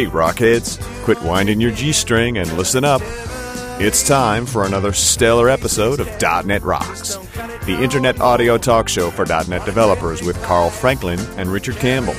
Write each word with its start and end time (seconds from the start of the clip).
Hey, 0.00 0.06
Rockheads, 0.06 0.80
quit 1.04 1.20
winding 1.20 1.60
your 1.60 1.72
G 1.72 1.92
string 1.92 2.38
and 2.38 2.50
listen 2.56 2.84
up. 2.84 3.02
It's 3.78 4.02
time 4.02 4.46
for 4.46 4.64
another 4.64 4.94
stellar 4.94 5.50
episode 5.50 6.00
of 6.00 6.08
.NET 6.46 6.62
Rocks, 6.62 7.16
the 7.66 7.78
internet 7.78 8.18
audio 8.18 8.56
talk 8.56 8.88
show 8.88 9.10
for 9.10 9.26
.NET 9.26 9.62
developers 9.66 10.22
with 10.22 10.42
Carl 10.42 10.70
Franklin 10.70 11.20
and 11.36 11.52
Richard 11.52 11.76
Campbell. 11.76 12.14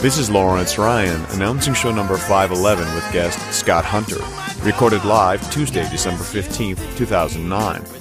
This 0.00 0.16
is 0.16 0.30
Lawrence 0.30 0.78
Ryan 0.78 1.22
announcing 1.32 1.74
show 1.74 1.92
number 1.92 2.16
511 2.16 2.94
with 2.94 3.12
guest 3.12 3.38
Scott 3.52 3.84
Hunter, 3.84 4.24
recorded 4.64 5.04
live 5.04 5.42
Tuesday, 5.52 5.86
December 5.90 6.24
15th, 6.24 6.96
2009. 6.96 7.97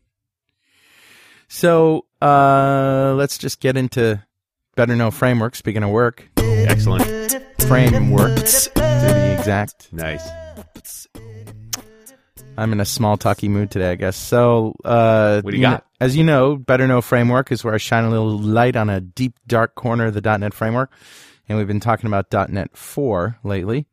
So 1.49 2.05
uh, 2.21 3.15
let's 3.17 3.39
just 3.39 3.61
get 3.61 3.77
into 3.77 4.23
better 4.77 4.95
know 4.97 5.11
framework. 5.11 5.55
Speaking 5.57 5.83
of 5.83 5.91
work, 5.91 6.29
Excellent. 6.37 7.05
frameworks 7.63 8.67
to 8.69 9.13
be 9.15 9.39
exact. 9.39 9.93
Nice. 9.93 10.27
I'm 12.57 12.73
in 12.73 12.79
a 12.81 12.85
small 12.85 13.17
talky 13.17 13.49
mood 13.49 13.71
today, 13.73 13.91
I 13.91 13.95
guess. 13.97 14.17
So, 14.17 14.77
uh, 14.85 15.41
What 15.43 15.51
do 15.51 15.57
you 15.57 15.63
know- 15.65 15.71
got? 15.73 15.87
as 16.01 16.17
you 16.17 16.23
know, 16.23 16.55
Better 16.55 16.87
Know 16.87 17.01
Framework 17.01 17.51
is 17.51 17.65
where 17.65 17.75
I 17.75 17.79
shine 17.79 18.05
a 18.05 18.11
little 18.11 18.39
light 18.39 18.77
on 18.77 18.89
a 18.89 19.01
deep, 19.01 19.35
dark 19.49 19.75
corner 19.75 20.07
of 20.07 20.15
the 20.15 20.21
.NET 20.21 20.55
framework, 20.55 20.93
and 21.49 21.59
we've 21.59 21.67
been 21.67 21.81
talking 21.81 22.07
about 22.07 22.31
.NET 22.51 22.77
4 22.77 23.39
lately 23.43 23.89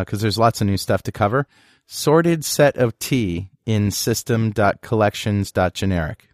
because 0.00 0.20
there's 0.20 0.38
lots 0.38 0.60
of 0.60 0.66
new 0.66 0.76
stuff 0.76 1.02
to 1.04 1.12
cover. 1.12 1.46
Sorted 1.86 2.44
set 2.44 2.76
of 2.76 2.98
T 2.98 3.50
in 3.66 3.90
system.collections.generic. 3.90 6.28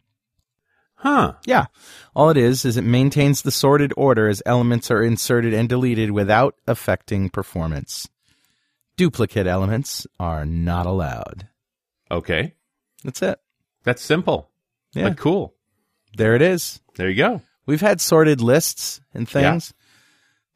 Huh. 0.94 1.34
Yeah. 1.46 1.66
All 2.14 2.30
it 2.30 2.36
is 2.36 2.66
is 2.66 2.76
it 2.76 2.82
maintains 2.82 3.42
the 3.42 3.50
sorted 3.50 3.92
order 3.96 4.28
as 4.28 4.42
elements 4.44 4.90
are 4.90 5.02
inserted 5.02 5.54
and 5.54 5.68
deleted 5.68 6.10
without 6.10 6.56
affecting 6.66 7.30
performance. 7.30 8.08
Duplicate 8.96 9.46
elements 9.46 10.06
are 10.18 10.44
not 10.44 10.84
allowed. 10.84 11.48
Okay. 12.10 12.54
That's 13.02 13.22
it. 13.22 13.40
That's 13.82 14.02
simple. 14.02 14.50
Yeah. 14.92 15.08
But 15.08 15.16
cool. 15.16 15.54
There 16.16 16.34
it 16.34 16.42
is. 16.42 16.80
There 16.96 17.08
you 17.08 17.16
go. 17.16 17.40
We've 17.64 17.80
had 17.80 17.98
sorted 18.00 18.42
lists 18.42 19.00
and 19.14 19.26
things. 19.26 19.72
Yeah. 19.72 19.76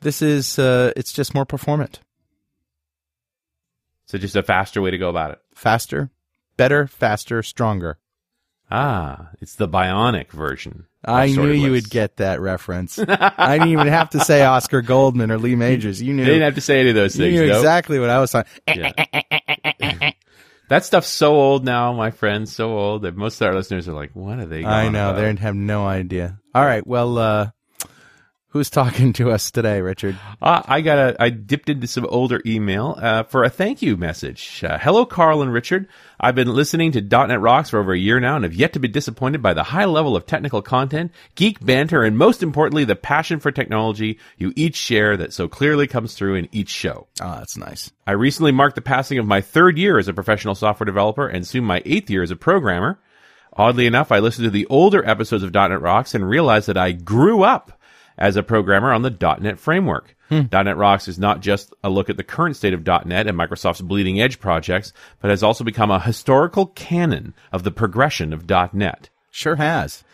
This 0.03 0.21
is 0.21 0.59
uh 0.59 0.93
it's 0.95 1.13
just 1.13 1.35
more 1.35 1.47
performant. 1.47 2.01
So 4.15 4.19
just 4.19 4.37
a 4.37 4.45
faster 4.45 4.81
way 4.81 4.93
to 4.93 4.97
go 4.97 5.09
about 5.09 5.33
it. 5.33 5.41
Faster, 5.57 6.09
better, 6.57 6.87
faster, 6.87 7.43
stronger. 7.43 7.99
Ah, 8.71 9.31
it's 9.41 9.57
the 9.57 9.67
bionic 9.67 10.31
version. 10.31 10.87
I 11.05 11.27
knew 11.27 11.51
you 11.51 11.73
would 11.73 11.91
get 11.91 12.19
that 12.19 12.41
reference. 12.41 12.97
I 13.09 13.59
didn't 13.59 13.73
even 13.73 13.89
have 13.89 14.11
to 14.11 14.21
say 14.21 14.45
Oscar 14.45 14.83
Goldman 14.83 15.33
or 15.33 15.39
Lee 15.39 15.57
Majors. 15.57 16.01
You 16.01 16.15
knew 16.15 16.25
They 16.25 16.31
didn't 16.31 16.45
have 16.45 16.55
to 16.55 16.61
say 16.61 16.79
any 16.79 16.91
of 16.91 16.95
those 16.95 17.17
things. 17.17 17.33
you 17.33 17.41
things. 17.41 17.49
knew 17.49 17.55
nope. 17.55 17.59
exactly 17.59 17.99
what 17.99 18.09
I 18.09 18.21
was 18.21 18.31
talking. 18.31 18.53
Yeah. 18.69 20.13
that 20.69 20.85
stuff's 20.85 21.09
so 21.09 21.35
old 21.35 21.65
now, 21.65 21.93
my 21.93 22.13
friends. 22.13 22.55
So 22.55 22.79
old 22.79 23.03
that 23.03 23.17
most 23.17 23.41
of 23.41 23.49
our 23.49 23.55
listeners 23.57 23.89
are 23.89 23.95
like, 23.95 24.15
"What 24.15 24.39
are 24.39 24.47
they?" 24.47 24.65
I 24.65 24.91
know, 24.91 25.11
about? 25.11 25.21
they 25.21 25.43
have 25.43 25.57
no 25.57 25.89
idea. 25.89 26.39
All 26.55 26.65
right, 26.65 26.87
well 26.87 27.19
uh 27.19 27.51
who's 28.55 28.71
talking 28.71 29.13
to 29.13 29.33
us 29.33 29.51
today, 29.51 29.81
Richard? 29.81 30.17
Uh, 30.41 30.63
I 30.65 30.81
got 30.81 30.97
a. 30.99 31.17
I 31.23 31.29
dipped 31.29 31.69
into 31.69 31.89
some 31.89 32.07
older 32.07 32.41
email 32.47 32.97
uh, 32.97 33.25
for 33.25 33.43
a 33.43 33.51
thank 33.51 33.83
you 33.83 33.97
message. 33.97 34.63
Uh, 34.65 34.79
Hello, 34.79 35.05
Carl 35.05 35.43
and 35.43 35.53
Richard. 35.53 35.89
I've 36.21 36.37
been 36.37 36.55
listening 36.55 36.93
to 36.93 37.01
.NET 37.01 37.41
Rocks 37.41 37.71
for 37.71 37.81
over 37.81 37.93
a 37.93 37.99
year 37.99 38.21
now, 38.21 38.37
and 38.37 38.45
have 38.45 38.55
yet 38.55 38.73
to 38.75 38.79
be 38.79 38.87
disappointed 38.87 39.43
by 39.43 39.55
the 39.55 39.65
high 39.65 39.87
level 39.87 40.15
of 40.15 40.25
technical 40.25 40.63
content, 40.63 41.11
geek 41.35 41.63
banter, 41.67 42.05
and 42.05 42.17
most 42.17 42.45
importantly, 42.45 42.85
the 42.85 42.95
passion 42.95 43.41
for 43.41 43.51
technology 43.51 44.21
you 44.39 44.53
each 44.55 44.77
share 44.77 45.17
that 45.17 45.33
so 45.33 45.49
clearly 45.49 45.89
comes 45.89 46.15
through 46.15 46.37
in 46.37 46.49
each 46.53 46.71
show. 46.71 47.09
Oh, 47.21 47.35
that's 47.35 47.57
nice. 47.57 47.91
I 48.07 48.13
recently 48.13 48.53
marked 48.53 48.77
the 48.77 48.83
passing 48.83 49.19
of 49.19 49.27
my 49.27 49.41
third 49.41 49.77
year 49.77 49.99
as 49.99 50.07
a 50.07 50.15
professional 50.15 50.55
software 50.55 50.87
developer, 50.87 51.27
and 51.27 51.45
soon 51.45 51.65
my 51.65 51.83
eighth 51.85 52.09
year 52.09 52.23
as 52.23 52.31
a 52.31 52.37
programmer. 52.37 53.01
Oddly 53.57 53.87
enough, 53.87 54.13
I 54.13 54.21
listened 54.21 54.45
to 54.45 54.51
the 54.51 54.67
older 54.67 55.05
episodes 55.09 55.43
of 55.43 55.53
.NET 55.53 55.81
Rocks 55.81 56.15
and 56.15 56.29
realized 56.29 56.69
that 56.69 56.77
I 56.77 56.93
grew 56.93 57.43
up 57.43 57.81
as 58.17 58.37
a 58.37 58.43
programmer 58.43 58.93
on 58.93 59.03
the 59.03 59.37
.NET 59.41 59.59
framework. 59.59 60.15
Hmm. 60.29 60.43
.NET 60.51 60.77
Rocks 60.77 61.09
is 61.09 61.19
not 61.19 61.41
just 61.41 61.75
a 61.83 61.91
look 61.91 62.09
at 62.09 62.17
the 62.17 62.25
current 62.25 62.57
state 62.57 62.73
of 62.73 62.87
.NET 62.87 63.27
and 63.27 63.39
Microsoft's 63.39 63.83
bleeding 63.83 64.21
edge 64.21 64.41
projects, 64.41 64.93
but 65.21 65.31
has 65.31 65.43
also 65.43 65.65
become 65.65 65.91
a 65.91 66.01
historical 66.01 66.67
canon 66.67 67.35
of 67.53 67.63
the 67.63 67.71
progression 67.71 68.33
of 68.33 68.49
.NET. 68.73 69.11
Sure 69.31 69.57
has. 69.57 70.05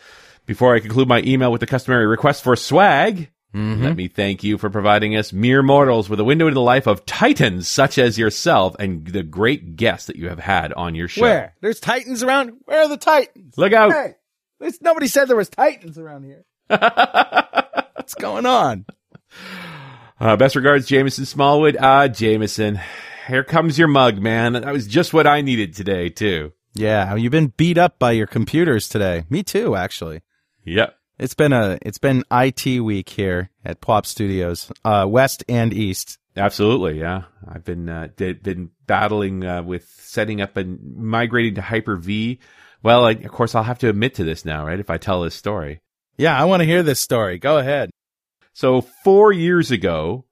Before 0.45 0.75
I 0.75 0.79
conclude 0.79 1.07
my 1.07 1.21
email 1.21 1.51
with 1.51 1.61
the 1.61 1.67
customary 1.67 2.07
request 2.07 2.43
for 2.43 2.55
swag, 2.55 3.29
mm-hmm. 3.53 3.83
let 3.83 3.95
me 3.95 4.07
thank 4.07 4.43
you 4.43 4.57
for 4.57 4.69
providing 4.69 5.15
us 5.15 5.31
mere 5.31 5.61
mortals 5.61 6.09
with 6.09 6.19
a 6.19 6.23
window 6.23 6.47
into 6.47 6.55
the 6.55 6.61
life 6.61 6.87
of 6.87 7.05
titans 7.05 7.67
such 7.67 7.97
as 7.97 8.17
yourself 8.17 8.75
and 8.79 9.07
the 9.07 9.23
great 9.23 9.75
guests 9.75 10.07
that 10.07 10.15
you 10.15 10.27
have 10.27 10.39
had 10.39 10.73
on 10.73 10.95
your 10.95 11.07
show. 11.07 11.21
Where? 11.21 11.55
There's 11.61 11.79
titans 11.79 12.23
around. 12.23 12.57
Where 12.65 12.81
are 12.81 12.89
the 12.89 12.97
titans? 12.97 13.57
Look 13.57 13.73
out! 13.73 13.93
Hey, 13.93 14.71
nobody 14.81 15.07
said 15.07 15.25
there 15.25 15.37
was 15.37 15.49
titans 15.49 15.97
around 15.97 16.23
here. 16.23 16.43
What's 18.11 18.21
going 18.21 18.45
on? 18.45 18.85
Uh, 20.19 20.35
best 20.35 20.57
regards, 20.57 20.85
Jameson 20.85 21.25
Smallwood. 21.25 21.77
Ah, 21.79 22.09
Jameson, 22.09 22.77
here 23.25 23.45
comes 23.45 23.79
your 23.79 23.87
mug, 23.87 24.17
man. 24.17 24.51
That 24.51 24.73
was 24.73 24.85
just 24.85 25.13
what 25.13 25.25
I 25.25 25.39
needed 25.39 25.73
today, 25.73 26.09
too. 26.09 26.51
Yeah, 26.73 27.15
you've 27.15 27.31
been 27.31 27.53
beat 27.55 27.77
up 27.77 27.99
by 27.99 28.11
your 28.11 28.27
computers 28.27 28.89
today. 28.89 29.23
Me 29.29 29.43
too, 29.43 29.77
actually. 29.77 30.23
Yep. 30.65 30.93
It's 31.19 31.33
been 31.33 31.53
a 31.53 31.77
it's 31.83 31.99
been 31.99 32.25
IT 32.29 32.81
week 32.81 33.07
here 33.07 33.49
at 33.63 33.79
Pwop 33.79 34.05
Studios, 34.05 34.69
uh, 34.83 35.05
West 35.07 35.45
and 35.47 35.73
East. 35.73 36.17
Absolutely, 36.35 36.99
yeah. 36.99 37.23
I've 37.47 37.63
been 37.63 37.87
uh, 37.87 38.09
did, 38.17 38.43
been 38.43 38.71
battling 38.87 39.45
uh, 39.45 39.63
with 39.63 39.89
setting 40.01 40.41
up 40.41 40.57
and 40.57 40.97
migrating 40.97 41.55
to 41.55 41.61
Hyper 41.61 41.95
V 41.95 42.41
Well, 42.83 43.05
I, 43.05 43.11
of 43.11 43.31
course, 43.31 43.55
I'll 43.55 43.63
have 43.63 43.79
to 43.79 43.89
admit 43.89 44.15
to 44.15 44.25
this 44.25 44.43
now, 44.43 44.65
right? 44.65 44.81
If 44.81 44.89
I 44.89 44.97
tell 44.97 45.21
this 45.21 45.33
story. 45.33 45.79
Yeah, 46.17 46.37
I 46.37 46.43
want 46.43 46.59
to 46.59 46.65
hear 46.65 46.83
this 46.83 46.99
story. 46.99 47.39
Go 47.39 47.57
ahead. 47.57 47.89
So 48.53 48.81
four 48.81 49.31
years 49.31 49.71
ago, 49.71 50.25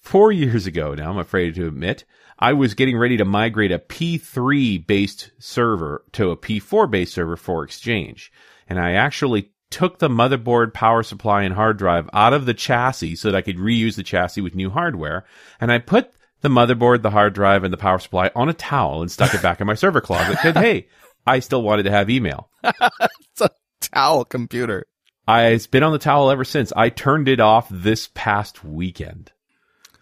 four 0.00 0.32
years 0.32 0.66
ago 0.66 0.94
now, 0.94 1.10
I'm 1.10 1.18
afraid 1.18 1.54
to 1.54 1.66
admit, 1.66 2.04
I 2.38 2.52
was 2.54 2.74
getting 2.74 2.98
ready 2.98 3.16
to 3.18 3.24
migrate 3.24 3.72
a 3.72 3.78
P3 3.78 4.84
based 4.86 5.30
server 5.38 6.04
to 6.12 6.30
a 6.30 6.36
P4 6.36 6.90
based 6.90 7.14
server 7.14 7.36
for 7.36 7.62
Exchange. 7.62 8.32
And 8.68 8.80
I 8.80 8.92
actually 8.92 9.52
took 9.70 9.98
the 9.98 10.08
motherboard, 10.08 10.74
power 10.74 11.02
supply, 11.02 11.42
and 11.42 11.54
hard 11.54 11.78
drive 11.78 12.08
out 12.12 12.32
of 12.32 12.46
the 12.46 12.54
chassis 12.54 13.16
so 13.16 13.30
that 13.30 13.36
I 13.36 13.42
could 13.42 13.56
reuse 13.56 13.96
the 13.96 14.02
chassis 14.02 14.40
with 14.40 14.54
new 14.54 14.70
hardware. 14.70 15.24
And 15.60 15.72
I 15.72 15.78
put 15.78 16.12
the 16.40 16.48
motherboard, 16.48 17.02
the 17.02 17.10
hard 17.10 17.32
drive, 17.32 17.64
and 17.64 17.72
the 17.72 17.78
power 17.78 17.98
supply 17.98 18.30
on 18.34 18.48
a 18.48 18.54
towel 18.54 19.02
and 19.02 19.10
stuck 19.10 19.34
it 19.34 19.42
back 19.42 19.60
in 19.60 19.66
my 19.66 19.74
server 19.74 20.00
closet. 20.00 20.32
Because, 20.32 20.54
hey, 20.54 20.88
I 21.26 21.38
still 21.38 21.62
wanted 21.62 21.84
to 21.84 21.90
have 21.90 22.10
email. 22.10 22.50
It's 23.32 23.40
a 23.40 23.50
towel 23.80 24.26
computer. 24.26 24.86
I, 25.26 25.46
it's 25.48 25.66
been 25.66 25.82
on 25.82 25.92
the 25.92 25.98
towel 25.98 26.30
ever 26.30 26.44
since. 26.44 26.72
I 26.76 26.88
turned 26.88 27.28
it 27.28 27.40
off 27.40 27.68
this 27.70 28.08
past 28.14 28.64
weekend. 28.64 29.32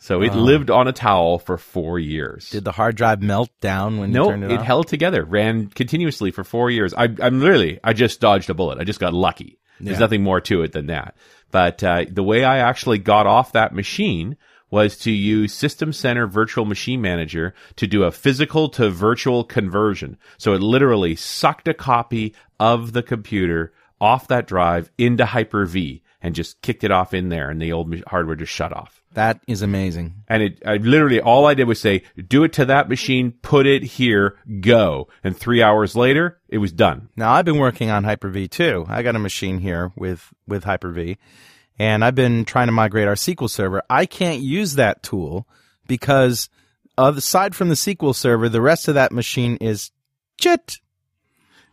So 0.02 0.22
it 0.22 0.34
lived 0.34 0.70
on 0.70 0.88
a 0.88 0.92
towel 0.92 1.38
for 1.38 1.58
four 1.58 1.98
years. 1.98 2.48
Did 2.48 2.64
the 2.64 2.72
hard 2.72 2.96
drive 2.96 3.20
melt 3.20 3.50
down 3.60 3.98
when 3.98 4.08
you 4.08 4.14
no, 4.14 4.30
turned 4.30 4.44
it, 4.44 4.50
it, 4.50 4.58
off? 4.60 4.64
held 4.64 4.88
together, 4.88 5.22
ran 5.24 5.66
continuously 5.66 6.30
for 6.30 6.42
four 6.42 6.70
years. 6.70 6.94
I, 6.94 7.04
I'm 7.22 7.40
literally, 7.40 7.78
I 7.84 7.92
just 7.92 8.18
dodged 8.18 8.48
a 8.48 8.54
bullet. 8.54 8.78
I 8.78 8.84
just 8.84 8.98
got 8.98 9.12
lucky. 9.12 9.58
There's 9.78 9.96
Yeah. 9.96 10.00
nothing 10.00 10.22
more 10.22 10.40
to 10.40 10.62
it 10.62 10.72
than 10.72 10.86
that. 10.86 11.16
But 11.50 11.84
uh, 11.84 12.06
the 12.10 12.22
way 12.22 12.44
I 12.44 12.58
actually 12.58 12.96
got 12.96 13.26
off 13.26 13.52
that 13.52 13.74
machine 13.74 14.38
was 14.70 14.96
to 14.98 15.10
use 15.10 15.52
System 15.52 15.92
Center 15.92 16.26
Virtual 16.26 16.64
Machine 16.64 17.02
Manager 17.02 17.54
to 17.76 17.86
do 17.86 18.04
a 18.04 18.10
physical 18.12 18.70
to 18.70 18.88
virtual 18.88 19.44
conversion. 19.44 20.16
So 20.38 20.54
it 20.54 20.62
literally 20.62 21.14
sucked 21.14 21.68
a 21.68 21.74
copy 21.74 22.34
of 22.58 22.92
the 22.92 23.02
computer 23.02 23.74
off 24.00 24.28
that 24.28 24.46
drive 24.46 24.90
into 24.98 25.26
Hyper-V 25.26 26.02
and 26.22 26.34
just 26.34 26.60
kicked 26.60 26.84
it 26.84 26.90
off 26.90 27.14
in 27.14 27.28
there, 27.30 27.50
and 27.50 27.60
the 27.60 27.72
old 27.72 27.94
hardware 28.06 28.36
just 28.36 28.52
shut 28.52 28.72
off. 28.72 29.02
That 29.14 29.40
is 29.46 29.62
amazing. 29.62 30.22
And 30.28 30.42
it, 30.42 30.62
I 30.64 30.76
literally, 30.76 31.20
all 31.20 31.46
I 31.46 31.54
did 31.54 31.66
was 31.66 31.80
say, 31.80 32.02
do 32.28 32.44
it 32.44 32.52
to 32.54 32.66
that 32.66 32.88
machine, 32.88 33.32
put 33.42 33.66
it 33.66 33.82
here, 33.82 34.36
go. 34.60 35.08
And 35.24 35.36
three 35.36 35.62
hours 35.62 35.96
later, 35.96 36.38
it 36.48 36.58
was 36.58 36.72
done. 36.72 37.08
Now 37.16 37.32
I've 37.32 37.44
been 37.44 37.58
working 37.58 37.90
on 37.90 38.04
Hyper-V 38.04 38.48
too. 38.48 38.86
I 38.88 39.02
got 39.02 39.16
a 39.16 39.20
machine 39.20 39.58
here 39.58 39.92
with 39.96 40.32
with 40.46 40.64
Hyper-V, 40.64 41.16
and 41.78 42.04
I've 42.04 42.14
been 42.14 42.44
trying 42.44 42.68
to 42.68 42.72
migrate 42.72 43.08
our 43.08 43.14
SQL 43.14 43.50
server. 43.50 43.82
I 43.88 44.06
can't 44.06 44.42
use 44.42 44.74
that 44.74 45.02
tool 45.02 45.48
because, 45.88 46.48
aside 46.98 47.56
from 47.56 47.68
the 47.68 47.74
SQL 47.74 48.14
server, 48.14 48.48
the 48.48 48.60
rest 48.60 48.86
of 48.88 48.94
that 48.94 49.12
machine 49.12 49.56
is 49.56 49.90
shit. 50.40 50.78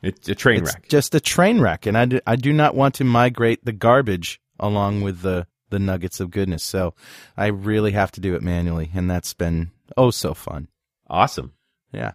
It's 0.02 0.30
a 0.30 0.36
train 0.36 0.62
It's 0.64 0.74
wreck. 0.74 0.88
just 0.90 1.16
a 1.16 1.20
train 1.20 1.60
wreck, 1.60 1.86
and 1.86 1.98
I 1.98 2.06
do, 2.06 2.20
I 2.28 2.36
do 2.36 2.54
not 2.54 2.76
want 2.76 2.96
to 2.96 3.04
migrate 3.04 3.66
the 3.66 3.72
garbage 3.72 4.40
along 4.60 5.02
with 5.02 5.22
the 5.22 5.48
the 5.70 5.80
nuggets 5.80 6.20
of 6.20 6.32
goodness. 6.32 6.64
So 6.64 6.94
I 7.36 7.48
really 7.48 7.92
have 7.92 8.12
to 8.14 8.22
do 8.22 8.36
it 8.36 8.42
manually, 8.42 8.90
and 8.94 9.10
that's 9.10 9.34
been 9.34 9.72
oh 9.96 10.12
so 10.12 10.34
fun. 10.34 10.68
Awesome. 11.10 11.54
Yeah. 11.92 12.14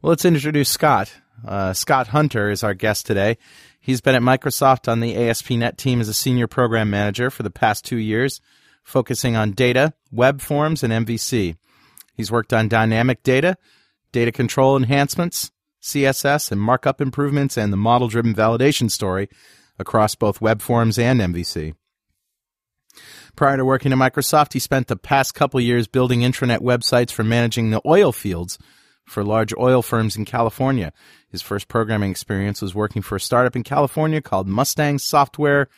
Well, 0.00 0.10
let's 0.10 0.24
introduce 0.24 0.68
Scott. 0.68 1.12
Uh, 1.46 1.72
Scott 1.72 2.08
Hunter 2.08 2.50
is 2.50 2.62
our 2.62 2.74
guest 2.74 3.06
today. 3.06 3.38
He's 3.80 4.00
been 4.00 4.14
at 4.14 4.22
Microsoft 4.22 4.90
on 4.90 5.00
the 5.00 5.16
ASP.NET 5.16 5.76
team 5.78 6.00
as 6.00 6.08
a 6.08 6.14
senior 6.14 6.46
program 6.46 6.90
manager 6.90 7.30
for 7.30 7.42
the 7.42 7.50
past 7.50 7.84
two 7.84 7.96
years, 7.96 8.40
focusing 8.84 9.34
on 9.34 9.52
data, 9.52 9.94
web 10.12 10.40
forms, 10.40 10.84
and 10.84 10.92
MVC. 10.92 11.56
He's 12.14 12.30
worked 12.30 12.52
on 12.52 12.68
dynamic 12.68 13.22
data, 13.22 13.56
data 14.12 14.30
control 14.30 14.76
enhancements, 14.76 15.50
CSS, 15.82 16.52
and 16.52 16.60
markup 16.60 17.00
improvements, 17.00 17.56
and 17.56 17.72
the 17.72 17.76
model 17.76 18.08
driven 18.08 18.34
validation 18.34 18.90
story 18.90 19.28
across 19.78 20.14
both 20.14 20.40
web 20.40 20.62
forms 20.62 20.98
and 20.98 21.20
MVC. 21.20 21.74
Prior 23.36 23.56
to 23.56 23.64
working 23.64 23.92
at 23.92 23.98
Microsoft, 23.98 24.52
he 24.52 24.58
spent 24.58 24.86
the 24.86 24.96
past 24.96 25.34
couple 25.34 25.60
years 25.60 25.86
building 25.86 26.20
intranet 26.20 26.58
websites 26.58 27.10
for 27.10 27.24
managing 27.24 27.70
the 27.70 27.80
oil 27.86 28.12
fields 28.12 28.58
for 29.06 29.24
large 29.24 29.52
oil 29.58 29.82
firms 29.82 30.16
in 30.16 30.24
California. 30.24 30.92
His 31.30 31.42
first 31.42 31.68
programming 31.68 32.10
experience 32.10 32.60
was 32.62 32.74
working 32.74 33.02
for 33.02 33.16
a 33.16 33.20
startup 33.20 33.56
in 33.56 33.62
California 33.62 34.20
called 34.20 34.46
Mustang 34.46 34.98
Software 34.98 35.68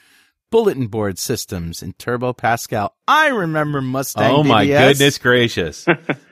Bulletin 0.50 0.88
Board 0.88 1.18
Systems 1.18 1.82
in 1.82 1.94
Turbo 1.94 2.32
Pascal. 2.32 2.94
I 3.08 3.28
remember 3.28 3.80
Mustang 3.80 4.34
oh 4.34 4.44
my 4.44 4.66
BBS. 4.66 4.88
goodness 4.88 5.18
gracious. 5.18 5.86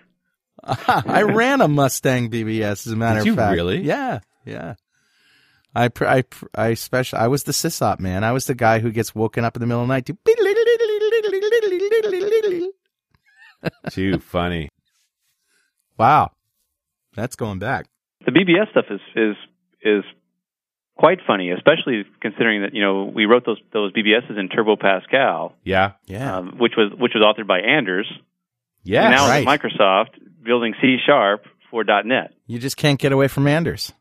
I 0.64 1.22
ran 1.22 1.60
a 1.60 1.68
Mustang 1.68 2.30
BBS 2.30 2.86
as 2.86 2.88
a 2.88 2.96
matter 2.96 3.20
Did 3.20 3.26
you 3.26 3.32
of 3.32 3.38
fact. 3.38 3.54
really? 3.54 3.80
Yeah, 3.82 4.20
yeah. 4.44 4.74
I 5.74 5.88
pr- 5.88 6.06
I 6.06 6.22
pr- 6.22 6.46
I 6.54 6.74
special 6.74 7.18
I 7.18 7.28
was 7.28 7.44
the 7.44 7.52
sysop 7.52 7.98
man. 7.98 8.24
I 8.24 8.32
was 8.32 8.46
the 8.46 8.54
guy 8.54 8.78
who 8.80 8.90
gets 8.92 9.14
woken 9.14 9.44
up 9.44 9.56
in 9.56 9.60
the 9.60 9.66
middle 9.66 9.82
of 9.82 9.88
the 9.88 9.94
night 9.94 10.06
to 10.06 10.14
Too 13.90 14.18
funny. 14.18 14.68
Wow. 15.98 16.30
That's 17.14 17.36
going 17.36 17.58
back. 17.58 17.86
the 18.24 18.32
BBS 18.32 18.70
stuff 18.70 18.86
is 18.90 19.00
is 19.14 19.36
is 19.82 20.04
quite 20.96 21.18
funny, 21.26 21.50
especially 21.50 22.04
considering 22.20 22.62
that 22.62 22.74
you 22.74 22.82
know 22.82 23.04
we 23.04 23.26
wrote 23.26 23.44
those 23.46 23.58
those 23.72 23.92
BBSs 23.92 24.38
in 24.38 24.48
Turbo 24.48 24.76
Pascal, 24.76 25.54
Yeah. 25.64 25.92
Yeah. 26.06 26.38
um, 26.38 26.56
which 26.58 26.72
was 26.76 26.92
which 26.98 27.12
was 27.14 27.22
authored 27.22 27.46
by 27.46 27.60
Anders. 27.60 28.10
Yes. 28.84 29.04
and 29.04 29.14
now 29.14 29.28
right. 29.28 29.46
at 29.46 29.60
Microsoft 29.60 30.10
building 30.42 30.74
C 30.80 30.96
Sharp 31.04 31.44
for 31.70 31.84
.NET. 31.84 32.32
you 32.46 32.58
just 32.58 32.76
can't 32.76 32.98
get 32.98 33.12
away 33.12 33.28
from 33.28 33.46
Anders. 33.46 33.92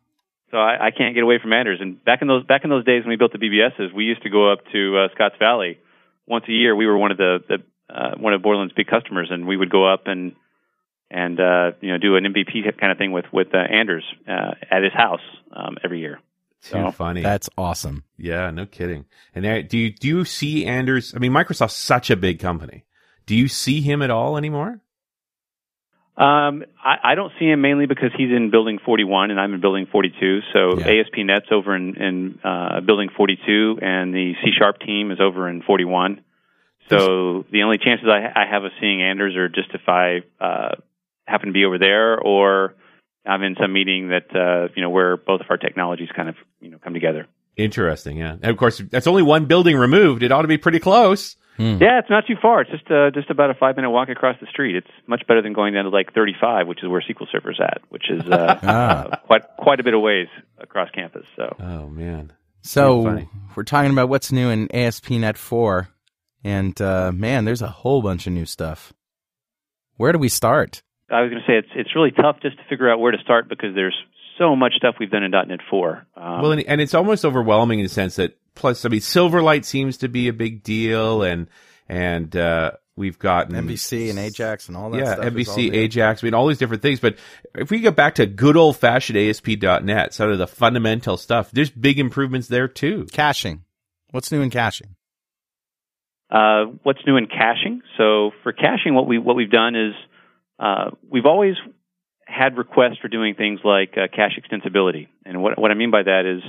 So 0.50 0.58
I, 0.58 0.88
I 0.88 0.92
can't 0.92 1.14
get 1.16 1.24
away 1.24 1.40
from 1.42 1.54
Anders. 1.54 1.80
And 1.80 2.04
back 2.04 2.22
in 2.22 2.28
those 2.28 2.44
back 2.46 2.64
in 2.66 2.70
those 2.70 2.84
days 2.86 3.04
when 3.04 3.10
we 3.10 3.16
built 3.16 3.32
the 3.32 3.38
BBSs, 3.38 3.94
we 3.94 4.04
used 4.04 4.24
to 4.24 4.30
go 4.30 4.52
up 4.52 4.60
to 4.74 4.98
uh, 4.98 5.08
Scotts 5.16 5.36
Valley 5.40 5.80
once 6.28 6.44
a 6.50 6.52
year. 6.52 6.76
We 6.76 6.88
were 6.88 6.98
one 6.98 7.12
of 7.12 7.18
the, 7.18 7.40
the 7.48 7.58
uh, 7.94 8.16
one 8.18 8.34
of 8.34 8.42
Borland's 8.42 8.74
big 8.74 8.88
customers, 8.88 9.30
and 9.32 9.48
we 9.48 9.56
would 9.56 9.70
go 9.70 9.86
up 9.92 10.08
and 10.08 10.36
and 11.10 11.40
uh, 11.40 11.72
you 11.80 11.92
know 11.94 11.98
do 11.98 12.16
an 12.18 12.26
MVP 12.26 12.78
kind 12.80 12.92
of 12.92 12.98
thing 12.98 13.12
with 13.14 13.26
with 13.32 13.48
uh, 13.54 13.58
Anders 13.60 14.04
uh, 14.28 14.52
at 14.70 14.84
his 14.84 14.94
house 14.94 15.22
um, 15.54 15.78
every 15.84 16.00
year. 16.00 16.20
Too 16.64 16.70
So, 16.72 16.92
funny. 16.92 17.22
That's 17.24 17.50
awesome. 17.58 18.04
yeah, 18.18 18.52
no 18.52 18.66
kidding. 18.66 19.06
And 19.34 19.46
there, 19.46 19.64
do 19.64 19.78
you 19.78 19.92
do 19.94 20.08
you 20.08 20.26
see 20.26 20.66
Anders? 20.66 21.14
I 21.16 21.20
mean, 21.20 21.32
Microsoft's 21.32 21.76
such 21.78 22.10
a 22.10 22.16
big 22.18 22.40
company. 22.40 22.84
Do 23.32 23.38
you 23.38 23.48
see 23.48 23.80
him 23.80 24.02
at 24.02 24.10
all 24.10 24.36
anymore? 24.36 24.82
Um, 26.18 26.66
I, 26.84 27.12
I 27.12 27.16
don't 27.16 27.32
see 27.40 27.46
him 27.46 27.62
mainly 27.62 27.86
because 27.86 28.10
he's 28.18 28.28
in 28.28 28.52
Building 28.52 28.78
41 28.86 29.32
and 29.32 29.40
I'm 29.40 29.54
in 29.54 29.62
Building 29.62 29.88
42. 29.90 30.42
So 30.52 30.78
Yeah. 30.78 31.00
ASP.NET's 31.00 31.46
over 31.50 31.74
in, 31.74 31.96
in 31.96 32.40
uh, 32.44 32.82
Building 32.82 33.08
42, 33.16 33.80
and 33.82 34.14
the 34.14 34.34
C 34.44 34.52
Sharp 34.60 34.82
team 34.82 35.12
is 35.12 35.20
over 35.22 35.48
in 35.48 35.62
41. 35.62 36.20
So 36.90 37.46
the 37.50 37.64
only 37.64 37.78
chances 37.78 38.06
I, 38.10 38.38
I 38.38 38.46
have 38.52 38.66
of 38.66 38.74
seeing 38.82 39.02
Anders 39.02 39.38
are 39.38 39.48
just 39.48 39.70
if 39.74 39.88
I 39.88 40.24
uh, 40.42 40.76
happen 41.26 41.48
to 41.48 41.54
be 41.54 41.64
over 41.64 41.78
there, 41.78 42.20
or 42.20 42.76
I'm 43.26 43.44
in 43.44 43.56
some 43.62 43.72
meeting 43.72 44.10
that 44.10 44.36
uh, 44.36 44.74
you 44.76 44.82
know 44.82 44.90
where 44.90 45.16
both 45.16 45.40
of 45.40 45.48
our 45.50 45.56
technologies 45.56 46.10
kind 46.14 46.28
of 46.28 46.36
you 46.60 46.70
know 46.70 46.80
come 46.84 46.94
together. 46.94 47.28
Interesting. 47.56 48.18
Yeah. 48.18 48.34
And 48.34 48.52
of 48.52 48.58
course, 48.58 48.80
that's 48.92 49.08
only 49.08 49.24
one 49.24 49.46
building 49.46 49.78
removed. 49.78 50.22
It 50.22 50.34
ought 50.34 50.42
to 50.42 50.50
be 50.50 50.58
pretty 50.58 50.80
close. 50.80 51.38
Yeah, 51.60 52.00
it's 52.00 52.10
not 52.10 52.26
too 52.26 52.36
far. 52.42 52.62
It's 52.62 52.72
just 52.72 52.90
uh, 52.90 53.12
just 53.12 53.30
about 53.30 53.52
a 53.52 53.54
five 53.54 53.76
minute 53.76 53.92
walk 53.92 54.10
across 54.10 54.36
the 54.42 54.48
street. 54.48 54.76
It's 54.76 54.88
much 55.06 55.22
better 55.28 55.42
than 55.44 55.54
going 55.54 55.74
down 55.76 55.84
to 55.84 55.90
like 55.92 56.14
35, 56.14 56.68
which 56.68 56.82
is 56.84 56.90
where 56.90 57.02
SQL 57.02 57.28
Server's 57.32 57.60
at, 57.62 57.82
which 57.90 58.10
is 58.10 58.24
uh, 58.28 58.60
Ah. 58.64 59.06
uh, 59.12 59.16
quite 59.28 59.44
quite 59.58 59.80
a 59.80 59.84
bit 59.84 59.94
of 59.94 60.02
ways 60.02 60.28
across 60.58 60.90
campus. 60.92 61.26
So 61.36 61.56
Oh 61.60 61.88
man. 61.88 62.34
So 62.64 63.26
we're 63.56 63.64
talking 63.64 63.92
about 63.92 64.10
what's 64.10 64.32
new 64.32 64.50
in 64.50 64.74
ASP.NET 64.74 65.36
4, 65.38 65.88
and 66.44 66.80
uh, 66.80 67.12
man, 67.12 67.44
there's 67.46 67.62
a 67.64 67.68
whole 67.68 68.02
bunch 68.04 68.28
of 68.28 68.34
new 68.34 68.46
stuff. 68.46 68.94
Where 69.98 70.12
do 70.12 70.20
we 70.20 70.30
start? 70.30 70.84
I 71.10 71.22
was 71.22 71.30
going 71.32 71.42
to 71.42 71.48
say 71.48 71.58
it's 71.58 71.68
it's 71.76 71.96
really 71.96 72.12
tough 72.12 72.38
just 72.42 72.58
to 72.58 72.64
figure 72.70 72.90
out 72.92 73.00
where 73.00 73.12
to 73.12 73.18
start 73.24 73.50
because 73.50 73.76
there's 73.76 73.96
so 74.38 74.56
much 74.56 74.74
stuff 74.76 74.96
we've 75.00 75.12
done 75.12 75.24
in 75.24 75.32
.NET 75.32 75.60
4. 75.70 76.08
Um, 76.16 76.42
Well, 76.42 76.52
and, 76.54 76.64
and 76.64 76.82
it's 76.82 76.94
almost 76.96 77.26
overwhelming 77.26 77.80
in 77.80 77.86
the 77.86 77.90
sense 77.90 78.16
that 78.16 78.38
plus, 78.62 78.86
I 78.86 78.90
mean, 78.90 79.02
Silverlight 79.02 79.66
seems 79.66 79.98
to 79.98 80.08
be 80.08 80.28
a 80.28 80.34
big 80.34 80.64
deal, 80.64 81.24
and 81.24 81.50
and 81.90 82.34
uh, 82.36 82.72
we've 82.96 83.18
gotten 83.18 83.56
MVC 83.56 84.12
and 84.12 84.20
Ajax 84.20 84.68
and 84.68 84.78
all 84.78 84.92
that 84.92 85.00
yeah, 85.00 85.16
stuff. 85.16 85.36
is 85.36 85.50
all 85.50 85.60
Ajax, 85.60 86.24
I 86.24 86.28
mean, 86.28 86.34
all 86.36 86.48
these 86.48 86.60
different 86.60 86.84
things. 86.84 87.00
But 87.00 87.18
if 87.56 87.72
we 87.72 87.82
go 87.82 87.92
back 87.92 88.16
to 88.16 88.26
good 88.28 88.56
old 88.56 88.78
fashioned 88.78 89.18
ASP.NET, 89.18 90.14
sort 90.14 90.32
of 90.32 90.38
the 90.38 90.48
fundamental 90.48 91.18
stuff, 91.18 91.50
there's 91.52 91.72
big 91.72 92.00
improvements 92.00 92.48
there 92.48 92.68
too. 92.68 93.08
Caching. 93.12 93.64
What's 94.12 94.32
new 94.32 94.42
in 94.42 94.52
caching? 94.52 94.96
Uh, 96.30 96.66
what's 96.84 97.00
new 97.06 97.18
in 97.18 97.26
caching? 97.26 97.82
So 97.98 98.32
for 98.44 98.54
caching, 98.54 98.94
what 98.94 99.08
we 99.08 99.18
what 99.18 99.36
we've 99.36 99.52
done 99.52 99.76
is 99.76 99.94
uh, 100.60 100.92
we've 101.10 101.26
always 101.26 101.56
had 102.26 102.58
requests 102.58 103.00
for 103.02 103.08
doing 103.10 103.34
things 103.36 103.60
like 103.64 103.96
uh, 103.98 104.08
cache 104.16 104.40
extensibility, 104.40 105.08
and 105.26 105.42
what 105.42 105.60
what 105.60 105.72
I 105.72 105.74
mean 105.74 105.92
by 105.92 106.04
that 106.04 106.26
is 106.26 106.44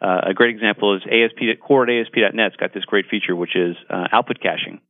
uh, 0.00 0.20
a 0.30 0.34
great 0.34 0.54
example 0.54 0.96
is 0.96 1.02
ASP 1.02 1.60
core 1.60 1.84
at 1.84 1.90
ASP.NET's 1.90 2.56
got 2.56 2.74
this 2.74 2.84
great 2.84 3.06
feature 3.10 3.34
which 3.34 3.56
is 3.56 3.76
uh, 3.88 4.08
output 4.12 4.40
caching. 4.40 4.80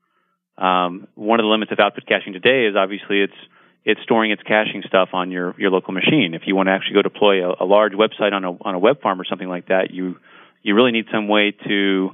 Um, 0.58 1.06
one 1.14 1.38
of 1.38 1.44
the 1.44 1.48
limits 1.48 1.70
of 1.72 1.78
output 1.78 2.06
caching 2.06 2.32
today 2.32 2.66
is 2.66 2.76
obviously 2.76 3.20
it's 3.20 3.36
it's 3.84 4.00
storing 4.02 4.32
its 4.32 4.42
caching 4.42 4.82
stuff 4.86 5.10
on 5.12 5.30
your, 5.30 5.54
your 5.58 5.70
local 5.70 5.94
machine. 5.94 6.34
If 6.34 6.42
you 6.46 6.56
want 6.56 6.66
to 6.66 6.72
actually 6.72 6.94
go 6.94 7.02
deploy 7.02 7.48
a, 7.48 7.64
a 7.64 7.66
large 7.66 7.92
website 7.92 8.32
on 8.32 8.44
a 8.44 8.50
on 8.50 8.74
a 8.74 8.78
web 8.78 9.00
farm 9.00 9.20
or 9.20 9.24
something 9.24 9.48
like 9.48 9.68
that, 9.68 9.92
you 9.92 10.16
you 10.62 10.74
really 10.74 10.90
need 10.90 11.06
some 11.12 11.28
way 11.28 11.54
to 11.68 12.10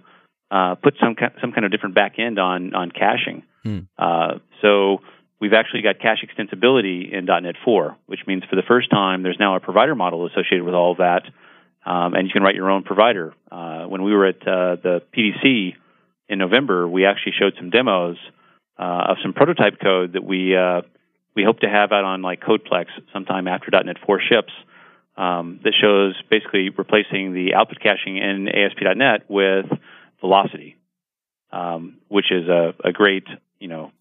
uh, 0.51 0.75
put 0.75 0.95
some 1.01 1.17
some 1.41 1.53
kind 1.53 1.65
of 1.65 1.73
different 1.73 1.95
back 1.95 2.19
end 2.19 2.39
on 2.39 2.75
on 2.75 2.91
caching. 2.91 3.45
Uh, 3.97 4.39
so 4.61 4.99
we've 5.41 5.55
actually 5.55 5.83
got 5.83 5.99
cache 5.99 6.23
extensibility 6.23 7.13
in 7.13 7.25
.NET 7.25 7.57
4, 7.65 7.97
which 8.07 8.21
means 8.27 8.45
for 8.51 8.57
the 8.57 8.63
first 8.63 8.91
time 8.91 9.23
there's 9.23 9.39
now 9.41 9.57
a 9.57 9.61
provider 9.61 9.95
model 9.95 10.27
associated 10.27 10.65
with 10.65 10.75
all 10.75 10.93
of 10.93 10.99
that, 10.99 11.23
um, 11.85 12.15
and 12.15 12.27
you 12.27 12.33
can 12.33 12.43
write 12.43 12.55
your 12.55 12.71
own 12.71 12.83
provider. 12.83 13.35
Uh, 13.51 13.85
when 13.85 14.03
we 14.03 14.13
were 14.13 14.27
at 14.27 14.41
uh, 14.43 14.77
the 14.77 15.03
PDC 15.17 15.75
in 16.29 16.39
November, 16.39 16.89
we 16.89 17.05
actually 17.05 17.33
showed 17.39 17.55
some 17.59 17.71
demos 17.71 18.17
uh, 18.79 19.11
of 19.11 19.17
some 19.23 19.33
prototype 19.33 19.81
code 19.81 20.15
that 20.15 20.25
we 20.25 20.57
uh, 20.57 20.83
we 21.35 21.45
hope 21.45 21.61
to 21.61 21.69
have 21.69 21.93
out 21.93 22.05
on 22.05 22.23
like 22.23 22.41
CodePlex 22.41 22.87
sometime 23.13 23.49
after 23.49 23.71
.NET 23.71 23.97
4 24.05 24.21
ships. 24.21 24.53
Um, 25.15 25.61
that 25.63 25.75
shows 25.79 26.15
basically 26.31 26.71
replacing 26.71 27.35
the 27.35 27.53
output 27.55 27.81
caching 27.81 28.17
in 28.17 28.49
ASP.NET 28.49 29.29
with 29.29 29.67
Velocity, 30.21 30.77
um, 31.51 31.99
which 32.09 32.33
is 32.33 32.49
a, 32.49 32.73
a 32.83 32.93
great 32.93 33.27
you 33.59 33.69
know 33.69 33.93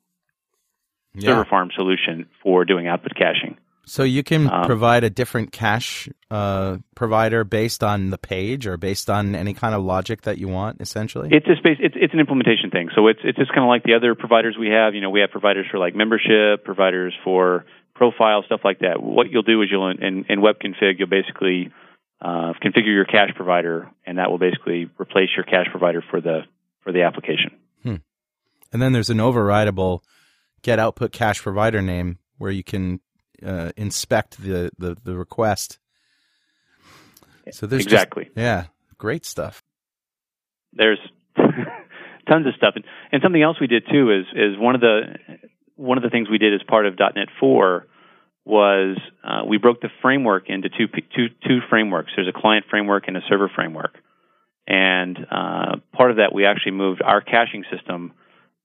server 1.20 1.44
farm 1.44 1.70
solution 1.76 2.28
for 2.42 2.64
doing 2.64 2.88
output 2.88 3.14
caching. 3.16 3.58
So 3.86 4.04
you 4.04 4.24
can 4.24 4.50
Um, 4.50 4.66
provide 4.66 5.04
a 5.04 5.10
different 5.10 5.52
cache 5.52 6.08
uh, 6.30 6.78
provider 6.96 7.44
based 7.44 7.84
on 7.84 8.10
the 8.10 8.18
page 8.18 8.68
or 8.68 8.78
based 8.78 9.10
on 9.10 9.36
any 9.36 9.54
kind 9.54 9.74
of 9.74 9.84
logic 9.84 10.22
that 10.22 10.38
you 10.38 10.48
want, 10.48 10.82
essentially. 10.82 11.30
It's 11.32 11.48
a 11.48 11.56
space. 11.58 11.78
It's 11.80 11.96
it's 11.98 12.14
an 12.14 12.20
implementation 12.20 12.70
thing. 12.70 12.90
So 12.96 13.08
it's 13.08 13.20
it's 13.24 13.38
just 13.38 13.52
kind 13.52 13.64
of 13.64 13.70
like 13.70 13.84
the 13.84 13.96
other 13.96 14.16
providers 14.16 14.56
we 14.60 14.70
have. 14.70 14.94
You 14.94 15.02
know, 15.02 15.10
we 15.10 15.22
have 15.22 15.32
providers 15.32 15.66
for 15.72 15.80
like 15.80 15.96
membership, 15.96 16.64
providers 16.64 17.14
for 17.24 17.66
profile, 17.96 18.44
stuff 18.46 18.62
like 18.64 18.80
that. 18.80 19.02
What 19.02 19.30
you'll 19.32 19.44
do 19.44 19.62
is 19.62 19.70
you'll 19.72 19.90
in, 19.90 20.26
in 20.30 20.42
web 20.42 20.56
config 20.64 21.00
you'll 21.00 21.10
basically 21.10 21.72
uh, 22.22 22.54
configure 22.64 22.94
your 22.94 23.06
cache 23.06 23.34
provider, 23.36 23.90
and 24.06 24.20
that 24.20 24.30
will 24.30 24.38
basically 24.38 24.90
replace 25.00 25.30
your 25.36 25.44
cache 25.46 25.68
provider 25.72 26.04
for 26.10 26.22
the 26.22 26.42
for 26.84 26.92
the 26.92 27.04
application. 27.04 27.52
and 28.74 28.82
then 28.82 28.94
there's 28.94 29.10
an 29.10 29.18
overridable 29.18 30.00
get 30.62 30.80
output 30.80 31.12
cache 31.12 31.42
provider 31.42 31.82
name 31.82 32.20
where 32.38 32.52
you 32.52 32.64
can 32.64 33.00
uh, 33.46 33.72
inspect 33.78 34.38
the, 34.42 34.72
the, 34.78 34.96
the 35.04 35.16
request. 35.18 35.80
So 37.52 37.66
there's 37.68 37.84
just- 37.84 37.94
exactly. 37.94 38.30
yeah, 38.36 38.66
great 38.98 39.26
stuff. 39.26 39.64
there's 40.74 41.00
tons 42.30 42.46
of 42.48 42.54
stuff 42.56 42.74
and, 42.76 42.86
and 43.12 43.22
something 43.22 43.42
else 43.42 43.58
we 43.60 43.68
did 43.68 43.84
too 43.92 44.12
is 44.12 44.26
is 44.36 44.58
one 44.58 44.76
of 44.76 44.82
the 44.82 45.16
one 45.76 45.98
of 45.98 46.04
the 46.04 46.10
things 46.10 46.30
we 46.30 46.38
did 46.38 46.54
as 46.54 46.62
part 46.68 46.86
of 46.86 46.94
.NET 47.00 47.28
4 47.40 47.88
was 48.46 48.98
uh, 49.24 49.42
we 49.48 49.58
broke 49.58 49.82
the 49.82 49.90
framework 50.02 50.44
into 50.50 50.70
two 50.70 50.88
two 51.16 51.28
two 51.48 51.60
frameworks. 51.70 52.12
There's 52.16 52.28
a 52.28 52.40
client 52.40 52.66
framework 52.70 53.08
and 53.08 53.18
a 53.18 53.22
server 53.30 53.50
framework, 53.54 53.96
and 54.68 55.18
uh, 55.30 55.78
part 55.94 56.12
of 56.12 56.18
that 56.18 56.34
we 56.34 56.46
actually 56.46 56.74
moved 56.74 57.02
our 57.02 57.22
caching 57.22 57.64
system 57.76 58.14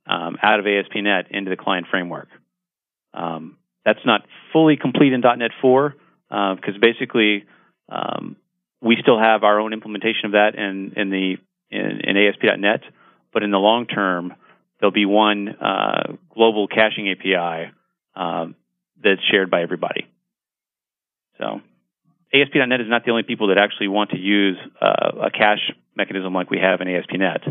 um, 0.06 0.36
out 0.42 0.60
of 0.60 0.66
ASP.NET 0.66 1.26
into 1.30 1.50
the 1.50 1.56
client 1.56 1.86
framework. 1.90 2.28
Um, 3.12 3.56
that's 3.86 4.04
not 4.04 4.26
fully 4.52 4.76
complete 4.76 5.14
in 5.14 5.20
.NET 5.20 5.52
4 5.62 5.94
because 6.28 6.74
basically 6.80 7.44
um, 7.88 8.36
we 8.82 8.96
still 9.00 9.18
have 9.18 9.44
our 9.44 9.60
own 9.60 9.72
implementation 9.72 10.26
of 10.26 10.32
that 10.32 10.56
in, 10.56 10.92
in 10.96 11.10
the 11.10 11.36
in, 11.70 12.00
in 12.04 12.16
ASP.NET, 12.16 12.82
but 13.32 13.42
in 13.42 13.50
the 13.50 13.58
long 13.58 13.86
term, 13.86 14.34
there'll 14.78 14.92
be 14.92 15.06
one 15.06 15.48
uh, 15.48 16.16
global 16.32 16.68
caching 16.68 17.08
API 17.10 17.72
um, 18.14 18.54
that's 19.02 19.20
shared 19.30 19.50
by 19.50 19.62
everybody. 19.62 20.06
So 21.38 21.60
ASP.NET 22.34 22.80
is 22.80 22.88
not 22.88 23.04
the 23.04 23.10
only 23.10 23.24
people 23.24 23.48
that 23.48 23.58
actually 23.58 23.88
want 23.88 24.10
to 24.10 24.18
use 24.18 24.56
uh, 24.80 25.26
a 25.26 25.30
cache 25.30 25.72
mechanism 25.96 26.34
like 26.34 26.50
we 26.50 26.58
have 26.58 26.80
in 26.80 26.88
ASP.NET. 26.88 27.42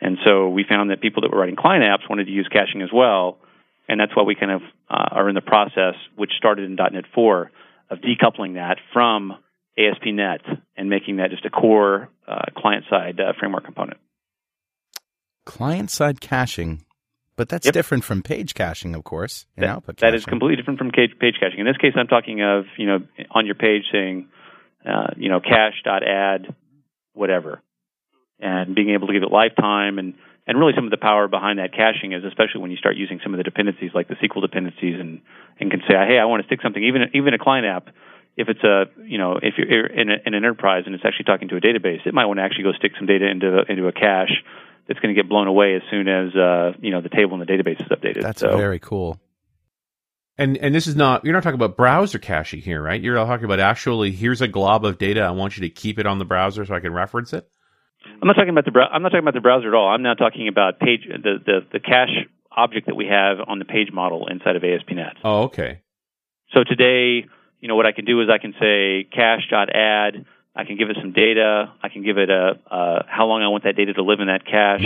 And 0.00 0.18
so 0.24 0.48
we 0.48 0.64
found 0.68 0.90
that 0.90 1.00
people 1.00 1.22
that 1.22 1.30
were 1.30 1.38
writing 1.38 1.56
client 1.56 1.84
apps 1.84 2.08
wanted 2.08 2.26
to 2.26 2.32
use 2.32 2.48
caching 2.50 2.82
as 2.82 2.90
well, 2.92 3.38
and 3.88 4.00
that's 4.00 4.14
why 4.16 4.22
we 4.22 4.34
kind 4.34 4.52
of 4.52 4.62
uh, 4.88 5.08
are 5.12 5.28
in 5.28 5.34
the 5.34 5.40
process, 5.40 5.94
which 6.16 6.32
started 6.36 6.64
in 6.64 6.76
.NET 6.76 7.04
4, 7.14 7.50
of 7.90 7.98
decoupling 7.98 8.54
that 8.54 8.78
from 8.92 9.32
ASP.NET 9.78 10.40
and 10.76 10.88
making 10.88 11.16
that 11.16 11.30
just 11.30 11.44
a 11.44 11.50
core 11.50 12.08
uh, 12.26 12.42
client-side 12.56 13.20
uh, 13.20 13.32
framework 13.38 13.64
component. 13.64 13.98
Client 15.44 15.90
side 15.90 16.20
caching, 16.20 16.84
but 17.36 17.48
that's 17.48 17.66
Yep. 17.66 17.74
different 17.74 18.04
from 18.04 18.22
page 18.22 18.54
caching, 18.54 18.94
of 18.94 19.04
course, 19.04 19.46
That- 19.56 19.68
output 19.68 19.96
that 19.98 20.14
is 20.14 20.24
completely 20.24 20.56
different 20.56 20.78
from 20.78 20.90
page, 20.90 21.10
page 21.18 21.34
caching. 21.38 21.60
In 21.60 21.66
this 21.66 21.76
case, 21.76 21.92
I'm 21.96 22.06
talking 22.06 22.40
of 22.40 22.64
you 22.78 22.86
know 22.86 23.00
on 23.30 23.44
your 23.44 23.54
page 23.54 23.82
saying 23.92 24.28
uh, 24.86 25.08
you 25.16 25.28
know 25.28 25.40
cache 25.40 25.82
dot 25.84 26.02
add 26.02 26.54
whatever, 27.12 27.60
and 28.40 28.74
being 28.74 28.90
able 28.90 29.08
to 29.08 29.12
give 29.12 29.22
it 29.22 29.30
lifetime 29.30 29.98
and 29.98 30.14
and 30.46 30.58
really 30.58 30.72
some 30.76 30.84
of 30.84 30.90
the 30.90 31.00
power 31.00 31.28
behind 31.28 31.58
that 31.58 31.72
caching 31.72 32.12
is 32.12 32.24
especially 32.24 32.60
when 32.60 32.70
you 32.70 32.76
start 32.76 32.96
using 32.96 33.20
some 33.22 33.34
of 33.34 33.38
the 33.38 33.44
dependencies 33.44 33.90
like 33.94 34.08
the 34.08 34.16
SQL 34.16 34.42
dependencies 34.42 35.00
and 35.00 35.20
and 35.60 35.70
can 35.70 35.80
say 35.88 35.94
hey 35.94 36.18
I 36.18 36.24
want 36.26 36.42
to 36.42 36.46
stick 36.46 36.60
something 36.62 36.82
even 36.82 37.02
even 37.14 37.34
a 37.34 37.38
client 37.38 37.66
app 37.66 37.88
if 38.36 38.48
it's 38.48 38.62
a 38.62 38.86
you 39.04 39.18
know 39.18 39.38
if 39.40 39.54
you're 39.56 39.86
in, 39.86 40.10
a, 40.10 40.16
in 40.26 40.34
an 40.34 40.44
enterprise 40.44 40.84
and 40.86 40.94
it's 40.94 41.04
actually 41.04 41.24
talking 41.24 41.48
to 41.48 41.56
a 41.56 41.60
database 41.60 42.06
it 42.06 42.14
might 42.14 42.26
want 42.26 42.38
to 42.38 42.42
actually 42.42 42.64
go 42.64 42.72
stick 42.72 42.92
some 42.98 43.06
data 43.06 43.28
into 43.28 43.62
into 43.68 43.86
a 43.86 43.92
cache 43.92 44.42
that's 44.86 45.00
going 45.00 45.14
to 45.14 45.20
get 45.20 45.28
blown 45.28 45.46
away 45.46 45.76
as 45.76 45.82
soon 45.90 46.08
as 46.08 46.34
uh, 46.34 46.72
you 46.80 46.90
know 46.90 47.00
the 47.00 47.08
table 47.08 47.34
in 47.34 47.40
the 47.40 47.46
database 47.46 47.80
is 47.80 47.88
updated. 47.88 48.22
That's 48.22 48.40
so, 48.40 48.56
very 48.56 48.78
cool. 48.78 49.20
And 50.36 50.56
and 50.58 50.74
this 50.74 50.86
is 50.86 50.96
not 50.96 51.24
you're 51.24 51.32
not 51.32 51.42
talking 51.42 51.60
about 51.60 51.76
browser 51.76 52.18
caching 52.18 52.60
here, 52.60 52.82
right? 52.82 53.00
You're 53.00 53.14
talking 53.14 53.44
about 53.44 53.60
actually 53.60 54.10
here's 54.10 54.40
a 54.40 54.48
glob 54.48 54.84
of 54.84 54.98
data. 54.98 55.22
I 55.22 55.30
want 55.30 55.56
you 55.56 55.62
to 55.62 55.70
keep 55.70 55.98
it 55.98 56.06
on 56.06 56.18
the 56.18 56.24
browser 56.24 56.64
so 56.64 56.74
I 56.74 56.80
can 56.80 56.92
reference 56.92 57.32
it. 57.32 57.48
I'm 58.20 58.26
not 58.28 58.34
talking 58.34 58.50
about 58.50 58.64
the 58.64 58.72
I'm 58.80 59.02
not 59.02 59.10
talking 59.10 59.24
about 59.24 59.34
the 59.34 59.40
browser 59.40 59.68
at 59.68 59.74
all. 59.74 59.88
I'm 59.88 60.02
now 60.02 60.14
talking 60.14 60.48
about 60.48 60.78
page 60.80 61.02
the, 61.06 61.38
the 61.44 61.60
the 61.72 61.80
cache 61.80 62.26
object 62.56 62.86
that 62.86 62.94
we 62.94 63.06
have 63.06 63.38
on 63.46 63.58
the 63.58 63.64
page 63.64 63.90
model 63.92 64.28
inside 64.28 64.56
of 64.56 64.62
ASP.NET. 64.64 65.16
Oh, 65.24 65.42
okay. 65.44 65.80
So 66.52 66.62
today, 66.64 67.26
you 67.60 67.68
know 67.68 67.74
what 67.76 67.86
I 67.86 67.92
can 67.92 68.04
do 68.04 68.20
is 68.22 68.28
I 68.30 68.38
can 68.38 68.54
say 68.60 69.04
cache.add. 69.12 70.24
I 70.56 70.64
can 70.64 70.76
give 70.76 70.88
it 70.90 70.96
some 71.00 71.12
data. 71.12 71.72
I 71.82 71.88
can 71.88 72.04
give 72.04 72.16
it 72.18 72.30
a 72.30 72.52
uh, 72.70 73.02
how 73.08 73.26
long 73.26 73.42
I 73.42 73.48
want 73.48 73.64
that 73.64 73.76
data 73.76 73.92
to 73.94 74.02
live 74.02 74.20
in 74.20 74.28
that 74.28 74.44
cache. 74.46 74.82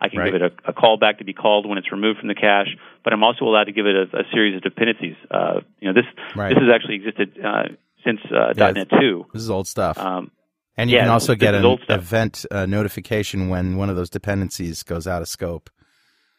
I 0.00 0.08
can 0.10 0.20
Right. 0.20 0.32
give 0.32 0.40
it 0.40 0.42
a, 0.42 0.70
a 0.70 0.72
callback 0.72 1.18
to 1.18 1.24
be 1.24 1.32
called 1.32 1.66
when 1.68 1.76
it's 1.76 1.90
removed 1.90 2.20
from 2.20 2.28
the 2.28 2.36
cache. 2.36 2.68
But 3.02 3.12
I'm 3.12 3.24
also 3.24 3.44
allowed 3.46 3.64
to 3.64 3.72
give 3.72 3.86
it 3.86 3.96
a, 3.96 4.18
a 4.18 4.22
series 4.32 4.54
of 4.54 4.62
dependencies. 4.62 5.16
Uh, 5.28 5.60
you 5.80 5.88
know 5.88 5.94
this 5.94 6.06
Right. 6.36 6.50
this 6.50 6.58
has 6.62 6.70
actually 6.72 6.94
existed 6.94 7.36
uh, 7.44 7.64
since 8.04 8.20
uh, 8.30 8.52
Yeah, 8.56 8.70
.NET 8.70 8.88
2. 8.90 9.26
This 9.32 9.42
is 9.42 9.50
old 9.50 9.66
stuff. 9.66 9.98
Um, 9.98 10.30
and 10.78 10.88
you 10.90 10.96
yeah, 10.96 11.02
can 11.02 11.10
also 11.10 11.34
get 11.34 11.54
an 11.54 11.78
event 11.90 12.46
uh, 12.50 12.64
notification 12.66 13.48
when 13.50 13.76
one 13.76 13.90
of 13.90 13.96
those 13.96 14.08
dependencies 14.08 14.82
goes 14.82 15.06
out 15.06 15.20
of 15.20 15.28
scope. 15.28 15.68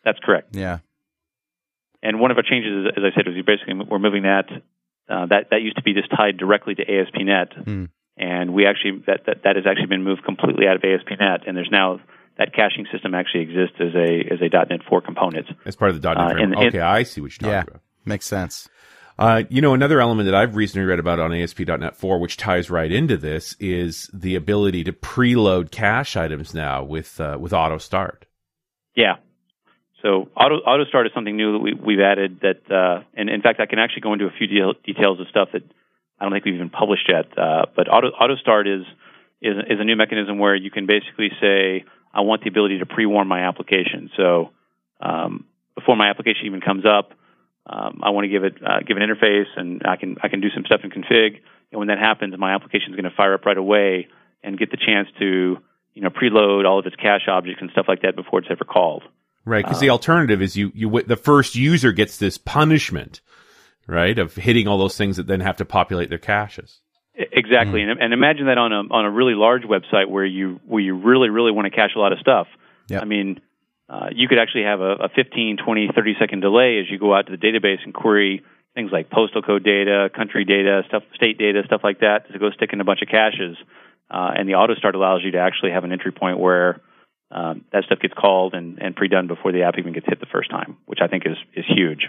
that's 0.03 0.19
correct. 0.23 0.55
Yeah. 0.55 0.79
And 2.01 2.19
one 2.19 2.31
of 2.31 2.37
our 2.37 2.43
changes, 2.43 2.87
as 2.95 3.03
I 3.03 3.13
said, 3.15 3.27
was 3.27 3.35
we 3.35 3.41
basically 3.43 3.73
we're 3.75 3.99
moving 3.99 4.23
that. 4.23 4.45
Uh, 5.09 5.25
that 5.25 5.49
that 5.51 5.61
used 5.61 5.75
to 5.75 5.83
be 5.83 5.93
just 5.93 6.09
tied 6.15 6.37
directly 6.37 6.75
to 6.75 6.83
ASP.NET, 6.83 7.51
Hmm. 7.65 7.85
and 8.15 8.53
we 8.53 8.65
actually 8.67 9.03
that, 9.07 9.21
that 9.25 9.43
that 9.43 9.55
has 9.55 9.65
actually 9.67 9.87
been 9.87 10.03
moved 10.03 10.23
completely 10.23 10.67
out 10.67 10.75
of 10.75 10.83
ASP.NET, 10.83 11.47
and 11.47 11.57
there's 11.57 11.71
now 11.71 11.99
that 12.37 12.53
caching 12.53 12.85
system 12.91 13.13
actually 13.15 13.41
exists 13.41 13.75
as 13.81 13.93
a 13.95 14.33
as 14.33 14.39
a 14.39 14.49
.NET 14.69 14.81
4 14.87 15.01
component. 15.01 15.47
As 15.65 15.75
part 15.75 15.89
of 15.91 15.99
the 16.01 16.07
.NET 16.07 16.17
Uh, 16.17 16.29
framework. 16.29 16.43
and- 16.43 16.53
and- 16.55 16.67
okay, 16.75 16.79
I 16.79 17.03
see 17.03 17.21
what 17.21 17.31
you're 17.41 17.49
Yeah. 17.51 17.57
talking 17.61 17.71
about. 17.73 17.81
Makes 18.05 18.27
sense. 18.27 18.69
Uh, 19.19 19.43
you 19.49 19.61
know, 19.61 19.73
another 19.73 19.99
element 19.99 20.27
that 20.27 20.33
I've 20.33 20.55
recently 20.55 20.87
read 20.87 20.97
about 20.97 21.19
on 21.19 21.33
ASP.NET 21.33 21.97
4, 21.97 22.19
which 22.19 22.37
ties 22.37 22.69
right 22.69 22.89
into 22.89 23.17
this, 23.17 23.53
is 23.59 24.09
the 24.13 24.35
ability 24.35 24.85
to 24.85 24.93
preload 24.93 25.71
cache 25.71 26.15
items 26.15 26.53
now 26.53 26.85
with 26.85 27.19
uh, 27.19 27.37
with 27.37 27.51
auto 27.51 27.79
start. 27.79 28.25
Yeah. 28.95 29.15
So 30.01 30.29
auto 30.37 30.55
auto 30.59 30.85
start 30.85 31.05
is 31.05 31.11
something 31.13 31.35
new 31.35 31.51
that 31.51 31.59
we, 31.59 31.73
we've 31.73 31.99
added. 31.99 32.39
That 32.39 32.71
uh, 32.73 33.03
and 33.13 33.29
in 33.29 33.41
fact, 33.41 33.59
I 33.59 33.65
can 33.65 33.77
actually 33.77 34.03
go 34.03 34.13
into 34.13 34.25
a 34.25 34.31
few 34.31 34.47
deal, 34.47 34.73
details 34.85 35.19
of 35.19 35.27
stuff 35.27 35.49
that 35.51 35.63
I 36.17 36.23
don't 36.23 36.31
think 36.31 36.45
we've 36.45 36.55
even 36.55 36.69
published 36.69 37.09
yet. 37.09 37.37
Uh, 37.37 37.65
but 37.75 37.89
auto 37.89 38.07
auto 38.07 38.37
start 38.37 38.69
is 38.69 38.83
is 39.41 39.57
is 39.69 39.81
a 39.81 39.83
new 39.83 39.97
mechanism 39.97 40.39
where 40.39 40.55
you 40.55 40.71
can 40.71 40.85
basically 40.85 41.27
say, 41.41 41.83
I 42.13 42.21
want 42.21 42.43
the 42.43 42.49
ability 42.49 42.79
to 42.79 42.85
pre-warm 42.85 43.27
my 43.27 43.41
application. 43.49 44.11
So 44.15 44.51
um, 45.01 45.43
before 45.75 45.97
my 45.97 46.09
application 46.09 46.45
even 46.45 46.61
comes 46.61 46.85
up, 46.85 47.11
um, 47.69 47.99
I 48.01 48.09
want 48.09 48.25
to 48.25 48.29
give 48.29 48.43
it 48.43 48.55
uh, 48.65 48.79
give 48.85 48.97
an 48.97 49.03
interface, 49.03 49.47
and 49.55 49.83
I 49.85 49.95
can 49.95 50.17
I 50.23 50.27
can 50.27 50.41
do 50.41 50.49
some 50.49 50.65
stuff 50.65 50.81
in 50.83 50.89
config. 50.89 51.39
And 51.71 51.77
when 51.77 51.89
that 51.89 51.99
happens, 51.99 52.35
my 52.37 52.55
application 52.55 52.89
is 52.91 52.95
going 52.95 53.09
to 53.09 53.15
fire 53.15 53.35
up 53.35 53.45
right 53.45 53.57
away 53.57 54.07
and 54.43 54.57
get 54.57 54.71
the 54.71 54.77
chance 54.77 55.07
to 55.19 55.57
you 55.93 56.01
know 56.01 56.09
preload 56.09 56.65
all 56.65 56.79
of 56.79 56.85
its 56.87 56.95
cache 56.95 57.27
objects 57.27 57.61
and 57.61 57.69
stuff 57.71 57.85
like 57.87 58.01
that 58.01 58.15
before 58.15 58.39
it's 58.39 58.47
ever 58.49 58.65
called. 58.65 59.03
Right, 59.45 59.63
because 59.63 59.77
Uh, 59.77 59.81
the 59.81 59.89
alternative 59.91 60.41
is 60.41 60.57
you 60.57 60.71
you 60.73 61.01
the 61.03 61.15
first 61.15 61.55
user 61.55 61.91
gets 61.91 62.17
this 62.17 62.37
punishment, 62.37 63.21
right, 63.87 64.17
of 64.17 64.35
hitting 64.35 64.67
all 64.67 64.77
those 64.79 64.97
things 64.97 65.17
that 65.17 65.27
then 65.27 65.41
have 65.41 65.57
to 65.57 65.65
populate 65.65 66.09
their 66.09 66.17
caches. 66.17 66.81
Exactly, 67.15 67.81
and, 67.81 68.01
and 68.01 68.13
imagine 68.13 68.47
that 68.47 68.57
on 68.57 68.71
a 68.71 68.81
on 68.91 69.05
a 69.05 69.11
really 69.11 69.33
large 69.35 69.63
website 69.63 70.09
where 70.09 70.25
you 70.25 70.59
where 70.65 70.81
you 70.81 70.95
really 70.95 71.29
really 71.29 71.51
want 71.51 71.65
to 71.65 71.71
cache 71.71 71.91
a 71.95 71.99
lot 71.99 72.13
of 72.13 72.19
stuff. 72.19 72.47
Yep. 72.87 73.01
I 73.01 73.05
mean, 73.05 73.39
uh, 73.89 74.07
you 74.13 74.27
could 74.27 74.37
actually 74.39 74.63
have 74.63 74.81
a, 74.81 74.93
a 75.05 75.09
15, 75.15 75.57
20, 75.63 75.89
30 75.95 76.13
second 76.19 76.39
delay 76.41 76.79
as 76.79 76.89
you 76.89 76.99
go 76.99 77.13
out 77.15 77.27
to 77.27 77.31
the 77.35 77.37
database 77.37 77.83
and 77.83 77.93
query 77.93 78.43
things 78.75 78.91
like 78.91 79.09
postal 79.09 79.41
code 79.41 79.63
data, 79.63 80.09
country 80.15 80.45
data, 80.45 80.83
stuff, 80.87 81.03
state 81.15 81.37
data, 81.37 81.63
stuff 81.65 81.81
like 81.83 81.99
that, 81.99 82.31
to 82.31 82.37
go 82.39 82.51
stick 82.51 82.69
in 82.71 82.79
a 82.79 82.83
bunch 82.83 83.01
of 83.01 83.09
caches. 83.09 83.57
Uh, 84.11 84.31
and 84.35 84.47
the 84.47 84.53
auto 84.53 84.75
start 84.75 84.95
allows 84.95 85.21
you 85.23 85.31
to 85.31 85.39
actually 85.39 85.71
have 85.71 85.83
an 85.83 85.91
entry 85.91 86.11
point 86.11 86.39
where 86.39 86.79
um, 87.31 87.65
that 87.73 87.83
stuff 87.85 87.99
gets 87.99 88.13
called 88.13 88.53
and, 88.53 88.79
and 88.79 88.95
pre-done 88.95 89.27
before 89.27 89.51
the 89.51 89.63
app 89.63 89.75
even 89.77 89.93
gets 89.93 90.05
hit 90.07 90.19
the 90.19 90.25
first 90.31 90.49
time, 90.49 90.77
which 90.85 90.99
I 91.01 91.07
think 91.07 91.23
is 91.25 91.37
is 91.55 91.65
huge. 91.67 92.07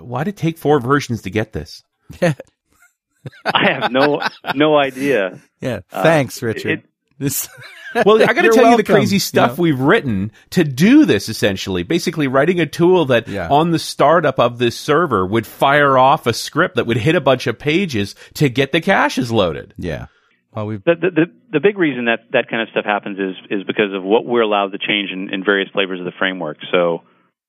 Why 0.00 0.24
did 0.24 0.34
it 0.34 0.36
take 0.38 0.58
four 0.58 0.80
versions 0.80 1.22
to 1.22 1.30
get 1.30 1.52
this? 1.52 1.82
I 2.22 3.72
have 3.72 3.92
no 3.92 4.20
no 4.54 4.76
idea. 4.76 5.40
Yeah. 5.60 5.80
Uh, 5.90 6.04
Thanks, 6.04 6.40
Richard. 6.40 6.70
it- 6.80 6.84
this 7.18 7.48
Well, 8.04 8.22
I 8.22 8.26
got 8.26 8.34
to 8.34 8.42
You're 8.44 8.52
tell 8.52 8.70
you 8.70 8.76
the 8.76 8.84
crazy 8.84 9.18
stuff 9.18 9.56
know? 9.56 9.62
we've 9.62 9.80
written 9.80 10.30
to 10.50 10.62
do 10.62 11.04
this. 11.06 11.28
Essentially, 11.28 11.82
basically 11.82 12.28
writing 12.28 12.60
a 12.60 12.66
tool 12.66 13.06
that 13.06 13.26
Yeah. 13.28 13.48
on 13.48 13.70
the 13.70 13.78
startup 13.78 14.38
of 14.38 14.58
this 14.58 14.78
server 14.78 15.26
would 15.26 15.46
fire 15.46 15.96
off 15.96 16.26
a 16.26 16.32
script 16.34 16.76
that 16.76 16.86
would 16.86 16.98
hit 16.98 17.14
a 17.14 17.20
bunch 17.20 17.46
of 17.46 17.58
pages 17.58 18.14
to 18.34 18.48
get 18.50 18.72
the 18.72 18.80
caches 18.82 19.32
loaded. 19.32 19.72
Yeah. 19.78 20.06
Well, 20.54 20.66
we've 20.66 20.84
The, 20.84 20.94
the 21.00 21.10
the 21.10 21.26
the 21.52 21.60
big 21.60 21.78
reason 21.78 22.06
that 22.06 22.20
that 22.32 22.48
kind 22.50 22.62
of 22.62 22.68
stuff 22.70 22.84
happens 22.84 23.18
is 23.18 23.36
is 23.50 23.64
because 23.66 23.92
of 23.94 24.02
what 24.04 24.26
we're 24.26 24.42
allowed 24.42 24.72
to 24.72 24.78
change 24.78 25.10
in, 25.10 25.32
in 25.32 25.42
various 25.44 25.70
flavors 25.70 25.98
of 25.98 26.04
the 26.04 26.12
framework. 26.18 26.58
So, 26.70 27.02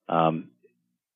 um, 0.08 0.48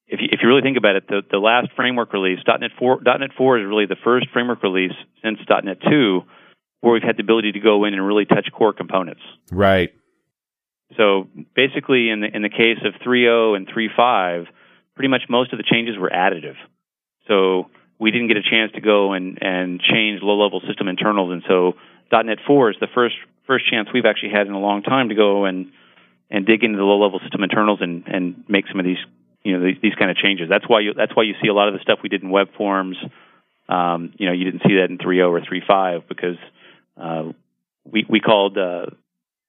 if 0.07 0.21
you, 0.21 0.29
if 0.33 0.41
you 0.43 0.49
really 0.49 0.63
think 0.63 0.77
about 0.77 0.97
it, 0.97 1.09
the, 1.09 1.23
the 1.31 1.39
last 1.39 1.69
framework 1.77 2.13
release, 2.13 2.39
.NET 2.47 2.71
4, 2.79 3.01
.NET 3.05 3.31
4 3.39 3.59
is 3.61 3.67
really 3.67 3.87
the 3.87 3.97
first 4.05 4.27
framework 4.35 4.63
release 4.63 4.93
since 5.23 5.39
.NET 5.49 5.79
2 5.89 6.21
where 6.85 6.93
we've 6.93 7.03
had 7.03 7.17
the 7.17 7.23
ability 7.23 7.53
to 7.53 7.61
go 7.61 7.85
in 7.85 7.95
and 7.95 8.07
really 8.07 8.27
touch 8.27 8.47
core 8.53 8.75
components. 8.75 9.23
Right. 9.51 9.95
So 10.99 11.29
basically, 11.57 12.11
in 12.11 12.21
the 12.21 12.29
in 12.29 12.43
the 12.43 12.51
case 12.51 12.79
of 12.85 12.93
3.0 13.01 13.57
and 13.57 13.67
3.5, 13.67 14.47
pretty 14.95 15.09
much 15.09 15.23
most 15.31 15.53
of 15.53 15.57
the 15.57 15.65
changes 15.65 15.97
were 15.97 16.11
additive. 16.11 16.57
So 17.27 17.71
we 17.99 18.11
didn't 18.11 18.29
get 18.29 18.37
a 18.37 18.43
chance 18.43 18.73
to 18.73 18.83
go 18.83 19.15
and 19.15 19.39
and 19.41 19.81
change 19.81 20.21
low 20.23 20.37
level 20.45 20.61
system 20.69 20.89
internals, 20.89 21.33
and 21.33 21.43
so 21.49 21.73
.NET 22.13 22.39
4 22.47 22.71
is 22.71 22.77
the 22.81 22.89
first 22.95 23.17
first 23.47 23.65
chance 23.71 23.89
we've 23.93 24.05
actually 24.05 24.33
had 24.37 24.47
in 24.47 24.53
a 24.53 24.61
long 24.61 24.83
time 24.83 25.09
to 25.09 25.15
go 25.15 25.47
and 25.47 25.73
and 26.31 26.45
dig 26.45 26.63
into 26.63 26.77
the 26.77 26.85
low 26.85 27.03
level 27.03 27.19
system 27.21 27.43
internals 27.43 27.81
and 27.81 28.05
and 28.07 28.45
make 28.47 28.67
some 28.69 28.79
of 28.79 28.85
these 28.85 29.01
you 29.43 29.57
know 29.57 29.65
these, 29.65 29.79
these 29.83 29.95
kind 29.99 30.11
of 30.11 30.19
changes. 30.19 30.51
That's 30.51 30.69
why 30.69 30.81
you 30.81 30.93
that's 30.93 31.17
why 31.17 31.23
you 31.23 31.33
see 31.41 31.49
a 31.49 31.55
lot 31.55 31.69
of 31.69 31.75
the 31.75 31.81
stuff 31.81 32.01
we 32.03 32.11
did 32.11 32.23
in 32.23 32.29
web 32.29 32.49
forms. 32.59 32.99
Um, 33.71 34.13
you 34.19 34.27
know, 34.27 34.33
you 34.33 34.45
didn't 34.45 34.61
see 34.69 34.77
that 34.77 34.91
in 34.91 34.99
3.0 34.99 35.31
or 35.31 35.41
3.5 35.41 36.07
because 36.07 36.37
uh, 36.97 37.33
we 37.85 38.05
we 38.09 38.21
called 38.21 38.57
uh, 38.59 38.87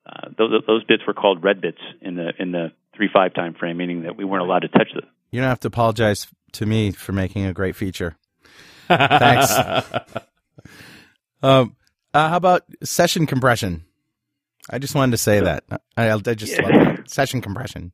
uh, 0.06 0.30
those 0.38 0.64
those 0.68 0.84
bits 0.86 1.04
were 1.08 1.14
called 1.14 1.44
red 1.44 1.62
bits 1.62 1.80
in 2.02 2.16
the 2.16 2.32
in 2.40 2.52
the 2.52 2.72
three 2.96 3.10
five 3.14 3.34
time 3.34 3.54
frame, 3.54 3.78
meaning 3.78 4.04
that 4.04 4.18
we 4.18 4.26
weren't 4.26 4.44
allowed 4.44 4.60
to 4.60 4.68
touch 4.70 4.90
them. 4.94 5.06
you 5.32 5.40
don't 5.42 5.50
have 5.50 5.60
to 5.62 5.68
apologize 5.68 6.28
to 6.54 6.66
me 6.66 6.92
for 6.92 7.12
making 7.12 7.46
a 7.46 7.54
great 7.54 7.76
feature. 7.76 8.16
Thanks. 8.88 9.54
Um, 11.44 11.76
uh, 12.14 12.30
how 12.30 12.38
about 12.38 12.64
session 12.84 13.28
compression? 13.28 13.84
I 14.70 14.80
just 14.80 14.96
wanted 14.96 15.12
to 15.12 15.18
say 15.18 15.42
that. 15.42 15.64
I, 15.96 16.10
I 16.12 16.18
just 16.34 16.60
love 16.60 16.72
that. 16.72 17.10
session 17.10 17.42
compression. 17.42 17.92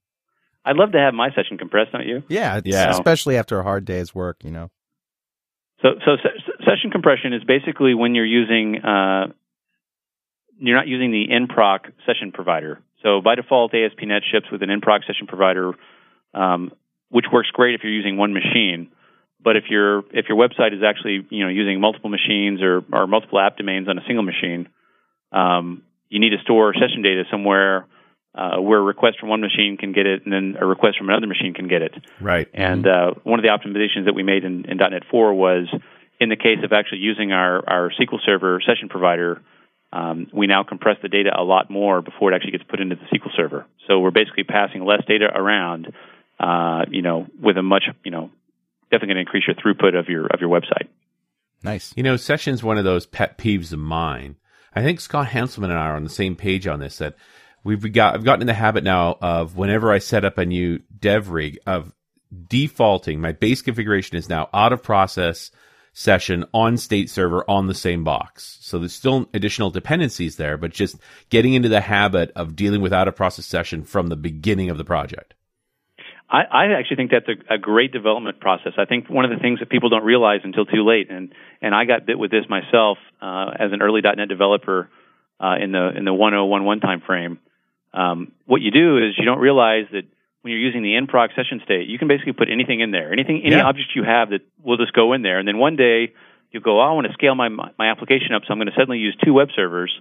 I'd 0.64 0.78
love 0.78 0.94
to 0.94 1.00
have 1.00 1.14
my 1.14 1.32
session 1.36 1.58
compressed, 1.58 1.92
don't 1.92 2.08
you? 2.08 2.24
Yeah, 2.30 2.62
Yeah. 2.64 2.92
especially 2.92 3.36
after 3.38 3.60
a 3.60 3.64
hard 3.64 3.84
day's 3.84 4.16
work, 4.16 4.44
you 4.46 4.52
know. 4.52 4.70
So 5.82 5.90
so 6.06 6.16
se- 6.24 6.54
session 6.64 6.92
compression 6.92 7.34
is 7.34 7.44
basically 7.44 7.94
when 7.94 8.14
you're 8.16 8.24
using 8.26 8.78
uh, 8.82 9.34
you're 10.68 10.78
not 10.78 10.88
using 10.88 11.12
the 11.12 11.28
InProc 11.28 11.92
session 12.06 12.32
provider. 12.32 12.80
So 13.04 13.22
by 13.22 13.36
default, 13.36 13.74
ASP.NET 13.74 14.22
ships 14.32 14.46
with 14.52 14.62
an 14.62 14.70
InProc 14.70 15.06
session 15.08 15.28
provider, 15.28 15.74
um, 16.34 16.72
which 17.10 17.26
works 17.32 17.50
great 17.52 17.76
if 17.76 17.82
you're 17.84 17.92
using 17.92 18.18
one 18.18 18.34
machine. 18.34 18.92
But 19.44 19.58
if 19.58 19.66
your 19.70 20.00
if 20.12 20.28
your 20.30 20.38
website 20.38 20.74
is 20.74 20.84
actually 20.86 21.26
you 21.30 21.44
know 21.44 21.50
using 21.50 21.82
multiple 21.82 22.12
machines 22.12 22.62
or, 22.62 22.84
or 22.94 23.08
multiple 23.08 23.40
app 23.40 23.58
domains 23.58 23.88
on 23.90 23.98
a 23.98 24.02
single 24.06 24.24
machine, 24.24 24.70
um, 25.32 25.82
you 26.10 26.20
need 26.20 26.30
to 26.30 26.38
store 26.44 26.74
session 26.74 27.02
data 27.02 27.24
somewhere 27.32 27.88
uh, 28.36 28.58
where 28.62 28.80
a 28.80 28.84
request 28.84 29.20
from 29.20 29.30
one 29.30 29.42
machine 29.42 29.78
can 29.78 29.94
get 29.94 30.06
it, 30.06 30.24
and 30.24 30.32
then 30.32 30.56
a 30.62 30.66
request 30.66 30.98
from 30.98 31.10
another 31.10 31.28
machine 31.28 31.54
can 31.54 31.68
get 31.68 31.82
it. 31.82 31.94
Right. 32.22 32.48
And 32.54 32.88
uh, 32.88 33.12
one 33.24 33.40
of 33.40 33.44
the 33.44 33.50
optimizations 33.50 34.06
that 34.06 34.14
we 34.14 34.24
made 34.24 34.44
in, 34.44 34.66
in 34.70 34.78
.NET 34.78 35.04
4 35.10 35.34
was 35.34 35.68
in 36.20 36.30
the 36.30 36.36
case 36.36 36.60
of 36.64 36.72
actually 36.72 37.00
using 37.00 37.32
our, 37.32 37.68
our 37.68 37.92
SQL 38.00 38.20
Server 38.24 38.62
session 38.66 38.90
provider, 38.90 39.42
um, 39.94 40.28
we 40.34 40.48
now 40.48 40.64
compress 40.64 40.98
the 41.02 41.10
data 41.10 41.32
a 41.38 41.44
lot 41.44 41.70
more 41.70 42.02
before 42.02 42.32
it 42.32 42.36
actually 42.36 42.52
gets 42.52 42.64
put 42.64 42.80
into 42.80 42.96
the 42.96 43.18
SQL 43.18 43.36
Server. 43.36 43.66
So 43.88 44.00
we're 44.00 44.12
basically 44.12 44.44
passing 44.44 44.86
less 44.86 45.04
data 45.08 45.26
around, 45.34 45.94
uh, 46.40 46.86
you 46.90 47.02
know, 47.02 47.28
with 47.42 47.58
a 47.58 47.64
much, 47.64 47.84
you 48.04 48.12
know, 48.12 48.30
definitely 48.92 49.16
going 49.16 49.26
to 49.26 49.32
increase 49.32 49.44
your 49.48 49.56
throughput 49.56 49.98
of 49.98 50.08
your 50.08 50.28
of 50.28 50.40
your 50.40 50.50
website. 50.50 50.88
Nice. 51.64 51.94
You 51.96 52.04
know, 52.04 52.18
session's 52.18 52.64
one 52.64 52.78
of 52.78 52.84
those 52.84 53.06
pet 53.06 53.38
peeves 53.38 53.74
of 53.74 53.80
mine. 53.80 54.38
I 54.74 54.82
think 54.82 55.00
Scott 55.00 55.28
Hanselman 55.28 55.66
and 55.66 55.74
I 55.74 55.88
are 55.88 55.96
on 55.96 56.04
the 56.04 56.10
same 56.10 56.36
page 56.36 56.66
on 56.68 56.80
this. 56.80 56.98
That 56.98 57.16
we've 57.64 57.92
got, 57.92 58.16
I've 58.16 58.24
gotten 58.24 58.42
in 58.42 58.48
the 58.48 58.54
habit 58.54 58.84
now 58.84 59.18
of 59.22 59.58
whenever 59.58 59.92
I 59.92 60.00
set 60.00 60.26
up 60.26 60.38
a 60.38 60.46
new 60.46 60.80
dev 60.98 61.30
rig 61.30 61.60
of 61.68 61.94
defaulting. 62.48 63.20
My 63.20 63.34
base 63.34 63.62
configuration 63.62 64.18
is 64.18 64.30
now 64.30 64.50
out 64.54 64.74
of 64.74 64.82
process 64.82 65.52
session 65.94 66.46
on 66.54 66.78
state 66.78 67.10
server 67.10 67.44
on 67.50 67.68
the 67.68 67.74
same 67.74 68.04
box. 68.04 68.58
So 68.62 68.80
there's 68.80 68.94
still 68.94 69.30
additional 69.34 69.70
dependencies 69.70 70.38
there, 70.38 70.58
but 70.58 70.72
just 70.72 70.98
getting 71.30 71.54
into 71.54 71.70
the 71.70 71.82
habit 71.82 72.32
of 72.36 72.56
dealing 72.56 72.82
with 72.82 72.94
out 72.94 73.08
of 73.08 73.16
process 73.16 73.46
session 73.46 73.84
from 73.84 74.08
the 74.08 74.16
beginning 74.16 74.70
of 74.70 74.78
the 74.78 74.86
project. 74.86 75.34
I, 76.30 76.44
I 76.44 76.80
actually 76.80 76.96
think 76.96 77.12
that's 77.12 77.28
a, 77.28 77.56
a 77.56 77.58
great 77.58 77.92
development 77.92 78.40
process. 78.40 78.74
I 78.78 78.86
think 78.86 79.10
one 79.10 79.26
of 79.26 79.32
the 79.32 79.38
things 79.38 79.60
that 79.60 79.70
people 79.70 79.90
don't 79.90 80.06
realize 80.06 80.40
until 80.44 80.66
too 80.66 80.86
late, 80.88 81.12
and 81.12 81.34
and 81.62 81.76
I 81.76 81.84
got 81.84 82.06
bit 82.06 82.18
with 82.18 82.32
this 82.32 82.46
myself 82.50 82.98
uh, 83.22 83.52
as 83.60 83.74
an 83.74 83.82
early 83.82 84.00
.NET 84.02 84.30
developer 84.30 84.90
uh, 85.42 85.56
in 85.62 85.74
the 85.74 85.92
in 85.96 86.06
the 86.06 86.14
1011 86.14 86.80
time 86.80 87.02
frame. 87.06 87.40
Um, 87.94 88.32
what 88.46 88.62
you 88.62 88.72
do 88.72 88.98
is 88.98 89.16
you 89.18 89.26
don't 89.26 89.40
realize 89.40 89.86
that 89.92 90.04
when 90.42 90.52
you're 90.52 90.60
using 90.62 90.82
the 90.82 90.94
InProc 90.94 91.36
session 91.36 91.62
state, 91.64 91.88
you 91.88 92.00
can 92.00 92.08
basically 92.08 92.34
put 92.34 92.50
anything 92.50 92.80
in 92.80 92.92
there, 92.92 93.12
anything, 93.14 93.42
any 93.44 93.56
Yeah. 93.56 93.68
object 93.68 93.96
you 93.96 94.04
have 94.04 94.30
that 94.32 94.42
will 94.64 94.78
just 94.78 94.94
go 94.94 95.14
in 95.14 95.22
there, 95.22 95.38
and 95.40 95.48
then 95.48 95.58
one 95.58 95.76
day 95.76 96.14
you 96.52 96.60
go, 96.60 96.80
oh, 96.82 96.84
I 96.84 96.92
want 96.94 97.08
to 97.08 97.14
scale 97.14 97.36
my 97.36 97.50
my 97.50 97.88
application 97.92 98.34
up, 98.34 98.44
so 98.46 98.52
I'm 98.52 98.58
going 98.58 98.68
to 98.68 98.76
suddenly 98.76 99.00
use 99.00 99.16
two 99.24 99.34
web 99.34 99.50
servers, 99.56 99.92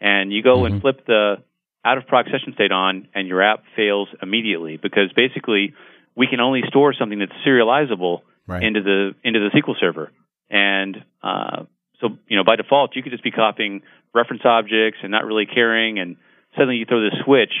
and 0.00 0.32
you 0.32 0.42
go 0.42 0.64
and 0.64 0.80
flip 0.80 1.06
the 1.06 1.36
out 1.84 1.98
of 1.98 2.06
proc 2.06 2.26
session 2.26 2.54
state 2.54 2.72
on, 2.72 3.08
and 3.14 3.28
your 3.28 3.42
app 3.42 3.64
fails 3.76 4.08
immediately. 4.22 4.76
Because 4.78 5.12
basically 5.12 5.74
we 6.14 6.26
can 6.26 6.40
only 6.40 6.62
store 6.68 6.92
something 6.94 7.18
that's 7.18 7.32
serializable 7.46 8.22
Right. 8.46 8.62
into 8.64 8.82
the 8.82 9.14
into 9.22 9.38
the 9.40 9.50
SQL 9.50 9.78
server, 9.78 10.10
and 10.50 11.04
uh, 11.22 11.64
so 12.00 12.16
you 12.26 12.36
know 12.36 12.42
by 12.44 12.56
default 12.56 12.96
you 12.96 13.02
could 13.02 13.12
just 13.12 13.22
be 13.22 13.30
copying 13.30 13.82
reference 14.14 14.42
objects 14.44 14.98
and 15.02 15.12
not 15.12 15.24
really 15.24 15.46
caring, 15.46 15.98
and 16.00 16.16
suddenly 16.54 16.76
you 16.76 16.84
throw 16.86 17.00
this 17.08 17.18
switch 17.24 17.52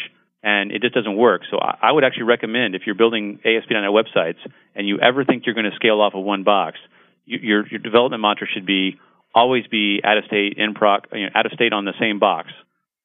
and 0.42 0.72
it 0.72 0.82
just 0.82 0.94
doesn't 0.94 1.16
work. 1.16 1.42
So 1.50 1.58
I, 1.58 1.78
I 1.82 1.92
would 1.92 2.04
actually 2.04 2.24
recommend 2.24 2.74
if 2.74 2.82
you're 2.86 2.94
building 2.94 3.38
ASP.NET 3.44 3.90
websites 3.90 4.38
and 4.74 4.88
you 4.88 4.98
ever 4.98 5.24
think 5.24 5.46
you're 5.46 5.54
going 5.54 5.70
to 5.70 5.76
scale 5.76 6.00
off 6.00 6.14
of 6.14 6.24
one 6.24 6.42
box, 6.42 6.78
you, 7.24 7.38
your 7.38 7.66
your 7.68 7.78
development 7.78 8.22
mantra 8.22 8.46
should 8.52 8.66
be 8.66 8.98
always 9.34 9.66
be 9.66 10.00
out 10.04 10.18
of 10.18 10.24
state 10.24 10.54
in 10.56 10.74
proc 10.74 11.06
you 11.12 11.24
know, 11.24 11.30
out 11.34 11.46
of 11.46 11.52
state 11.52 11.72
on 11.72 11.84
the 11.84 11.94
same 12.00 12.18
box, 12.18 12.48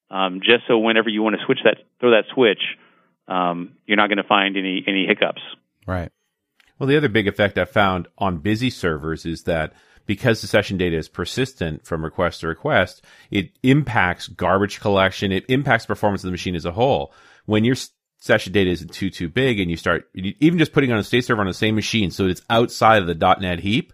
um, 0.10 0.39
just 0.41 0.63
so 0.67 0.78
whenever 0.78 1.10
you 1.10 1.21
want 1.21 1.36
to 1.39 1.45
switch 1.45 1.60
that 1.63 1.78
throw 2.00 2.12
that 2.12 2.26
switch, 2.34 2.62
um, 3.28 3.73
you're 3.86 3.97
not 3.97 4.08
going 4.08 4.17
to 4.17 4.28
find 4.28 4.58
any 4.58 4.84
any 4.88 5.06
hiccups. 5.06 5.41
Right. 5.86 6.12
Well, 6.80 6.88
the 6.88 6.97
other 6.97 7.10
big 7.10 7.28
effect 7.28 7.58
I've 7.58 7.69
found 7.69 8.08
on 8.17 8.38
busy 8.38 8.69
servers 8.69 9.26
is 9.26 9.43
that 9.43 9.73
because 10.08 10.41
the 10.41 10.48
session 10.48 10.78
data 10.78 10.98
is 10.98 11.08
persistent 11.08 11.86
from 11.86 12.04
request 12.04 12.41
to 12.41 12.48
request, 12.48 13.04
it 13.30 13.52
impacts 13.62 14.28
garbage 14.28 14.80
collection. 14.80 15.32
It 15.32 15.46
impacts 15.50 15.86
performance 15.86 16.24
of 16.24 16.28
the 16.30 16.32
machine 16.32 16.56
as 16.56 16.65
a 16.65 16.72
whole. 16.72 17.13
When 17.46 17.63
your 17.63 17.76
session 18.20 18.54
data 18.54 18.72
isn't 18.72 18.91
too, 18.93 19.12
too 19.12 19.30
big 19.30 19.60
and 19.60 19.70
you 19.70 19.78
start 19.78 20.10
even 20.15 20.58
just 20.58 20.74
putting 20.74 20.91
on 20.91 20.98
a 20.98 21.04
state 21.04 21.24
server 21.26 21.41
on 21.41 21.48
the 21.48 21.54
same 21.54 21.76
machine 21.76 22.10
so 22.10 22.26
it's 22.26 22.41
outside 22.50 23.02
of 23.02 23.08
the 23.08 23.38
.NET 23.39 23.60
heap, 23.60 23.93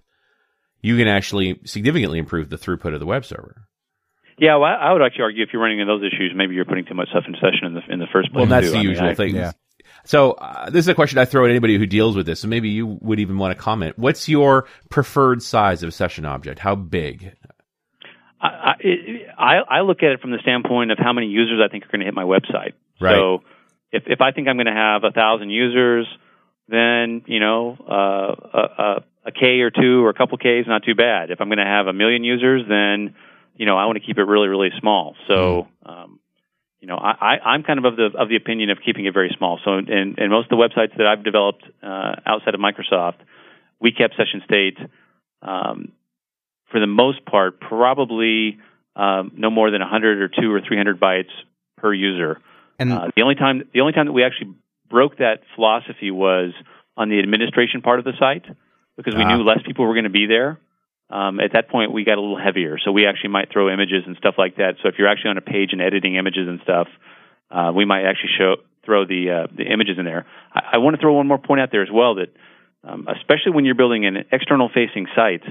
you 0.82 0.96
can 0.98 1.08
actually 1.08 1.60
significantly 1.66 2.20
improve 2.20 2.50
the 2.50 2.58
throughput 2.58 2.94
of 2.94 3.00
the 3.00 3.06
web 3.06 3.26
server. 3.26 3.68
Yeah, 4.38 4.56
well, 4.56 4.66
I 4.72 4.90
I 4.90 4.94
would 4.94 5.02
actually 5.02 5.24
argue 5.24 5.44
if 5.44 5.50
you're 5.54 5.62
running 5.62 5.80
into 5.80 5.94
those 5.94 6.02
issues, 6.02 6.32
maybe 6.36 6.56
you're 6.56 6.66
putting 6.66 6.86
too 6.86 6.96
much 6.96 7.10
stuff 7.10 7.24
in 7.28 7.34
session 7.36 7.66
in 7.68 7.74
the 7.76 7.82
in 7.94 8.00
the 8.00 8.08
first 8.12 8.32
place. 8.32 8.40
Well, 8.42 8.46
that's 8.48 8.68
too. 8.68 8.72
the 8.72 8.78
I 8.78 8.82
mean, 8.82 8.90
usual 8.90 9.08
I- 9.10 9.16
thing. 9.16 9.36
yeah. 9.36 9.52
So 10.06 10.32
uh, 10.32 10.70
this 10.70 10.86
is 10.86 10.88
a 10.90 10.94
question 10.94 11.18
I 11.18 11.26
throw 11.26 11.46
at 11.46 11.50
anybody 11.50 11.78
who 11.78 11.86
deals 11.86 12.16
with 12.16 12.26
this. 12.26 12.42
So 12.42 12.48
maybe 12.48 12.70
you 12.70 12.98
would 13.02 13.20
even 13.20 13.38
want 13.38 13.56
to 13.56 13.62
comment. 13.62 13.98
What's 13.98 14.28
your 14.28 14.68
preferred 14.90 15.42
size 15.42 15.82
of 15.84 15.90
a 15.90 15.92
session 15.92 16.26
object? 16.26 16.60
How 16.60 16.76
big? 16.76 17.36
I, 18.42 18.48
I, 18.48 18.74
I 19.38 19.56
I 19.78 19.82
look 19.82 20.04
at 20.04 20.12
it 20.12 20.20
from 20.20 20.32
the 20.32 20.40
standpoint 20.42 20.92
of 20.92 20.98
how 21.00 21.14
many 21.14 21.28
users 21.28 21.62
I 21.64 21.72
think 21.72 21.86
are 21.86 21.88
going 21.88 22.02
to 22.02 22.06
hit 22.06 22.14
my 22.14 22.24
website. 22.24 22.74
Right. 23.00 23.16
So 23.16 23.44
if 23.92 24.04
if 24.08 24.20
I 24.20 24.32
think 24.32 24.48
I'm 24.50 24.58
going 24.58 24.66
to 24.66 24.74
have 24.74 25.04
a 25.06 25.12
thousand 25.12 25.50
users, 25.50 26.06
then 26.68 27.24
you 27.26 27.40
know 27.40 27.78
uh, 27.80 28.58
a, 28.58 28.84
a, 28.84 29.04
a 29.28 29.32
K 29.32 29.62
or 29.62 29.72
two 29.72 30.04
or 30.04 30.10
a 30.10 30.14
couple 30.14 30.38
K 30.38 30.60
is 30.60 30.68
not 30.68 30.84
too 30.84 30.96
bad. 30.96 31.32
If 31.32 31.40
I'm 31.40 31.48
going 31.48 31.60
to 31.60 31.66
have 31.66 31.88
a 31.88 31.94
million 31.94 32.26
users, 32.26 32.64
then 32.68 33.16
you 33.56 33.66
know 33.66 33.78
I 33.78 33.86
want 33.86 33.98
to 34.00 34.06
keep 34.06 34.18
it 34.18 34.24
really 34.24 34.50
really 34.50 34.70
small. 34.80 35.16
So. 35.28 35.68
Um, 35.86 36.20
you 36.84 36.88
know, 36.88 36.98
I, 36.98 37.12
I, 37.12 37.40
I'm 37.52 37.64
kind 37.64 37.80
of 37.80 37.86
of 37.86 37.96
the 37.96 38.10
of 38.20 38.28
the 38.28 38.36
opinion 38.36 38.70
of 38.70 38.78
keeping 38.86 39.06
it 39.06 39.14
very 39.14 39.34
small. 39.38 39.58
So, 39.64 39.78
in, 39.78 40.16
in 40.18 40.30
most 40.30 40.52
of 40.52 40.58
the 40.58 40.58
websites 40.58 40.98
that 40.98 41.08
I've 41.08 41.24
developed 41.24 41.64
uh, 41.82 42.16
outside 42.26 42.56
of 42.56 42.60
Microsoft, 42.60 43.20
we 43.80 43.94
kept 43.94 44.18
session 44.18 44.42
state 44.44 44.78
um, 45.42 45.94
for 46.70 46.82
the 46.82 46.88
most 46.88 47.24
part, 47.26 47.62
probably 47.62 48.60
um, 48.98 49.32
no 49.38 49.50
more 49.50 49.72
than 49.72 49.80
100 49.80 50.22
or 50.22 50.28
two 50.28 50.52
or 50.52 50.60
300 50.60 51.00
bytes 51.00 51.32
per 51.78 51.94
user. 51.94 52.42
And 52.78 52.92
Uh, 52.92 53.12
the 53.16 53.22
only 53.22 53.36
time 53.36 53.64
the 53.74 53.80
only 53.80 53.94
time 53.94 54.08
that 54.08 54.12
we 54.12 54.26
actually 54.26 54.54
broke 54.90 55.20
that 55.20 55.40
philosophy 55.56 56.12
was 56.12 56.52
on 56.98 57.08
the 57.08 57.20
administration 57.20 57.82
part 57.82 58.00
of 58.00 58.04
the 58.04 58.14
site 58.20 58.44
because 58.98 59.16
we 59.16 59.24
Ah. 59.24 59.38
knew 59.38 59.44
less 59.44 59.62
people 59.66 59.86
were 59.86 59.94
going 59.94 60.04
to 60.04 60.10
be 60.10 60.26
there. 60.26 60.60
Um, 61.14 61.40
at 61.40 61.54
that 61.54 61.70
point, 61.70 61.94
we 61.94 62.04
got 62.04 62.18
a 62.18 62.22
little 62.22 62.42
heavier, 62.44 62.80
so 62.84 62.92
we 62.92 63.06
actually 63.06 63.30
might 63.30 63.52
throw 63.54 63.72
images 63.72 64.02
and 64.08 64.18
stuff 64.18 64.36
like 64.44 64.56
that. 64.56 64.74
So 64.82 64.90
if 64.90 64.96
you're 64.98 65.08
actually 65.08 65.30
on 65.30 65.38
a 65.38 65.42
page 65.42 65.70
and 65.72 65.80
editing 65.80 66.16
images 66.16 66.48
and 66.48 66.60
stuff, 66.64 66.88
uh, 67.52 67.72
we 67.76 67.86
might 67.86 68.06
actually 68.10 68.32
show 68.40 68.56
throw 68.84 69.06
the 69.06 69.22
uh, 69.30 69.48
the 69.56 69.66
images 69.72 69.98
in 70.00 70.06
there. 70.06 70.26
I, 70.52 70.62
I 70.74 70.78
want 70.80 70.96
to 70.96 71.02
throw 71.02 71.14
one 71.14 71.28
more 71.28 71.38
point 71.38 71.62
out 71.62 71.70
there 71.72 71.84
as 71.84 71.92
well 71.94 72.16
that, 72.16 72.34
um, 72.84 73.08
especially 73.08 73.52
when 73.54 73.64
you're 73.64 73.76
building 73.76 74.08
an 74.08 74.26
external 74.32 74.70
facing 74.74 75.06
site, 75.16 75.44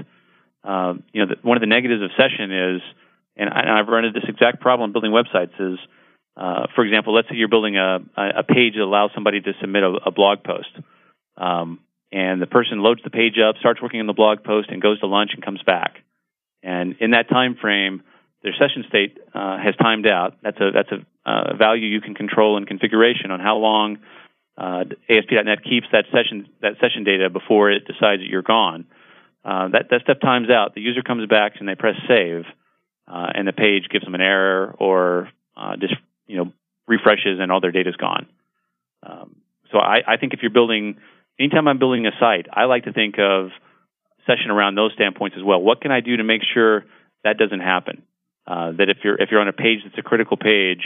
uh, 0.65 0.95
you 1.13 1.21
know, 1.21 1.27
the, 1.31 1.47
one 1.47 1.55
of 1.55 1.61
the 1.61 1.67
negatives 1.67 2.03
of 2.03 2.11
Session 2.17 2.51
is, 2.51 2.81
and, 3.37 3.49
I, 3.49 3.79
I've 3.79 3.87
run 3.87 4.03
into 4.03 4.19
this 4.19 4.29
exact 4.29 4.59
problem 4.59 4.91
building 4.91 5.11
websites 5.11 5.55
is, 5.59 5.79
uh, 6.35 6.67
for 6.75 6.83
example, 6.83 7.13
let's 7.15 7.29
say 7.29 7.35
you're 7.35 7.47
building 7.47 7.77
a, 7.77 7.99
a 8.17 8.25
a 8.39 8.43
page 8.43 8.73
that 8.75 8.83
allows 8.83 9.11
somebody 9.15 9.39
to 9.39 9.53
submit 9.61 9.83
a, 9.83 9.91
a 10.07 10.11
blog 10.11 10.43
post. 10.43 10.73
Um, 11.37 11.79
and 12.13 12.39
the 12.39 12.45
person 12.45 12.83
loads 12.83 13.01
the 13.03 13.09
page 13.09 13.39
up, 13.39 13.57
starts 13.57 13.81
working 13.81 13.99
on 13.99 14.05
the 14.05 14.13
blog 14.13 14.43
post, 14.43 14.69
and 14.69 14.79
goes 14.81 14.99
to 14.99 15.07
lunch 15.07 15.31
and 15.33 15.43
comes 15.43 15.63
back. 15.63 15.97
And 16.61 16.95
in 16.99 17.11
that 17.11 17.27
time 17.27 17.57
frame, 17.59 18.03
their 18.43 18.53
session 18.53 18.85
state 18.87 19.17
uh, 19.33 19.57
has 19.57 19.75
timed 19.81 20.05
out. 20.05 20.37
That's 20.43 20.59
a 20.61 20.71
that's 20.71 20.89
a 20.91 21.29
uh, 21.29 21.57
value 21.57 21.87
you 21.87 22.01
can 22.01 22.13
control 22.13 22.57
in 22.57 22.65
configuration 22.65 23.31
on 23.31 23.39
how 23.39 23.57
long 23.57 23.97
uh, 24.57 24.83
ASP.NET 25.09 25.63
keeps 25.63 25.87
that 25.91 26.05
session 26.11 26.47
that 26.61 26.73
session 26.79 27.03
data 27.03 27.31
before 27.31 27.71
it 27.71 27.87
decides 27.87 28.21
that 28.21 28.29
you're 28.29 28.43
gone. 28.43 28.85
Uh, 29.43 29.69
that 29.69 29.89
that 29.89 30.01
stuff 30.03 30.17
times 30.21 30.49
out. 30.51 30.75
The 30.75 30.81
user 30.81 31.01
comes 31.01 31.27
back 31.27 31.53
and 31.59 31.67
they 31.67 31.75
press 31.75 31.95
save, 32.07 32.43
uh, 33.07 33.27
and 33.33 33.47
the 33.47 33.53
page 33.53 33.89
gives 33.91 34.05
them 34.05 34.13
an 34.13 34.21
error 34.21 34.75
or 34.77 35.29
uh, 35.57 35.77
just 35.77 35.95
you 36.27 36.37
know 36.37 36.53
refreshes 36.87 37.39
and 37.41 37.51
all 37.51 37.59
their 37.59 37.71
data 37.71 37.89
is 37.89 37.95
gone. 37.95 38.27
Um, 39.01 39.37
so 39.71 39.79
I, 39.79 40.01
I 40.07 40.17
think 40.17 40.33
if 40.33 40.41
you're 40.41 40.51
building, 40.51 40.97
anytime 41.39 41.67
I'm 41.67 41.79
building 41.79 42.05
a 42.05 42.11
site, 42.19 42.47
I 42.51 42.65
like 42.65 42.85
to 42.85 42.93
think 42.93 43.15
of 43.19 43.49
session 44.25 44.51
around 44.51 44.75
those 44.75 44.91
standpoints 44.93 45.35
as 45.37 45.43
well. 45.43 45.61
What 45.61 45.81
can 45.81 45.91
I 45.91 45.99
do 45.99 46.17
to 46.17 46.23
make 46.23 46.41
sure 46.53 46.85
that 47.23 47.37
doesn't 47.37 47.59
happen? 47.59 48.03
Uh, 48.45 48.71
that 48.77 48.89
if 48.89 48.97
you're 49.03 49.15
if 49.21 49.29
you're 49.31 49.39
on 49.39 49.47
a 49.47 49.53
page 49.53 49.79
that's 49.85 49.97
a 49.97 50.01
critical 50.01 50.35
page, 50.37 50.83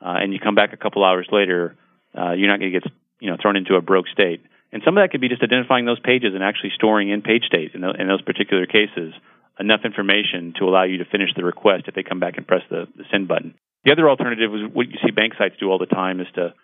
uh, 0.00 0.16
and 0.20 0.32
you 0.32 0.38
come 0.40 0.54
back 0.54 0.72
a 0.72 0.76
couple 0.76 1.04
hours 1.04 1.28
later, 1.30 1.76
uh, 2.16 2.32
you're 2.32 2.48
not 2.48 2.58
going 2.60 2.72
to 2.72 2.80
get 2.80 2.90
you 3.20 3.30
know 3.30 3.36
thrown 3.40 3.56
into 3.56 3.74
a 3.74 3.82
broke 3.82 4.08
state. 4.08 4.40
And 4.72 4.82
some 4.84 4.96
of 4.96 5.02
that 5.04 5.12
could 5.12 5.20
be 5.20 5.28
just 5.28 5.42
identifying 5.42 5.84
those 5.84 6.00
pages 6.00 6.34
and 6.34 6.42
actually 6.42 6.72
storing 6.74 7.08
in 7.08 7.22
page 7.22 7.44
state 7.44 7.72
in, 7.74 7.80
tho- 7.80 7.94
in 7.96 8.08
those 8.08 8.22
particular 8.22 8.66
cases 8.66 9.14
enough 9.60 9.82
information 9.84 10.52
to 10.58 10.64
allow 10.64 10.82
you 10.82 10.98
to 10.98 11.04
finish 11.04 11.30
the 11.36 11.44
request 11.44 11.84
if 11.86 11.94
they 11.94 12.02
come 12.02 12.18
back 12.18 12.36
and 12.38 12.46
press 12.46 12.62
the, 12.70 12.88
the 12.96 13.04
send 13.12 13.28
button. 13.28 13.54
The 13.84 13.92
other 13.92 14.10
alternative 14.10 14.52
is 14.52 14.62
what 14.72 14.88
you 14.88 14.98
see 15.04 15.12
bank 15.12 15.34
sites 15.38 15.54
do 15.60 15.70
all 15.70 15.78
the 15.78 15.86
time 15.86 16.20
is 16.20 16.26
to 16.34 16.54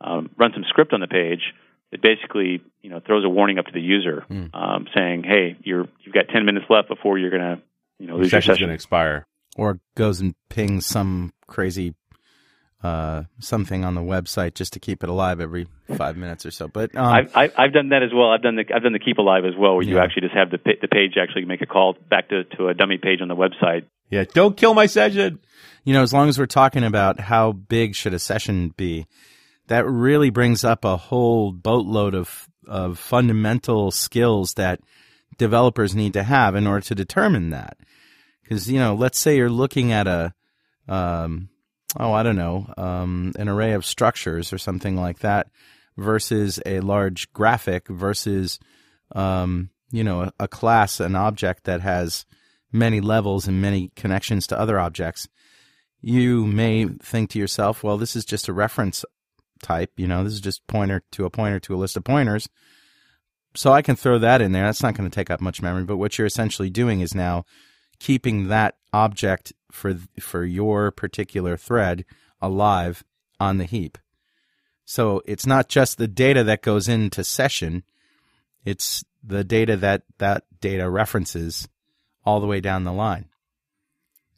um, 0.00 0.30
run 0.38 0.52
some 0.54 0.64
script 0.68 0.92
on 0.92 1.00
the 1.00 1.08
page 1.08 1.42
that 1.90 2.02
basically 2.02 2.62
you 2.82 2.90
know 2.90 3.00
throws 3.04 3.24
a 3.24 3.28
warning 3.28 3.58
up 3.58 3.66
to 3.66 3.72
the 3.72 3.80
user 3.80 4.24
um, 4.52 4.86
saying, 4.94 5.24
"Hey, 5.24 5.56
you're 5.62 5.86
you've 6.04 6.14
got 6.14 6.28
10 6.32 6.44
minutes 6.44 6.66
left 6.68 6.88
before 6.88 7.18
you're 7.18 7.30
going 7.30 7.42
to 7.56 7.62
you 7.98 8.06
know 8.06 8.16
lose 8.16 8.30
your 8.30 8.40
session's 8.40 8.56
session." 8.56 8.66
going 8.66 8.68
to 8.70 8.74
expire. 8.74 9.26
or 9.56 9.80
goes 9.94 10.20
and 10.20 10.34
pings 10.48 10.86
some 10.86 11.32
crazy 11.46 11.94
uh, 12.82 13.24
something 13.40 13.84
on 13.84 13.94
the 13.96 14.00
website 14.00 14.54
just 14.54 14.72
to 14.72 14.78
keep 14.78 15.02
it 15.02 15.08
alive 15.08 15.40
every 15.40 15.66
five 15.96 16.16
minutes 16.16 16.46
or 16.46 16.50
so. 16.52 16.68
But 16.68 16.94
um, 16.94 17.06
I've, 17.06 17.36
I've 17.36 17.52
I've 17.58 17.72
done 17.72 17.88
that 17.88 18.02
as 18.04 18.10
well. 18.14 18.30
I've 18.30 18.42
done 18.42 18.54
the 18.56 18.64
I've 18.72 18.82
done 18.82 18.92
the 18.92 19.00
keep 19.00 19.18
alive 19.18 19.44
as 19.44 19.54
well, 19.58 19.74
where 19.74 19.82
you 19.84 19.98
actually 19.98 20.22
just 20.22 20.34
have 20.34 20.50
the 20.50 20.58
the 20.80 20.88
page 20.88 21.14
actually 21.20 21.44
make 21.44 21.60
a 21.62 21.66
call 21.66 21.96
back 22.08 22.28
to 22.28 22.44
to 22.56 22.68
a 22.68 22.74
dummy 22.74 22.98
page 22.98 23.20
on 23.20 23.28
the 23.28 23.34
website. 23.34 23.84
Yeah, 24.10 24.24
don't 24.32 24.56
kill 24.56 24.74
my 24.74 24.86
session. 24.86 25.40
you 25.84 25.92
know, 25.92 26.02
as 26.02 26.12
long 26.12 26.28
as 26.28 26.38
we're 26.38 26.46
talking 26.46 26.84
about 26.84 27.18
how 27.18 27.52
big 27.52 27.94
should 27.94 28.14
a 28.14 28.18
session 28.18 28.72
be, 28.76 29.06
that 29.68 29.86
really 29.86 30.30
brings 30.30 30.64
up 30.64 30.84
a 30.84 30.96
whole 30.96 31.52
boatload 31.52 32.14
of 32.14 32.48
of 32.66 32.98
fundamental 32.98 33.90
skills 33.90 34.54
that 34.54 34.80
developers 35.38 35.94
need 35.94 36.12
to 36.12 36.22
have 36.22 36.54
in 36.54 36.66
order 36.66 36.82
to 36.82 36.94
determine 36.94 37.50
that. 37.50 37.78
Because 38.42 38.70
you 38.70 38.78
know, 38.78 38.94
let's 38.94 39.18
say 39.18 39.36
you're 39.36 39.50
looking 39.50 39.92
at 39.92 40.06
a, 40.06 40.34
um, 40.86 41.48
oh, 41.98 42.12
I 42.12 42.22
don't 42.22 42.36
know, 42.36 42.72
um, 42.76 43.32
an 43.38 43.48
array 43.48 43.72
of 43.72 43.86
structures 43.86 44.52
or 44.52 44.58
something 44.58 44.96
like 44.96 45.20
that, 45.20 45.48
versus 45.96 46.60
a 46.66 46.80
large 46.80 47.32
graphic 47.32 47.88
versus, 47.88 48.58
um, 49.14 49.70
you 49.90 50.04
know, 50.04 50.22
a, 50.22 50.32
a 50.40 50.48
class, 50.48 51.00
an 51.00 51.14
object 51.14 51.64
that 51.64 51.80
has 51.80 52.26
many 52.70 53.00
levels 53.00 53.48
and 53.48 53.62
many 53.62 53.90
connections 53.96 54.46
to 54.46 54.58
other 54.58 54.78
objects 54.78 55.28
you 56.00 56.46
may 56.46 56.86
think 56.86 57.30
to 57.30 57.38
yourself, 57.38 57.82
well, 57.82 57.98
this 57.98 58.14
is 58.14 58.24
just 58.24 58.48
a 58.48 58.52
reference 58.52 59.04
type. 59.62 59.92
You 59.96 60.06
know, 60.06 60.24
this 60.24 60.32
is 60.32 60.40
just 60.40 60.66
pointer 60.66 61.02
to 61.12 61.24
a 61.24 61.30
pointer 61.30 61.60
to 61.60 61.74
a 61.74 61.78
list 61.78 61.96
of 61.96 62.04
pointers. 62.04 62.48
So 63.54 63.72
I 63.72 63.82
can 63.82 63.96
throw 63.96 64.18
that 64.18 64.40
in 64.40 64.52
there. 64.52 64.64
That's 64.64 64.82
not 64.82 64.94
going 64.94 65.08
to 65.08 65.14
take 65.14 65.30
up 65.30 65.40
much 65.40 65.62
memory. 65.62 65.84
But 65.84 65.96
what 65.96 66.18
you're 66.18 66.26
essentially 66.26 66.70
doing 66.70 67.00
is 67.00 67.14
now 67.14 67.44
keeping 67.98 68.48
that 68.48 68.76
object 68.92 69.52
for 69.72 69.94
for 70.20 70.44
your 70.44 70.90
particular 70.90 71.56
thread 71.56 72.04
alive 72.40 73.02
on 73.40 73.58
the 73.58 73.64
heap. 73.64 73.98
So 74.84 75.22
it's 75.26 75.46
not 75.46 75.68
just 75.68 75.98
the 75.98 76.08
data 76.08 76.44
that 76.44 76.62
goes 76.62 76.88
into 76.88 77.24
session; 77.24 77.82
it's 78.64 79.04
the 79.22 79.44
data 79.44 79.76
that 79.76 80.02
that 80.18 80.44
data 80.60 80.88
references 80.88 81.68
all 82.24 82.40
the 82.40 82.46
way 82.46 82.60
down 82.60 82.84
the 82.84 82.92
line. 82.92 83.26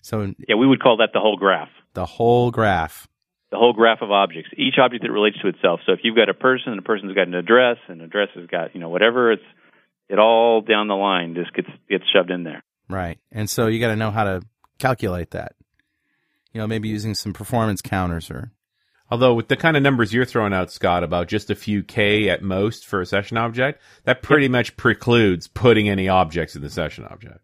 So 0.00 0.32
Yeah, 0.48 0.56
we 0.56 0.66
would 0.66 0.80
call 0.82 0.96
that 0.98 1.10
the 1.12 1.20
whole 1.20 1.36
graph. 1.36 1.68
the 1.94 2.06
whole 2.06 2.50
graph. 2.50 3.06
The 3.50 3.58
whole 3.58 3.72
graph 3.72 4.02
of 4.02 4.10
objects, 4.10 4.50
each 4.56 4.74
object 4.78 5.02
that 5.02 5.10
relates 5.10 5.40
to 5.42 5.48
itself. 5.48 5.80
So 5.86 5.92
if 5.92 6.00
you've 6.02 6.16
got 6.16 6.28
a 6.28 6.34
person, 6.34 6.72
and 6.72 6.78
a 6.78 6.82
person's 6.82 7.14
got 7.14 7.26
an 7.26 7.34
address, 7.34 7.78
and 7.88 8.00
address 8.02 8.28
has 8.34 8.46
got 8.46 8.74
you 8.74 8.80
know 8.80 8.88
whatever, 8.88 9.32
it's 9.32 9.42
it 10.08 10.18
all 10.18 10.60
down 10.60 10.88
the 10.88 10.94
line 10.94 11.34
just 11.34 11.52
gets 11.54 11.68
gets 11.88 12.04
shoved 12.12 12.30
in 12.30 12.44
there. 12.44 12.62
Right. 12.88 13.18
And 13.30 13.48
so 13.48 13.66
you 13.66 13.78
got 13.80 13.88
to 13.88 13.96
know 13.96 14.10
how 14.10 14.24
to 14.24 14.42
calculate 14.78 15.30
that. 15.30 15.54
You 16.52 16.60
know, 16.60 16.66
maybe 16.66 16.88
using 16.88 17.14
some 17.14 17.32
performance 17.32 17.80
counters 17.80 18.30
or 18.30 18.50
Although 19.10 19.34
with 19.34 19.48
the 19.48 19.56
kind 19.56 19.76
of 19.76 19.82
numbers 19.82 20.14
you're 20.14 20.24
throwing 20.24 20.52
out, 20.52 20.70
Scott, 20.70 21.02
about 21.02 21.26
just 21.26 21.50
a 21.50 21.56
few 21.56 21.82
K 21.82 22.28
at 22.28 22.42
most 22.42 22.86
for 22.86 23.00
a 23.00 23.06
session 23.06 23.36
object, 23.36 23.82
that 24.04 24.22
pretty 24.22 24.48
much 24.48 24.76
precludes 24.76 25.48
putting 25.48 25.88
any 25.88 26.08
objects 26.08 26.54
in 26.54 26.62
the 26.62 26.70
session 26.70 27.04
object. 27.04 27.40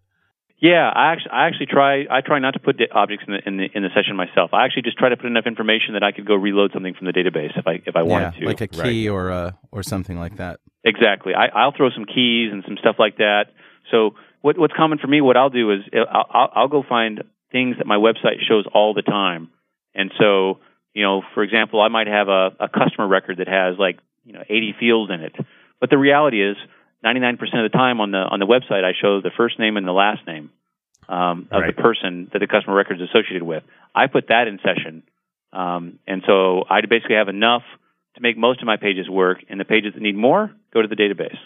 Yeah, 0.59 0.89
I 0.89 1.13
actually 1.13 1.31
I 1.33 1.47
actually 1.49 1.67
try 1.67 2.07
I 2.11 2.21
try 2.25 2.39
not 2.39 2.53
to 2.53 2.61
put 2.61 2.79
da- 2.79 2.89
objects 2.91 3.25
in 3.29 3.35
the, 3.35 3.41
in 3.47 3.57
the 3.59 3.67
in 3.75 3.83
the 3.83 3.91
session 3.95 4.17
myself. 4.17 4.51
I 4.55 4.65
actually 4.65 4.83
just 4.83 4.97
try 4.97 5.11
to 5.11 5.17
put 5.17 5.27
enough 5.27 5.47
information 5.47 5.93
that 5.95 6.03
I 6.03 6.13
could 6.13 6.27
go 6.27 6.35
reload 6.35 6.73
something 6.73 6.95
from 6.95 7.07
the 7.07 7.13
database 7.13 7.57
if 7.59 7.67
I 7.67 7.83
if 7.85 7.95
I 7.95 8.03
wanted 8.03 8.35
yeah, 8.35 8.41
to. 8.41 8.47
like 8.47 8.61
a 8.63 8.69
key 8.69 9.09
or 9.09 9.29
a 9.29 9.59
or 9.71 9.83
something 9.83 10.19
like 10.19 10.37
that. 10.37 10.61
Exactly. 10.83 11.35
I, 11.35 11.47
I'll 11.47 11.73
throw 11.77 11.91
some 11.91 12.07
keys 12.07 12.53
and 12.53 12.63
some 12.65 12.79
stuff 12.79 12.97
like 12.99 13.19
that. 13.19 13.47
So 13.91 14.15
what, 14.41 14.57
what's 14.57 14.75
common 14.75 14.99
for 14.99 15.09
me, 15.09 15.21
what 15.21 15.37
I'll 15.37 15.51
do 15.51 15.73
is 15.73 15.81
uh, 15.93 16.05
I'll, 16.09 16.27
I'll, 16.31 16.51
I'll 16.55 16.69
go 16.69 16.85
find 16.89 17.25
things 17.51 17.77
that 17.79 17.87
my 17.87 17.97
website 17.97 18.39
shows 18.49 18.65
all 18.73 18.95
the 18.95 19.03
time. 19.03 19.51
And 19.95 20.13
so, 20.19 20.61
you 20.95 21.03
know, 21.03 21.23
for 21.35 21.43
example, 21.43 21.81
I 21.81 21.89
might 21.89 22.07
have 22.07 22.29
a, 22.29 22.51
a 22.61 22.69
customer 22.69 23.09
record 23.09 23.39
that 23.39 23.49
has 23.49 23.77
like, 23.79 23.99
you 24.25 24.33
know, 24.33 24.43
80 24.49 24.77
fields 24.79 25.13
in 25.13 25.21
it. 25.21 25.35
But 25.81 25.91
the 25.91 25.99
reality 25.99 26.41
is 26.41 26.57
99% 27.05 27.35
of 27.41 27.71
the 27.71 27.77
time 27.77 28.01
on 28.01 28.11
the, 28.11 28.19
on 28.19 28.41
the 28.41 28.47
website, 28.47 28.85
I 28.85 28.93
show 29.01 29.21
the 29.21 29.31
first 29.37 29.59
name 29.59 29.77
and 29.77 29.87
the 29.87 29.93
last 29.93 30.27
name 30.27 30.51
um, 31.09 31.49
of 31.53 31.63
Right. 31.63 31.77
the 31.77 31.81
person 31.83 32.29
that 32.33 32.39
the 32.41 32.47
customer 32.47 32.75
record 32.75 33.01
is 33.01 33.09
associated 33.09 33.43
with. 33.43 33.63
I 33.95 34.07
put 34.09 34.29
that 34.29 34.49
in 34.49 34.59
session. 34.59 35.03
Um, 35.53 35.99
and 36.07 36.23
so 36.27 36.65
I 36.69 36.81
basically 36.83 37.17
have 37.17 37.29
enough 37.29 37.63
to 38.17 38.21
make 38.21 38.37
most 38.37 38.61
of 38.61 38.67
my 38.67 38.77
pages 38.77 39.09
work, 39.09 39.39
and 39.49 39.61
the 39.61 39.65
pages 39.65 39.93
that 39.95 40.03
need 40.03 40.17
more 40.17 40.51
go 40.73 40.81
to 40.83 40.89
the 40.89 40.97
database. 40.97 41.37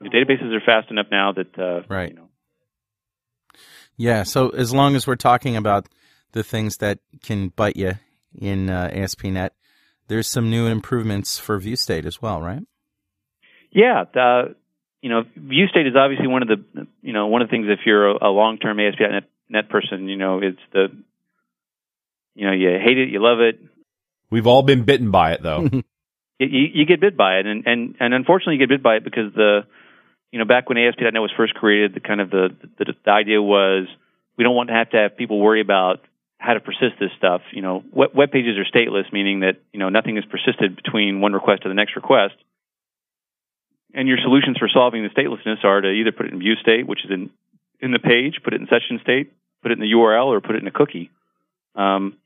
The 0.00 0.08
databases 0.08 0.52
are 0.54 0.60
fast 0.64 0.90
enough 0.90 1.06
now 1.10 1.32
that 1.32 1.58
uh, 1.58 1.82
Right. 1.88 2.10
You 2.10 2.16
know, 2.16 2.28
Yeah, 3.96 4.22
so 4.22 4.48
as 4.50 4.72
long 4.72 4.96
as 4.96 5.06
we're 5.06 5.16
talking 5.16 5.56
about 5.56 5.88
the 6.32 6.42
things 6.42 6.78
that 6.78 6.98
can 7.22 7.48
bite 7.48 7.76
you 7.76 7.94
in 8.34 8.70
uh, 8.70 8.90
ASP.NET, 8.92 9.52
there's 10.08 10.26
some 10.28 10.50
new 10.50 10.66
improvements 10.66 11.38
for 11.38 11.58
view 11.58 11.76
state 11.76 12.06
as 12.06 12.22
well, 12.22 12.40
right? 12.40 12.62
yeah, 13.70 14.04
the, 14.14 14.54
you 15.02 15.10
know, 15.10 15.22
view 15.36 15.68
state 15.68 15.86
is 15.86 15.94
obviously 15.96 16.26
one 16.26 16.42
of 16.42 16.48
the 16.48 16.86
you 17.02 17.12
know 17.12 17.26
one 17.28 17.42
of 17.42 17.48
the 17.48 17.52
things 17.52 17.66
if 17.68 17.80
you're 17.86 18.10
a, 18.10 18.28
a 18.28 18.30
long-term 18.30 18.78
ASP.NET 18.80 19.24
net 19.48 19.68
person, 19.68 20.08
you 20.08 20.16
know, 20.16 20.40
it's 20.42 20.58
the 20.72 20.88
you 22.34 22.46
know 22.46 22.52
you 22.52 22.68
hate 22.82 22.98
it, 22.98 23.08
you 23.08 23.20
love 23.22 23.40
it, 23.40 23.60
We've 24.30 24.46
all 24.46 24.62
been 24.62 24.84
bitten 24.84 25.10
by 25.10 25.32
it, 25.32 25.42
though. 25.42 25.62
you, 25.72 25.82
you, 26.38 26.66
you 26.74 26.86
get 26.86 27.00
bit 27.00 27.16
by 27.16 27.38
it, 27.38 27.46
and, 27.46 27.66
and 27.66 27.94
and 27.98 28.14
unfortunately 28.14 28.54
you 28.54 28.60
get 28.60 28.68
bit 28.68 28.82
by 28.82 28.96
it 28.96 29.04
because 29.04 29.32
the 29.34 29.60
you 30.30 30.38
know 30.38 30.44
back 30.44 30.68
when 30.68 30.78
ASP.NET 30.78 31.14
was 31.14 31.32
first 31.36 31.54
created, 31.54 31.94
the 31.94 32.00
kind 32.00 32.20
of 32.20 32.30
the, 32.30 32.48
the 32.78 32.92
the 33.04 33.10
idea 33.10 33.40
was 33.40 33.86
we 34.36 34.44
don't 34.44 34.54
want 34.54 34.68
to 34.68 34.74
have 34.74 34.90
to 34.90 34.96
have 34.98 35.16
people 35.16 35.40
worry 35.40 35.60
about 35.60 36.00
how 36.38 36.54
to 36.54 36.60
persist 36.60 37.00
this 37.00 37.10
stuff. 37.16 37.40
You 37.52 37.62
know, 37.62 37.82
web, 37.90 38.10
web 38.14 38.30
pages 38.30 38.56
are 38.58 38.64
stateless, 38.64 39.12
meaning 39.12 39.40
that 39.40 39.56
you 39.72 39.78
know 39.78 39.88
nothing 39.88 40.18
is 40.18 40.24
persisted 40.26 40.76
between 40.76 41.20
one 41.20 41.32
request 41.32 41.62
to 41.62 41.68
the 41.68 41.74
next 41.74 41.96
request. 41.96 42.34
And 43.94 44.06
your 44.06 44.18
solutions 44.22 44.58
for 44.58 44.68
solving 44.68 45.02
the 45.02 45.08
statelessness 45.08 45.64
are 45.64 45.80
to 45.80 45.88
either 45.88 46.12
put 46.12 46.26
it 46.26 46.32
in 46.32 46.38
view 46.38 46.56
state, 46.56 46.86
which 46.86 47.04
is 47.04 47.10
in 47.10 47.30
in 47.80 47.92
the 47.92 47.98
page, 47.98 48.40
put 48.42 48.52
it 48.52 48.60
in 48.60 48.66
session 48.66 48.98
state, 49.02 49.32
put 49.62 49.70
it 49.70 49.74
in 49.74 49.80
the 49.80 49.92
URL, 49.92 50.26
or 50.26 50.40
put 50.40 50.56
it 50.56 50.62
in 50.62 50.68
a 50.68 50.72
cookie. 50.72 51.10
Um, 51.74 52.18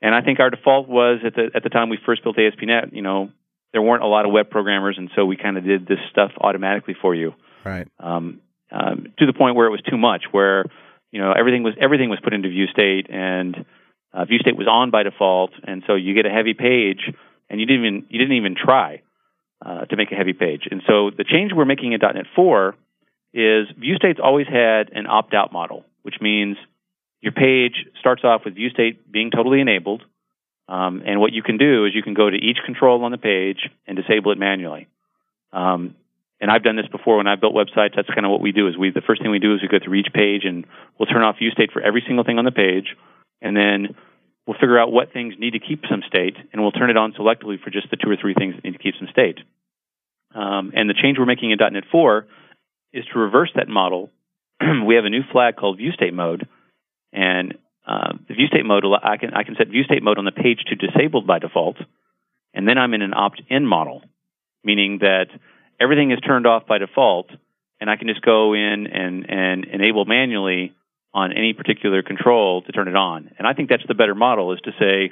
and 0.00 0.14
I 0.14 0.20
think 0.20 0.38
our 0.38 0.50
default 0.50 0.88
was 0.88 1.20
at 1.24 1.34
the 1.34 1.50
at 1.54 1.62
the 1.62 1.70
time 1.70 1.88
we 1.88 1.98
first 2.04 2.22
built 2.22 2.38
ASP.NET. 2.38 2.92
You 2.92 3.02
know, 3.02 3.30
there 3.72 3.82
weren't 3.82 4.04
a 4.04 4.06
lot 4.06 4.26
of 4.26 4.32
web 4.32 4.50
programmers, 4.50 4.96
and 4.96 5.10
so 5.16 5.24
we 5.24 5.36
kind 5.36 5.58
of 5.58 5.64
did 5.64 5.86
this 5.86 5.98
stuff 6.10 6.30
automatically 6.40 6.94
for 7.00 7.14
you. 7.14 7.34
Right. 7.64 7.88
Um, 7.98 8.40
um, 8.70 9.06
to 9.18 9.26
the 9.26 9.32
point 9.32 9.56
where 9.56 9.66
it 9.66 9.70
was 9.70 9.82
too 9.82 9.96
much, 9.96 10.24
where 10.30 10.64
you 11.10 11.20
know 11.20 11.32
everything 11.32 11.62
was 11.64 11.74
everything 11.80 12.10
was 12.10 12.20
put 12.22 12.32
into 12.32 12.48
view 12.48 12.66
state, 12.66 13.06
and 13.10 13.66
uh, 14.12 14.24
view 14.24 14.38
state 14.38 14.56
was 14.56 14.68
on 14.68 14.90
by 14.90 15.02
default, 15.02 15.50
and 15.64 15.82
so 15.86 15.96
you 15.96 16.14
get 16.14 16.26
a 16.26 16.30
heavy 16.30 16.54
page, 16.54 17.00
and 17.50 17.60
you 17.60 17.66
didn't 17.66 17.84
even 17.84 18.06
you 18.08 18.18
didn't 18.18 18.36
even 18.36 18.54
try 18.54 19.02
uh, 19.64 19.84
to 19.86 19.96
make 19.96 20.12
a 20.12 20.14
heavy 20.14 20.32
page. 20.32 20.68
And 20.70 20.82
so 20.86 21.10
the 21.10 21.24
change 21.24 21.52
we're 21.54 21.64
making 21.64 21.92
in 21.92 22.00
.NET 22.00 22.26
4 22.34 22.74
is 23.34 23.66
view 23.76 23.96
state's 23.96 24.20
always 24.22 24.46
had 24.46 24.90
an 24.92 25.06
opt 25.06 25.34
out 25.34 25.52
model, 25.52 25.84
which 26.02 26.16
means 26.20 26.56
your 27.20 27.32
page 27.32 27.86
starts 28.00 28.22
off 28.24 28.42
with 28.44 28.54
view 28.54 28.70
state 28.70 29.10
being 29.10 29.30
totally 29.30 29.60
enabled. 29.60 30.02
Um, 30.68 31.02
and 31.06 31.20
what 31.20 31.32
you 31.32 31.42
can 31.42 31.56
do 31.56 31.86
is 31.86 31.94
you 31.94 32.02
can 32.02 32.14
go 32.14 32.28
to 32.28 32.36
each 32.36 32.58
control 32.64 33.02
on 33.04 33.10
the 33.10 33.18
page 33.18 33.68
and 33.86 33.96
disable 33.96 34.32
it 34.32 34.38
manually. 34.38 34.86
Um, 35.52 35.96
and 36.40 36.50
I've 36.50 36.62
done 36.62 36.76
this 36.76 36.86
before 36.86 37.16
when 37.16 37.26
I've 37.26 37.40
built 37.40 37.54
websites. 37.54 37.96
That's 37.96 38.08
kind 38.08 38.24
of 38.24 38.30
what 38.30 38.40
we 38.40 38.52
do. 38.52 38.68
Is 38.68 38.76
we 38.76 38.90
the 38.90 39.00
first 39.00 39.22
thing 39.22 39.30
we 39.30 39.38
do 39.38 39.54
is 39.54 39.62
we 39.62 39.68
go 39.68 39.82
through 39.82 39.94
each 39.94 40.12
page 40.12 40.44
and 40.44 40.66
we'll 40.98 41.06
turn 41.06 41.22
off 41.22 41.38
view 41.38 41.50
state 41.50 41.72
for 41.72 41.82
every 41.82 42.02
single 42.06 42.24
thing 42.24 42.38
on 42.38 42.44
the 42.44 42.52
page, 42.52 42.94
and 43.42 43.56
then 43.56 43.96
we'll 44.48 44.56
figure 44.58 44.78
out 44.78 44.90
what 44.90 45.12
things 45.12 45.34
need 45.38 45.50
to 45.50 45.58
keep 45.58 45.82
some 45.90 46.02
state, 46.08 46.34
and 46.52 46.62
we'll 46.62 46.72
turn 46.72 46.88
it 46.88 46.96
on 46.96 47.12
selectively 47.12 47.60
for 47.62 47.68
just 47.68 47.90
the 47.90 47.98
two 47.98 48.10
or 48.10 48.16
three 48.16 48.32
things 48.32 48.54
that 48.54 48.64
need 48.64 48.72
to 48.72 48.78
keep 48.78 48.94
some 48.98 49.08
state. 49.12 49.38
Um, 50.34 50.72
and 50.74 50.88
the 50.88 50.94
change 50.94 51.18
we're 51.18 51.26
making 51.26 51.50
in 51.50 51.58
.NET 51.60 51.84
4 51.92 52.26
is 52.94 53.04
to 53.12 53.18
reverse 53.18 53.50
that 53.56 53.68
model. 53.68 54.08
we 54.86 54.94
have 54.94 55.04
a 55.04 55.10
new 55.10 55.20
flag 55.30 55.56
called 55.56 55.76
view 55.76 55.92
state 55.92 56.14
mode, 56.14 56.48
and 57.12 57.58
uh, 57.86 58.14
the 58.26 58.34
view 58.34 58.46
state 58.46 58.64
mode 58.64 58.84
I 59.02 59.18
can 59.18 59.34
I 59.34 59.42
can 59.42 59.54
set 59.56 59.68
view 59.68 59.84
state 59.84 60.02
mode 60.02 60.18
on 60.18 60.24
the 60.24 60.32
page 60.32 60.60
to 60.68 60.74
disabled 60.74 61.26
by 61.26 61.38
default, 61.38 61.76
and 62.54 62.66
then 62.66 62.78
I'm 62.78 62.94
in 62.94 63.02
an 63.02 63.12
opt-in 63.14 63.66
model, 63.66 64.02
meaning 64.64 64.98
that 65.02 65.26
everything 65.78 66.10
is 66.10 66.20
turned 66.20 66.46
off 66.46 66.66
by 66.66 66.78
default, 66.78 67.30
and 67.80 67.90
I 67.90 67.96
can 67.96 68.08
just 68.08 68.22
go 68.22 68.54
in 68.54 68.86
and, 68.86 69.28
and 69.28 69.64
enable 69.66 70.06
manually 70.06 70.74
on 71.14 71.32
any 71.32 71.52
particular 71.52 72.02
control 72.02 72.62
to 72.62 72.72
turn 72.72 72.88
it 72.88 72.96
on. 72.96 73.30
And 73.38 73.46
I 73.46 73.54
think 73.54 73.68
that's 73.68 73.82
the 73.86 73.94
better 73.94 74.14
model 74.14 74.52
is 74.52 74.60
to 74.60 74.72
say, 74.78 75.10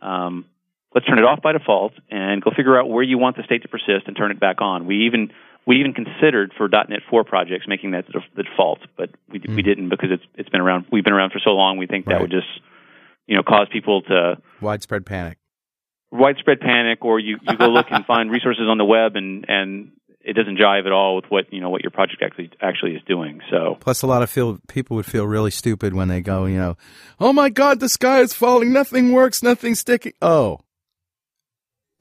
um, 0.00 0.46
let's 0.94 1.06
turn 1.06 1.18
it 1.18 1.24
off 1.24 1.42
by 1.42 1.52
default 1.52 1.92
and 2.10 2.42
go 2.42 2.50
figure 2.56 2.78
out 2.78 2.88
where 2.88 3.02
you 3.02 3.18
want 3.18 3.36
the 3.36 3.42
state 3.42 3.62
to 3.62 3.68
persist 3.68 4.06
and 4.06 4.16
turn 4.16 4.30
it 4.30 4.40
back 4.40 4.60
on. 4.60 4.86
We 4.86 5.06
even 5.06 5.30
we 5.66 5.78
even 5.80 5.94
considered 5.94 6.52
for 6.56 6.68
.NET 6.68 7.00
4 7.08 7.24
projects 7.24 7.66
making 7.68 7.92
that 7.92 8.06
the 8.06 8.42
default, 8.42 8.80
but 8.96 9.10
we 9.28 9.40
mm. 9.40 9.54
we 9.54 9.62
didn't 9.62 9.88
because 9.88 10.10
it's 10.10 10.24
it's 10.34 10.48
been 10.48 10.60
around. 10.60 10.86
We've 10.90 11.04
been 11.04 11.12
around 11.12 11.30
for 11.30 11.40
so 11.42 11.50
long. 11.50 11.78
We 11.78 11.86
think 11.86 12.06
that 12.06 12.20
would 12.20 12.30
just 12.30 12.48
you 13.26 13.36
know 13.36 13.42
cause 13.42 13.68
people 13.72 14.02
to 14.02 14.38
widespread 14.60 15.06
panic 15.06 15.38
widespread 16.12 16.60
panic 16.60 17.04
or 17.04 17.18
you, 17.18 17.38
you 17.42 17.56
go 17.56 17.66
look 17.68 17.86
and 17.90 18.04
find 18.04 18.30
resources 18.30 18.64
on 18.68 18.76
the 18.76 18.84
web 18.84 19.16
and, 19.16 19.46
and 19.48 19.92
it 20.24 20.34
doesn't 20.34 20.58
jive 20.58 20.86
at 20.86 20.92
all 20.92 21.16
with 21.16 21.26
what 21.28 21.52
you 21.52 21.60
know 21.60 21.70
what 21.70 21.82
your 21.82 21.90
project 21.90 22.22
actually 22.22 22.50
actually 22.60 22.92
is 22.92 23.02
doing. 23.06 23.40
So 23.50 23.76
plus, 23.80 24.02
a 24.02 24.06
lot 24.06 24.22
of 24.22 24.30
feel 24.30 24.58
people 24.68 24.96
would 24.96 25.06
feel 25.06 25.26
really 25.26 25.50
stupid 25.50 25.94
when 25.94 26.08
they 26.08 26.20
go, 26.20 26.46
you 26.46 26.58
know, 26.58 26.76
oh 27.20 27.32
my 27.32 27.48
god, 27.48 27.80
the 27.80 27.88
sky 27.88 28.20
is 28.20 28.32
falling, 28.32 28.72
nothing 28.72 29.12
works, 29.12 29.42
nothing's 29.42 29.80
sticking. 29.80 30.12
Oh, 30.22 30.60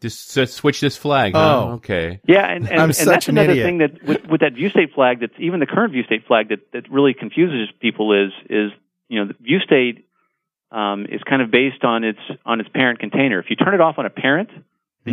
just 0.01 0.35
uh, 0.35 0.47
switch 0.47 0.81
this 0.81 0.97
flag. 0.97 1.33
Oh, 1.35 1.39
huh? 1.39 1.73
okay. 1.73 2.19
Yeah, 2.27 2.45
and 2.45 2.67
and, 2.67 2.79
and 2.79 2.91
that's 2.91 3.27
an 3.27 3.37
another 3.37 3.51
idiot. 3.51 3.65
thing 3.65 3.77
that 3.77 4.03
with, 4.03 4.25
with 4.25 4.41
that 4.41 4.53
view 4.53 4.69
state 4.69 4.93
flag, 4.95 5.19
that's 5.19 5.33
even 5.39 5.59
the 5.59 5.67
current 5.67 5.93
view 5.93 6.03
state 6.03 6.25
flag 6.27 6.49
that 6.49 6.71
that 6.73 6.91
really 6.91 7.13
confuses 7.13 7.69
people 7.79 8.11
is 8.11 8.31
is 8.49 8.71
you 9.09 9.19
know 9.19 9.27
the 9.27 9.35
view 9.41 9.59
state 9.59 10.07
um, 10.71 11.05
is 11.05 11.21
kind 11.23 11.41
of 11.41 11.51
based 11.51 11.83
on 11.83 12.03
its 12.03 12.19
on 12.45 12.59
its 12.59 12.69
parent 12.69 12.99
container. 12.99 13.39
If 13.39 13.49
you 13.49 13.55
turn 13.55 13.75
it 13.75 13.81
off 13.81 13.99
on 13.99 14.07
a 14.07 14.09
parent, 14.09 14.49
then 14.49 14.63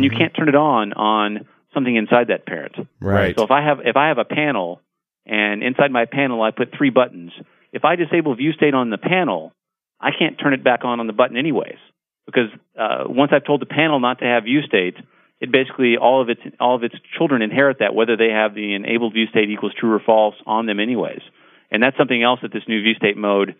mm-hmm. 0.01 0.03
you 0.03 0.09
can't 0.09 0.35
turn 0.35 0.49
it 0.49 0.55
on 0.55 0.93
on 0.93 1.45
something 1.73 1.95
inside 1.95 2.27
that 2.27 2.45
parent. 2.45 2.75
Right. 2.99 3.35
So 3.37 3.43
if 3.43 3.51
I 3.51 3.61
have 3.63 3.79
if 3.83 3.95
I 3.95 4.09
have 4.09 4.17
a 4.17 4.25
panel 4.25 4.81
and 5.25 5.63
inside 5.63 5.91
my 5.91 6.05
panel 6.05 6.41
I 6.41 6.51
put 6.51 6.73
three 6.77 6.89
buttons, 6.89 7.31
if 7.71 7.85
I 7.85 7.95
disable 7.95 8.35
view 8.35 8.53
state 8.53 8.73
on 8.73 8.89
the 8.89 8.97
panel, 8.97 9.53
I 9.99 10.09
can't 10.17 10.39
turn 10.39 10.53
it 10.53 10.63
back 10.63 10.83
on 10.83 10.99
on 10.99 11.07
the 11.07 11.13
button 11.13 11.37
anyways 11.37 11.77
because 12.25 12.49
uh, 12.77 13.05
once 13.07 13.31
I've 13.33 13.45
told 13.45 13.61
the 13.61 13.65
panel 13.65 13.99
not 13.99 14.19
to 14.19 14.25
have 14.25 14.43
view 14.43 14.61
state, 14.61 14.95
it 15.39 15.51
basically 15.51 15.97
all 15.97 16.21
of 16.21 16.29
its 16.29 16.41
all 16.59 16.75
of 16.75 16.83
its 16.83 16.95
children 17.17 17.41
inherit 17.41 17.77
that 17.79 17.95
whether 17.95 18.17
they 18.17 18.29
have 18.29 18.53
the 18.53 18.75
enabled 18.75 19.13
view 19.13 19.27
state 19.27 19.49
equals 19.49 19.73
true 19.79 19.93
or 19.93 19.99
false 19.99 20.35
on 20.45 20.65
them 20.65 20.79
anyways. 20.79 21.21
And 21.71 21.83
that's 21.83 21.97
something 21.97 22.21
else 22.21 22.39
that 22.41 22.51
this 22.51 22.63
new 22.67 22.81
view 22.81 22.95
state 22.95 23.17
mode 23.17 23.55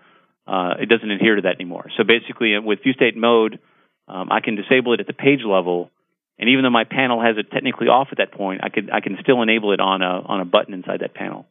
uh, 0.49 0.73
it 0.81 0.89
doesn't 0.89 1.11
adhere 1.11 1.35
to 1.35 1.43
that 1.43 1.55
anymore. 1.55 1.91
So 1.95 2.03
basically, 2.03 2.57
with 2.57 2.81
view 2.81 2.93
state 2.93 3.15
mode, 3.15 3.59
um, 4.07 4.31
I 4.31 4.39
can 4.39 4.55
disable 4.55 4.93
it 4.93 4.99
at 4.99 5.05
the 5.05 5.13
page 5.13 5.41
level 5.45 5.91
and 6.39 6.49
even 6.49 6.63
though 6.63 6.69
my 6.69 6.85
panel 6.85 7.21
has 7.21 7.37
it 7.37 7.51
technically 7.51 7.87
off 7.87 8.07
at 8.11 8.17
that 8.17 8.31
point, 8.31 8.61
I 8.63 8.69
could 8.69 8.89
I 8.89 9.01
can 9.01 9.17
still 9.21 9.41
enable 9.41 9.73
it 9.73 9.81
on 9.81 10.01
a 10.01 10.21
on 10.25 10.39
a 10.39 10.45
button 10.45 10.73
inside 10.73 11.01
that 11.01 11.13
panel. 11.13 11.45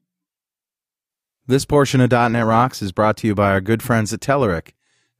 This 1.46 1.64
portion 1.64 2.00
of 2.00 2.10
.NET 2.10 2.44
Rocks 2.44 2.82
is 2.82 2.92
brought 2.92 3.16
to 3.18 3.26
you 3.26 3.34
by 3.34 3.50
our 3.50 3.60
good 3.60 3.82
friends 3.82 4.12
at 4.12 4.20
Telerik, 4.20 4.72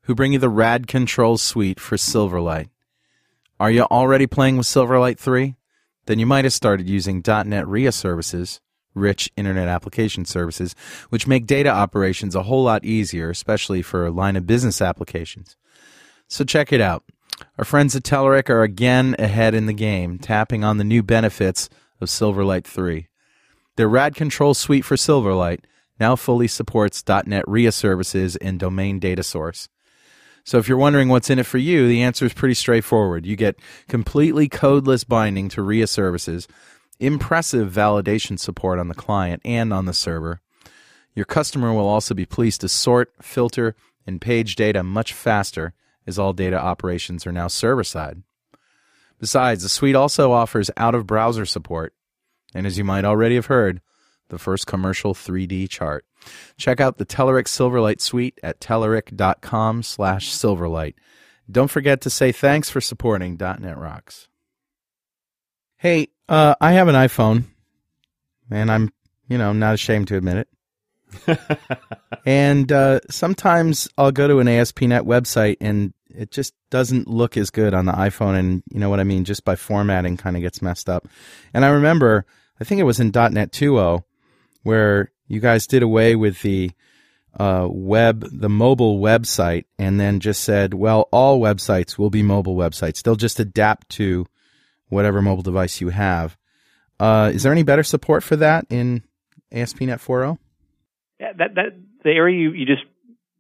who 0.02 0.14
bring 0.14 0.32
you 0.32 0.38
the 0.38 0.48
Rad 0.48 0.86
Control 0.86 1.38
Suite 1.38 1.78
for 1.78 1.96
Silverlight. 1.96 2.68
Are 3.60 3.70
you 3.70 3.82
already 3.82 4.26
playing 4.26 4.56
with 4.56 4.66
Silverlight 4.66 5.18
3? 5.18 5.56
Then 6.06 6.18
you 6.18 6.26
might 6.26 6.44
have 6.44 6.52
started 6.52 6.88
using 6.88 7.22
.NET 7.26 7.66
RIA 7.66 7.92
services, 7.92 8.60
rich 8.94 9.30
Internet 9.36 9.68
Application 9.68 10.24
Services, 10.24 10.74
which 11.08 11.26
make 11.26 11.46
data 11.46 11.70
operations 11.70 12.34
a 12.34 12.44
whole 12.44 12.62
lot 12.62 12.84
easier, 12.84 13.30
especially 13.30 13.82
for 13.82 14.10
line 14.10 14.36
of 14.36 14.46
business 14.46 14.80
applications. 14.80 15.56
So 16.26 16.44
check 16.44 16.72
it 16.72 16.80
out. 16.80 17.04
Our 17.58 17.64
friends 17.64 17.96
at 17.96 18.04
Telerik 18.04 18.50
are 18.50 18.62
again 18.62 19.16
ahead 19.18 19.54
in 19.54 19.66
the 19.66 19.72
game, 19.72 20.18
tapping 20.18 20.62
on 20.62 20.78
the 20.78 20.84
new 20.84 21.02
benefits 21.02 21.68
of 22.00 22.08
Silverlight 22.08 22.64
3. 22.64 23.08
Their 23.76 23.88
RAD 23.88 24.14
Control 24.14 24.54
Suite 24.54 24.84
for 24.84 24.96
Silverlight 24.96 25.60
now 26.00 26.16
fully 26.16 26.48
supports 26.48 27.02
.NET 27.06 27.44
RIA 27.46 27.72
services 27.72 28.36
and 28.36 28.58
domain 28.58 28.98
data 28.98 29.22
source. 29.22 29.68
So 30.44 30.58
if 30.58 30.68
you're 30.68 30.78
wondering 30.78 31.08
what's 31.08 31.30
in 31.30 31.38
it 31.38 31.46
for 31.46 31.58
you, 31.58 31.88
the 31.88 32.02
answer 32.02 32.24
is 32.24 32.32
pretty 32.32 32.54
straightforward. 32.54 33.26
You 33.26 33.36
get 33.36 33.58
completely 33.88 34.48
codeless 34.48 35.06
binding 35.06 35.48
to 35.50 35.62
RIA 35.62 35.86
services, 35.86 36.48
impressive 36.98 37.70
validation 37.72 38.38
support 38.38 38.78
on 38.78 38.88
the 38.88 38.94
client 38.94 39.42
and 39.44 39.72
on 39.72 39.84
the 39.86 39.92
server. 39.92 40.40
Your 41.14 41.24
customer 41.24 41.72
will 41.72 41.88
also 41.88 42.14
be 42.14 42.24
pleased 42.24 42.60
to 42.62 42.68
sort, 42.68 43.12
filter, 43.20 43.74
and 44.06 44.20
page 44.20 44.56
data 44.56 44.82
much 44.82 45.12
faster 45.12 45.74
as 46.08 46.18
all 46.18 46.32
data 46.32 46.58
operations 46.58 47.26
are 47.26 47.32
now 47.32 47.46
server 47.46 47.84
side. 47.84 48.22
Besides, 49.20 49.62
the 49.62 49.68
suite 49.68 49.94
also 49.94 50.32
offers 50.32 50.70
out 50.76 50.94
of 50.94 51.06
browser 51.06 51.44
support, 51.44 51.92
and 52.54 52.66
as 52.66 52.78
you 52.78 52.84
might 52.84 53.04
already 53.04 53.34
have 53.34 53.46
heard, 53.46 53.80
the 54.28 54.38
first 54.38 54.66
commercial 54.66 55.14
3D 55.14 55.68
chart. 55.68 56.04
Check 56.56 56.80
out 56.80 56.98
the 56.98 57.06
Telerik 57.06 57.44
Silverlight 57.44 58.00
suite 58.00 58.38
at 58.42 58.60
telerik.com 58.60 59.82
slash 59.82 60.30
silverlight. 60.30 60.94
Don't 61.50 61.70
forget 61.70 62.00
to 62.02 62.10
say 62.10 62.32
thanks 62.32 62.70
for 62.70 62.80
supporting 62.80 63.36
.NET 63.38 63.78
Rocks. 63.78 64.28
Hey, 65.76 66.08
uh, 66.28 66.54
I 66.60 66.72
have 66.72 66.88
an 66.88 66.94
iPhone, 66.94 67.44
and 68.50 68.70
I'm, 68.70 68.92
you 69.28 69.38
know, 69.38 69.52
not 69.52 69.74
ashamed 69.74 70.08
to 70.08 70.16
admit 70.16 70.38
it. 70.38 70.48
and 72.26 72.70
uh, 72.70 73.00
sometimes 73.10 73.88
I'll 73.96 74.12
go 74.12 74.28
to 74.28 74.40
an 74.40 74.48
ASP.NET 74.48 75.04
website 75.04 75.56
and 75.60 75.94
it 76.18 76.32
just 76.32 76.52
doesn't 76.68 77.06
look 77.06 77.36
as 77.36 77.50
good 77.50 77.72
on 77.72 77.86
the 77.86 77.92
iPhone. 77.92 78.36
And 78.36 78.62
you 78.70 78.80
know 78.80 78.90
what 78.90 78.98
I 78.98 79.04
mean? 79.04 79.24
Just 79.24 79.44
by 79.44 79.54
formatting 79.54 80.16
kind 80.16 80.36
of 80.36 80.42
gets 80.42 80.60
messed 80.60 80.90
up. 80.90 81.06
And 81.54 81.64
I 81.64 81.68
remember, 81.68 82.26
I 82.60 82.64
think 82.64 82.80
it 82.80 82.84
was 82.84 82.98
in 82.98 83.12
.NET 83.14 83.52
2.0 83.52 84.02
where 84.64 85.12
you 85.28 85.38
guys 85.38 85.68
did 85.68 85.82
away 85.84 86.16
with 86.16 86.42
the 86.42 86.72
uh, 87.38 87.68
web, 87.70 88.26
the 88.32 88.48
mobile 88.48 88.98
website, 88.98 89.64
and 89.78 90.00
then 90.00 90.18
just 90.18 90.42
said, 90.42 90.74
well, 90.74 91.08
all 91.12 91.40
websites 91.40 91.96
will 91.96 92.10
be 92.10 92.22
mobile 92.22 92.56
websites. 92.56 93.00
They'll 93.00 93.14
just 93.14 93.38
adapt 93.38 93.88
to 93.90 94.26
whatever 94.88 95.22
mobile 95.22 95.44
device 95.44 95.80
you 95.80 95.90
have. 95.90 96.36
Uh, 96.98 97.30
is 97.32 97.44
there 97.44 97.52
any 97.52 97.62
better 97.62 97.84
support 97.84 98.24
for 98.24 98.34
that 98.36 98.66
in 98.70 99.04
ASP.NET 99.52 100.00
4.0? 100.00 100.38
Yeah, 101.20 101.32
that 101.38 101.54
that 101.54 101.78
the 102.02 102.10
area 102.10 102.38
you, 102.40 102.52
you 102.52 102.66
just 102.66 102.82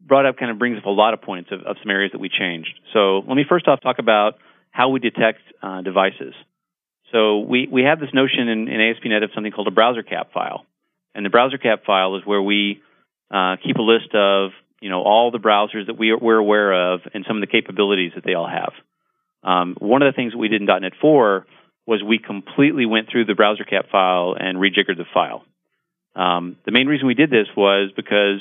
brought 0.08 0.26
up 0.26 0.36
kind 0.36 0.50
of 0.50 0.58
brings 0.58 0.78
up 0.78 0.86
a 0.86 0.90
lot 0.90 1.14
of 1.14 1.22
points 1.22 1.50
of, 1.52 1.60
of 1.62 1.76
some 1.82 1.90
areas 1.90 2.12
that 2.12 2.18
we 2.18 2.28
changed. 2.28 2.80
So 2.92 3.18
let 3.18 3.36
me 3.36 3.44
first 3.48 3.68
off 3.68 3.80
talk 3.80 3.98
about 3.98 4.38
how 4.70 4.88
we 4.88 5.00
detect 5.00 5.40
uh, 5.62 5.82
devices. 5.82 6.34
So 7.12 7.38
we, 7.40 7.68
we 7.70 7.82
have 7.82 8.00
this 8.00 8.10
notion 8.12 8.48
in, 8.48 8.68
in 8.68 8.80
ASP.NET 8.80 9.22
of 9.22 9.30
something 9.34 9.52
called 9.52 9.68
a 9.68 9.72
browser 9.72 10.02
cap 10.02 10.32
file. 10.32 10.66
And 11.14 11.24
the 11.24 11.30
browser 11.30 11.58
cap 11.58 11.84
file 11.86 12.16
is 12.16 12.22
where 12.24 12.42
we 12.42 12.82
uh, 13.30 13.56
keep 13.64 13.76
a 13.76 13.82
list 13.82 14.14
of 14.14 14.50
you 14.80 14.90
know 14.90 15.02
all 15.02 15.30
the 15.30 15.38
browsers 15.38 15.86
that 15.86 15.98
we 15.98 16.10
are, 16.10 16.18
we're 16.18 16.36
aware 16.36 16.92
of 16.92 17.00
and 17.12 17.24
some 17.26 17.36
of 17.36 17.40
the 17.40 17.46
capabilities 17.46 18.12
that 18.14 18.24
they 18.24 18.34
all 18.34 18.48
have. 18.48 18.72
Um, 19.42 19.76
one 19.78 20.02
of 20.02 20.12
the 20.12 20.16
things 20.16 20.32
that 20.32 20.38
we 20.38 20.48
did 20.48 20.60
in 20.60 20.66
.NET 20.66 20.92
4 21.00 21.46
was 21.86 22.02
we 22.02 22.18
completely 22.18 22.86
went 22.86 23.08
through 23.10 23.24
the 23.24 23.34
browser 23.34 23.64
cap 23.64 23.86
file 23.90 24.34
and 24.38 24.58
rejiggered 24.58 24.96
the 24.96 25.06
file. 25.12 25.44
Um, 26.14 26.56
the 26.66 26.72
main 26.72 26.86
reason 26.86 27.06
we 27.06 27.14
did 27.14 27.30
this 27.30 27.46
was 27.56 27.90
because 27.96 28.40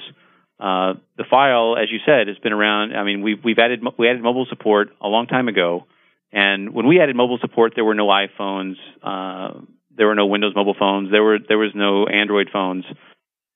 uh, 0.60 0.94
the 1.18 1.24
file, 1.30 1.76
as 1.78 1.92
you 1.92 2.00
said, 2.06 2.28
has 2.28 2.38
been 2.40 2.54
around. 2.54 2.96
I 2.96 3.04
mean, 3.04 3.22
we've 3.22 3.44
we've 3.44 3.60
added 3.60 3.82
we 3.98 4.10
added 4.10 4.24
mobile 4.24 4.48
support 4.50 4.90
a 5.02 5.08
long 5.08 5.28
time 5.28 5.48
ago, 5.48 5.86
and 6.32 6.74
when 6.74 6.88
we 6.88 7.00
added 7.00 7.16
mobile 7.16 7.38
support, 7.40 7.74
there 7.76 7.86
were 7.86 7.94
no 7.94 8.08
iPhones, 8.08 8.76
uh, 9.04 9.60
there 9.96 10.08
were 10.08 10.16
no 10.16 10.26
Windows 10.26 10.54
mobile 10.56 10.76
phones, 10.78 11.12
there 11.12 11.24
were 11.24 11.38
there 11.48 11.60
was 11.60 11.72
no 11.76 12.08
Android 12.08 12.50
phones. 12.52 12.86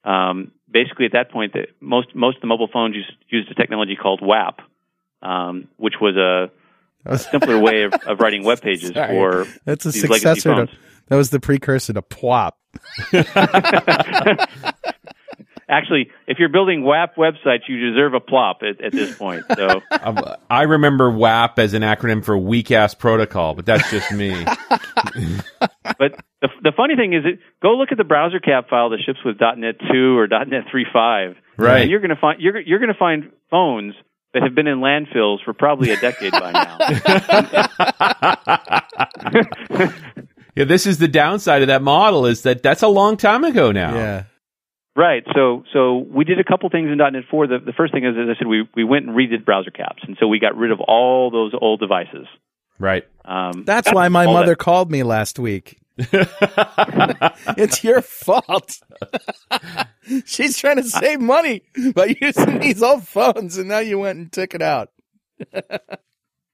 Um, 0.03 0.51
basically, 0.71 1.05
at 1.05 1.13
that 1.13 1.31
point, 1.31 1.53
the, 1.53 1.67
most 1.79 2.13
most 2.15 2.37
of 2.37 2.41
the 2.41 2.47
mobile 2.47 2.69
phones 2.71 2.95
used, 2.95 3.11
used 3.29 3.51
a 3.51 3.55
technology 3.55 3.95
called 3.95 4.21
WAP, 4.21 4.61
um, 5.23 5.69
which 5.77 5.95
was 5.99 6.15
a, 6.15 6.51
a 7.11 7.17
simpler 7.31 7.57
way 7.57 7.83
of, 7.83 7.93
of 8.05 8.19
writing 8.19 8.43
web 8.43 8.61
pages 8.61 8.91
Sorry. 8.93 9.07
for 9.15 9.47
That's 9.65 9.85
a 9.85 9.91
these 9.91 10.03
legacy 10.03 10.19
successor 10.19 10.49
to, 10.49 10.55
phones. 10.67 10.79
that 11.07 11.15
was 11.15 11.31
the 11.31 11.39
precursor 11.39 11.93
to 11.93 12.01
Pwop. 12.03 12.51
Actually, 15.69 16.09
if 16.27 16.37
you're 16.39 16.49
building 16.49 16.83
WAP 16.83 17.15
websites, 17.15 17.61
you 17.67 17.91
deserve 17.91 18.13
a 18.13 18.19
plop 18.19 18.59
at, 18.61 18.83
at 18.83 18.91
this 18.91 19.17
point. 19.17 19.43
So, 19.55 19.81
Um, 20.03 20.19
I 20.49 20.63
remember 20.63 21.11
WAP 21.11 21.59
as 21.59 21.73
an 21.73 21.83
acronym 21.83 22.25
for 22.25 22.37
weak 22.37 22.71
ass 22.71 22.95
protocol, 22.95 23.53
but 23.53 23.65
that's 23.65 23.89
just 23.91 24.11
me. 24.11 24.31
but 24.73 26.23
the, 26.41 26.49
the 26.63 26.71
funny 26.75 26.95
thing 26.95 27.13
is, 27.13 27.23
that 27.23 27.37
go 27.61 27.75
look 27.75 27.89
at 27.91 27.97
the 27.97 28.03
browser 28.03 28.39
cap 28.39 28.69
file 28.69 28.89
that 28.89 28.99
ships 29.05 29.19
with 29.23 29.37
.NET 29.39 29.75
2 29.91 30.17
or 30.17 30.27
.NET 30.27 30.65
3.5. 30.73 31.35
Right. 31.57 31.81
And 31.81 31.91
you're 31.91 31.99
going 31.99 32.09
to 32.09 32.15
find 32.15 32.41
you're 32.41 32.59
you're 32.59 32.79
going 32.79 32.91
to 32.91 32.97
find 32.97 33.31
phones 33.49 33.93
that 34.33 34.43
have 34.43 34.55
been 34.55 34.67
in 34.67 34.79
landfills 34.79 35.43
for 35.43 35.53
probably 35.53 35.91
a 35.91 35.99
decade 35.99 36.31
by 36.31 36.51
now. 36.51 36.77
yeah, 40.55 40.63
this 40.63 40.87
is 40.87 40.99
the 40.99 41.07
downside 41.07 41.61
of 41.61 41.67
that 41.67 41.81
model 41.81 42.25
is 42.25 42.43
that 42.43 42.63
that's 42.63 42.81
a 42.81 42.87
long 42.87 43.17
time 43.17 43.43
ago 43.43 43.71
now. 43.71 43.93
Yeah. 43.93 44.23
Right. 44.95 45.23
So 45.33 45.63
so 45.73 45.97
we 45.97 46.25
did 46.25 46.39
a 46.39 46.43
couple 46.43 46.69
things 46.69 46.89
in 46.91 46.97
.NET 46.97 47.23
4. 47.29 47.47
The, 47.47 47.59
the 47.65 47.73
first 47.73 47.93
thing 47.93 48.03
is, 48.03 48.15
as 48.17 48.35
I 48.35 48.37
said, 48.37 48.47
we 48.47 48.67
we 48.75 48.83
went 48.83 49.07
and 49.07 49.15
redid 49.15 49.45
browser 49.45 49.71
caps, 49.71 50.03
and 50.05 50.17
so 50.19 50.27
we 50.27 50.39
got 50.39 50.57
rid 50.57 50.71
of 50.71 50.79
all 50.81 51.31
those 51.31 51.53
old 51.59 51.79
devices. 51.79 52.27
Right. 52.77 53.03
Um, 53.23 53.63
That's 53.65 53.93
why 53.93 54.09
my 54.09 54.25
mother 54.25 54.47
that- 54.47 54.57
called 54.57 54.91
me 54.91 55.03
last 55.03 55.39
week. 55.39 55.77
it's 55.97 57.83
your 57.83 58.01
fault. 58.01 58.73
She's 60.25 60.57
trying 60.57 60.77
to 60.77 60.83
save 60.83 61.21
money 61.21 61.63
by 61.93 62.15
using 62.19 62.59
these 62.59 62.81
old 62.81 63.07
phones, 63.07 63.57
and 63.57 63.69
now 63.69 63.79
you 63.79 63.99
went 63.99 64.17
and 64.17 64.31
took 64.31 64.55
it 64.55 64.61
out. 64.61 64.89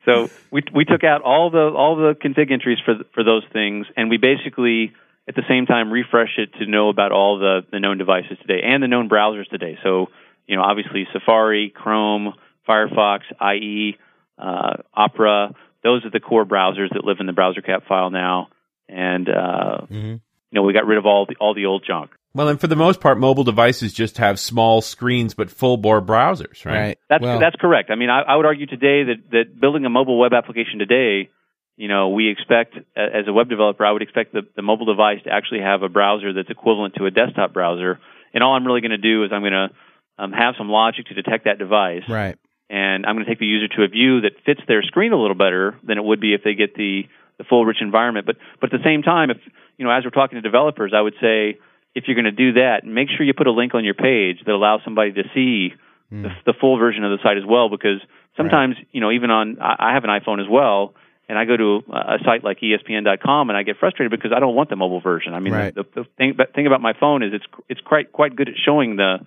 So 0.05 0.29
we 0.51 0.63
we 0.73 0.85
took 0.85 1.03
out 1.03 1.21
all 1.21 1.49
the 1.49 1.71
all 1.75 1.95
the 1.95 2.13
config 2.13 2.51
entries 2.51 2.77
for 2.83 2.95
for 3.13 3.23
those 3.23 3.43
things, 3.53 3.87
and 3.95 4.09
we 4.09 4.17
basically 4.17 4.93
at 5.27 5.35
the 5.35 5.43
same 5.47 5.65
time 5.65 5.91
refresh 5.91 6.37
it 6.37 6.53
to 6.59 6.65
know 6.65 6.89
about 6.89 7.11
all 7.11 7.39
the 7.39 7.61
the 7.71 7.79
known 7.79 7.97
devices 7.97 8.37
today 8.41 8.61
and 8.63 8.81
the 8.81 8.87
known 8.87 9.09
browsers 9.09 9.47
today. 9.49 9.77
So 9.83 10.07
you 10.47 10.55
know, 10.55 10.61
obviously 10.61 11.07
Safari, 11.11 11.71
Chrome, 11.75 12.33
Firefox, 12.67 13.21
IE, 13.41 13.97
uh, 14.37 14.77
Opera. 14.93 15.53
Those 15.83 16.05
are 16.05 16.09
the 16.09 16.19
core 16.19 16.45
browsers 16.45 16.89
that 16.93 17.03
live 17.03 17.17
in 17.19 17.25
the 17.25 17.33
browser 17.33 17.61
cap 17.61 17.83
file 17.87 18.09
now, 18.09 18.47
and 18.87 19.27
uh, 19.29 19.85
you 19.89 20.19
know 20.51 20.63
we 20.63 20.73
got 20.73 20.85
rid 20.85 20.97
of 20.97 21.05
all 21.05 21.25
the 21.27 21.35
all 21.39 21.53
the 21.53 21.65
old 21.65 21.83
junk. 21.85 22.11
Well, 22.33 22.49
and 22.49 22.59
for 22.59 22.67
the 22.67 22.75
most 22.75 22.99
part, 23.01 23.17
mobile 23.17 23.43
devices 23.43 23.93
just 23.93 24.17
have 24.17 24.39
small 24.39 24.81
screens 24.81 25.33
but 25.33 25.49
full 25.49 25.77
bore 25.77 26.01
browsers, 26.01 26.65
right? 26.65 26.79
Right. 26.79 26.99
That's 27.09 27.23
Well, 27.23 27.39
that's 27.39 27.55
correct. 27.55 27.89
I 27.89 27.95
mean, 27.95 28.09
I, 28.09 28.21
I 28.21 28.35
would 28.35 28.45
argue 28.45 28.67
today 28.67 29.03
that 29.05 29.15
that 29.31 29.59
building 29.59 29.85
a 29.85 29.89
mobile 29.89 30.19
web 30.19 30.33
application 30.33 30.79
today, 30.79 31.29
you 31.77 31.87
know, 31.87 32.09
we 32.09 32.29
expect 32.29 32.75
as 32.95 33.27
a 33.27 33.33
web 33.33 33.49
developer, 33.49 33.85
I 33.85 33.91
would 33.91 34.01
expect 34.01 34.33
the, 34.33 34.41
the 34.55 34.63
mobile 34.63 34.87
device 34.87 35.19
to 35.23 35.29
actually 35.29 35.61
have 35.61 35.83
a 35.83 35.89
browser 35.89 36.33
that's 36.33 36.49
equivalent 36.49 36.95
to 36.95 37.05
a 37.05 37.11
desktop 37.11 37.53
browser. 37.53 37.99
And 38.33 38.43
all 38.43 38.55
I'm 38.55 38.65
really 38.65 38.81
going 38.81 38.91
to 38.91 38.97
do 38.97 39.23
is 39.23 39.31
I'm 39.31 39.41
going 39.41 39.53
to 39.53 39.69
um, 40.17 40.31
have 40.31 40.55
some 40.57 40.69
logic 40.69 41.05
to 41.05 41.13
detect 41.13 41.45
that 41.45 41.59
device, 41.59 42.03
right. 42.09 42.37
and 42.69 43.05
I'm 43.05 43.15
going 43.15 43.25
to 43.25 43.31
take 43.31 43.39
the 43.39 43.45
user 43.45 43.67
to 43.77 43.83
a 43.83 43.87
view 43.87 44.21
that 44.21 44.31
fits 44.45 44.61
their 44.67 44.81
screen 44.81 45.13
a 45.13 45.21
little 45.21 45.35
better 45.37 45.77
than 45.83 45.97
it 45.97 46.03
would 46.03 46.19
be 46.19 46.33
if 46.33 46.41
they 46.43 46.55
get 46.55 46.75
the 46.75 47.03
the 47.37 47.43
full 47.43 47.63
rich 47.65 47.77
environment. 47.81 48.25
But 48.25 48.37
but 48.59 48.73
at 48.73 48.79
the 48.79 48.83
same 48.83 49.03
time, 49.03 49.29
if 49.29 49.37
you 49.77 49.85
know, 49.85 49.91
as 49.91 50.03
we're 50.03 50.09
talking 50.09 50.37
to 50.37 50.41
developers, 50.41 50.93
I 50.95 51.01
would 51.01 51.13
say 51.21 51.59
if 51.93 52.05
you're 52.07 52.15
going 52.15 52.25
to 52.25 52.31
do 52.31 52.53
that, 52.53 52.83
make 52.83 53.09
sure 53.09 53.25
you 53.25 53.33
put 53.33 53.47
a 53.47 53.51
link 53.51 53.75
on 53.75 53.85
your 53.85 53.93
page 53.93 54.37
that 54.45 54.51
allows 54.51 54.81
somebody 54.83 55.13
to 55.13 55.23
see 55.35 55.73
the, 56.09 56.29
the 56.45 56.53
full 56.59 56.77
version 56.77 57.03
of 57.03 57.11
the 57.11 57.23
site 57.23 57.37
as 57.37 57.43
well. 57.47 57.69
Because 57.69 58.01
sometimes 58.35 58.75
you 58.91 59.01
know, 59.01 59.11
even 59.11 59.29
on 59.29 59.61
I 59.61 59.91
I 59.91 59.93
have 59.93 60.03
an 60.03 60.09
iPhone 60.09 60.41
as 60.41 60.49
well. 60.49 60.95
And 61.29 61.37
I 61.37 61.43
go 61.43 61.57
to 61.57 61.81
a 61.91 62.17
site 62.23 62.43
like 62.45 62.59
ESPN.com, 62.61 63.49
and 63.49 63.57
I 63.57 63.63
get 63.63 63.75
frustrated 63.79 64.11
because 64.11 64.31
I 64.33 64.39
don't 64.39 64.55
want 64.55 64.69
the 64.69 64.77
mobile 64.77 65.01
version. 65.01 65.33
I 65.33 65.39
mean, 65.41 65.51
Right. 65.53 65.75
the, 65.75 65.83
the 65.93 66.05
thing, 66.17 66.37
thing 66.55 66.67
about 66.67 66.79
my 66.81 66.93
phone 66.97 67.21
is 67.21 67.33
it's 67.33 67.45
it's 67.67 67.81
quite 67.81 68.13
quite 68.13 68.33
good 68.35 68.47
at 68.47 68.55
showing 68.65 68.95
the 68.95 69.17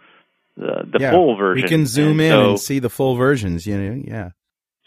the, 0.57 0.89
the 0.93 0.99
yeah. 1.01 1.11
full 1.11 1.37
version. 1.37 1.63
We 1.63 1.69
can 1.69 1.85
zoom 1.87 2.21
And 2.21 2.21
in 2.21 2.31
so- 2.31 2.51
and 2.51 2.61
see 2.61 2.79
the 2.79 2.89
full 2.89 3.17
versions. 3.17 3.67
You 3.67 3.77
know, 3.79 4.03
yeah. 4.07 4.31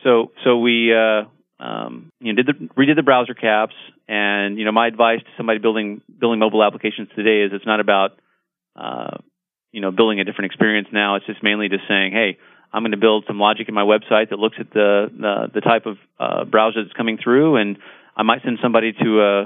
so 0.03 0.31
so 0.43 0.57
we 0.57 0.91
uh, 0.91 1.25
um, 1.63 2.09
you 2.19 2.33
know 2.33 2.41
did 2.41 2.47
the 2.47 2.67
redid 2.75 2.95
the 2.95 3.03
browser 3.03 3.35
caps, 3.35 3.75
and 4.07 4.57
you 4.57 4.65
know 4.65 4.71
my 4.71 4.87
advice 4.87 5.19
to 5.19 5.29
somebody 5.37 5.59
building 5.59 6.01
building 6.19 6.39
mobile 6.39 6.63
applications 6.63 7.09
today 7.15 7.43
is 7.45 7.51
it's 7.53 7.65
not 7.67 7.79
about 7.79 8.17
uh, 8.75 9.17
you 9.71 9.81
know 9.81 9.91
building 9.91 10.19
a 10.19 10.23
different 10.23 10.51
experience 10.51 10.87
now. 10.91 11.15
It's 11.17 11.27
just 11.27 11.43
mainly 11.43 11.69
just 11.69 11.83
saying, 11.87 12.11
hey, 12.11 12.37
I'm 12.73 12.81
going 12.81 12.91
to 12.91 12.97
build 12.97 13.25
some 13.27 13.39
logic 13.39 13.69
in 13.69 13.75
my 13.75 13.83
website 13.83 14.31
that 14.31 14.39
looks 14.39 14.57
at 14.59 14.71
the 14.71 15.11
the, 15.15 15.51
the 15.55 15.61
type 15.61 15.85
of 15.85 15.97
uh, 16.19 16.43
browser 16.45 16.83
that's 16.83 16.95
coming 16.97 17.17
through, 17.23 17.57
and 17.57 17.77
I 18.17 18.23
might 18.23 18.41
send 18.43 18.57
somebody 18.61 18.93
to 18.93 19.21
a, 19.21 19.41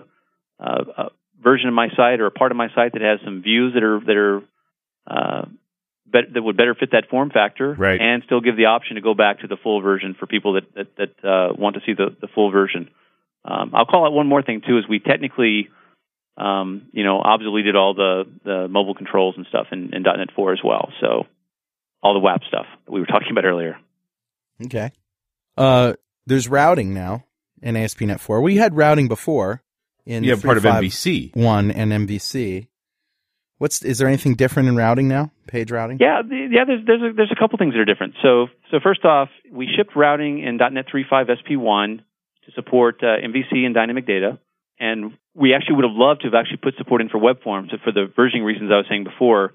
a, 0.60 0.72
a 0.98 1.10
version 1.44 1.68
of 1.68 1.74
my 1.74 1.90
site 1.90 2.20
or 2.22 2.26
a 2.26 2.32
part 2.32 2.52
of 2.52 2.58
my 2.58 2.70
site 2.74 2.94
that 2.94 3.02
has 3.02 3.20
some 3.26 3.42
views 3.42 3.74
that 3.74 3.84
are 3.84 4.00
that 4.00 4.16
are 4.16 4.42
uh, 5.08 5.46
bet- 6.06 6.34
that 6.34 6.42
would 6.42 6.58
better 6.58 6.74
fit 6.74 6.92
that 6.92 7.10
form 7.10 7.30
factor, 7.30 7.74
Right. 7.74 8.00
and 8.00 8.24
still 8.26 8.42
give 8.42 8.56
the 8.56 8.66
option 8.66 8.96
to 8.96 9.02
go 9.02 9.14
back 9.14 9.42
to 9.42 9.48
the 9.48 9.58
full 9.58 9.82
version 9.82 10.16
for 10.18 10.26
people 10.26 10.54
that 10.54 10.74
that, 10.76 10.96
that 10.98 11.28
uh, 11.28 11.54
want 11.58 11.76
to 11.76 11.82
see 11.86 11.94
the, 11.94 12.16
the 12.22 12.28
full 12.34 12.52
version. 12.52 12.90
Um, 13.46 13.72
I'll 13.74 13.86
call 13.86 14.06
out 14.06 14.14
one 14.14 14.28
more 14.28 14.42
thing 14.42 14.62
too: 14.66 14.78
is 14.78 14.86
we 14.90 15.00
technically, 15.00 15.70
um, 16.38 16.88
you 16.92 17.04
know, 17.04 17.22
obsoleted 17.22 17.76
all 17.76 17.94
the 17.94 18.24
the 18.44 18.68
mobile 18.70 18.96
controls 18.96 19.36
and 19.38 19.46
stuff 19.48 19.68
in, 19.72 19.94
in 19.94 20.04
.NET 20.04 20.32
4 20.36 20.54
as 20.54 20.60
well. 20.64 20.90
So 21.02 21.28
all 22.02 22.14
the 22.14 22.20
WAP 22.20 22.44
stuff 22.48 22.66
that 22.86 22.92
we 22.92 23.00
were 23.00 23.06
talking 23.06 23.30
about 23.32 23.46
earlier. 23.46 23.78
Okay. 24.66 24.92
Uh, 25.58 25.94
there's 26.26 26.48
routing 26.48 26.94
now 26.94 27.26
in 27.62 27.76
ASP.NET 27.76 28.20
4. 28.20 28.42
We 28.42 28.58
had 28.58 28.76
routing 28.76 29.08
before 29.08 29.64
in 30.06 30.24
You 30.24 30.32
have 30.32 30.44
part 30.44 30.58
of 30.58 30.64
MVC. 30.64 31.36
one 31.36 31.72
and 31.72 31.92
MVC. 31.92 32.68
What's 33.60 33.82
is 33.84 33.98
there 33.98 34.08
anything 34.08 34.36
different 34.36 34.70
in 34.70 34.76
routing 34.76 35.08
now? 35.08 35.32
Page 35.48 35.72
routing? 35.72 35.98
Yeah, 36.00 36.22
the, 36.22 36.48
yeah. 36.52 36.66
There's 36.66 36.86
there's 36.86 37.02
a, 37.02 37.14
there's 37.16 37.32
a 37.32 37.40
couple 37.40 37.58
things 37.58 37.74
that 37.74 37.80
are 37.80 37.86
different. 37.86 38.14
So 38.22 38.48
so 38.70 38.80
first 38.84 39.04
off, 39.04 39.30
we 39.52 39.68
shipped 39.76 39.96
routing 39.96 40.44
in 40.44 40.58
.NET 40.58 40.86
3.5 40.94 41.42
SP1 41.42 41.98
to 42.46 42.52
support 42.54 43.02
uh, 43.02 43.18
MVC 43.26 43.66
and 43.66 43.74
dynamic 43.74 44.06
data, 44.06 44.38
and 44.80 45.18
we 45.34 45.56
actually 45.56 45.78
would 45.78 45.86
have 45.86 45.96
loved 45.96 46.22
to 46.22 46.28
have 46.28 46.36
actually 46.36 46.58
put 46.58 46.76
support 46.78 47.02
in 47.02 47.10
for 47.10 47.18
web 47.18 47.42
forms. 47.42 47.72
So 47.72 47.78
for 47.84 47.92
the 47.92 48.06
versioning 48.16 48.46
reasons 48.46 48.70
I 48.72 48.78
was 48.78 48.86
saying 48.88 49.06
before, 49.06 49.54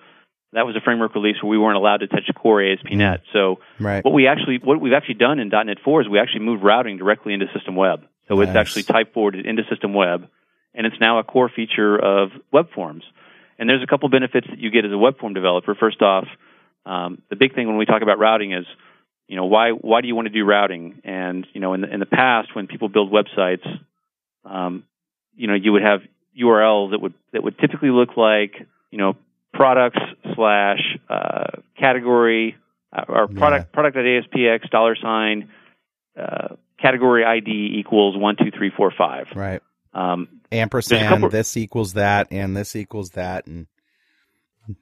that 0.52 0.66
was 0.66 0.76
a 0.76 0.80
framework 0.80 1.14
release 1.14 1.36
where 1.42 1.50
we 1.50 1.58
weren't 1.58 1.76
allowed 1.76 1.98
to 1.98 2.06
touch 2.06 2.30
core 2.34 2.62
ASP.NET. 2.62 3.22
So 3.32 3.60
Right. 3.80 4.04
what 4.04 4.12
we 4.12 4.26
actually 4.26 4.58
what 4.62 4.80
we've 4.80 4.92
actually 4.92 5.14
done 5.14 5.38
in 5.38 5.48
.NET 5.48 5.78
4 5.84 6.02
is 6.02 6.08
we 6.08 6.18
actually 6.18 6.44
moved 6.44 6.62
routing 6.62 6.98
directly 6.98 7.32
into 7.32 7.46
System 7.54 7.76
Web. 7.76 8.04
So 8.28 8.40
it's 8.40 8.54
actually 8.54 8.84
type 8.84 9.12
forwarded 9.12 9.46
into 9.46 9.64
System 9.68 9.94
Web, 9.94 10.28
and 10.74 10.86
it's 10.86 10.96
now 11.00 11.18
a 11.18 11.24
core 11.24 11.50
feature 11.54 11.98
of 11.98 12.30
web 12.52 12.70
forms. 12.74 13.04
And 13.58 13.68
there's 13.68 13.82
a 13.82 13.86
couple 13.86 14.08
benefits 14.08 14.46
that 14.48 14.58
you 14.58 14.70
get 14.70 14.84
as 14.84 14.92
a 14.92 14.98
web 14.98 15.18
form 15.18 15.34
developer. 15.34 15.74
First 15.74 16.00
off, 16.00 16.26
um, 16.86 17.22
the 17.30 17.36
big 17.36 17.54
thing 17.54 17.66
when 17.66 17.76
we 17.76 17.84
talk 17.84 18.02
about 18.02 18.18
routing 18.18 18.52
is, 18.52 18.64
you 19.28 19.36
know, 19.36 19.46
why 19.46 19.70
why 19.70 20.00
do 20.00 20.08
you 20.08 20.14
want 20.14 20.28
to 20.28 20.32
do 20.32 20.44
routing? 20.44 21.00
And 21.04 21.46
you 21.52 21.60
know, 21.60 21.74
in 21.74 21.82
the, 21.82 21.92
in 21.92 22.00
the 22.00 22.06
past, 22.06 22.54
when 22.54 22.66
people 22.66 22.88
build 22.88 23.12
websites, 23.12 23.66
um, 24.44 24.84
you 25.34 25.46
know, 25.46 25.54
you 25.54 25.72
would 25.72 25.82
have 25.82 26.00
URLs 26.40 26.92
that 26.92 27.00
would 27.00 27.14
that 27.32 27.42
would 27.42 27.58
typically 27.58 27.90
look 27.90 28.16
like, 28.16 28.54
you 28.90 28.98
know, 28.98 29.16
products 29.52 30.00
slash 30.34 30.80
uh, 31.08 31.58
category 31.78 32.56
uh, 32.92 33.04
or 33.08 33.28
product 33.28 33.72
product 33.72 33.96
at 33.96 34.04
ASPX 34.04 34.68
dollar 34.70 34.96
sign 34.96 35.48
uh, 36.18 36.48
category 36.80 37.24
ID 37.24 37.76
equals 37.78 38.16
one 38.16 38.36
two 38.36 38.50
three 38.56 38.70
four 38.76 38.92
five. 38.96 39.26
Right. 39.34 39.62
Um, 39.94 40.40
Ampersand, 40.50 41.08
couple- 41.08 41.28
this 41.30 41.56
equals 41.56 41.94
that, 41.94 42.28
and 42.30 42.56
this 42.56 42.76
equals 42.76 43.10
that, 43.10 43.46
and 43.46 43.66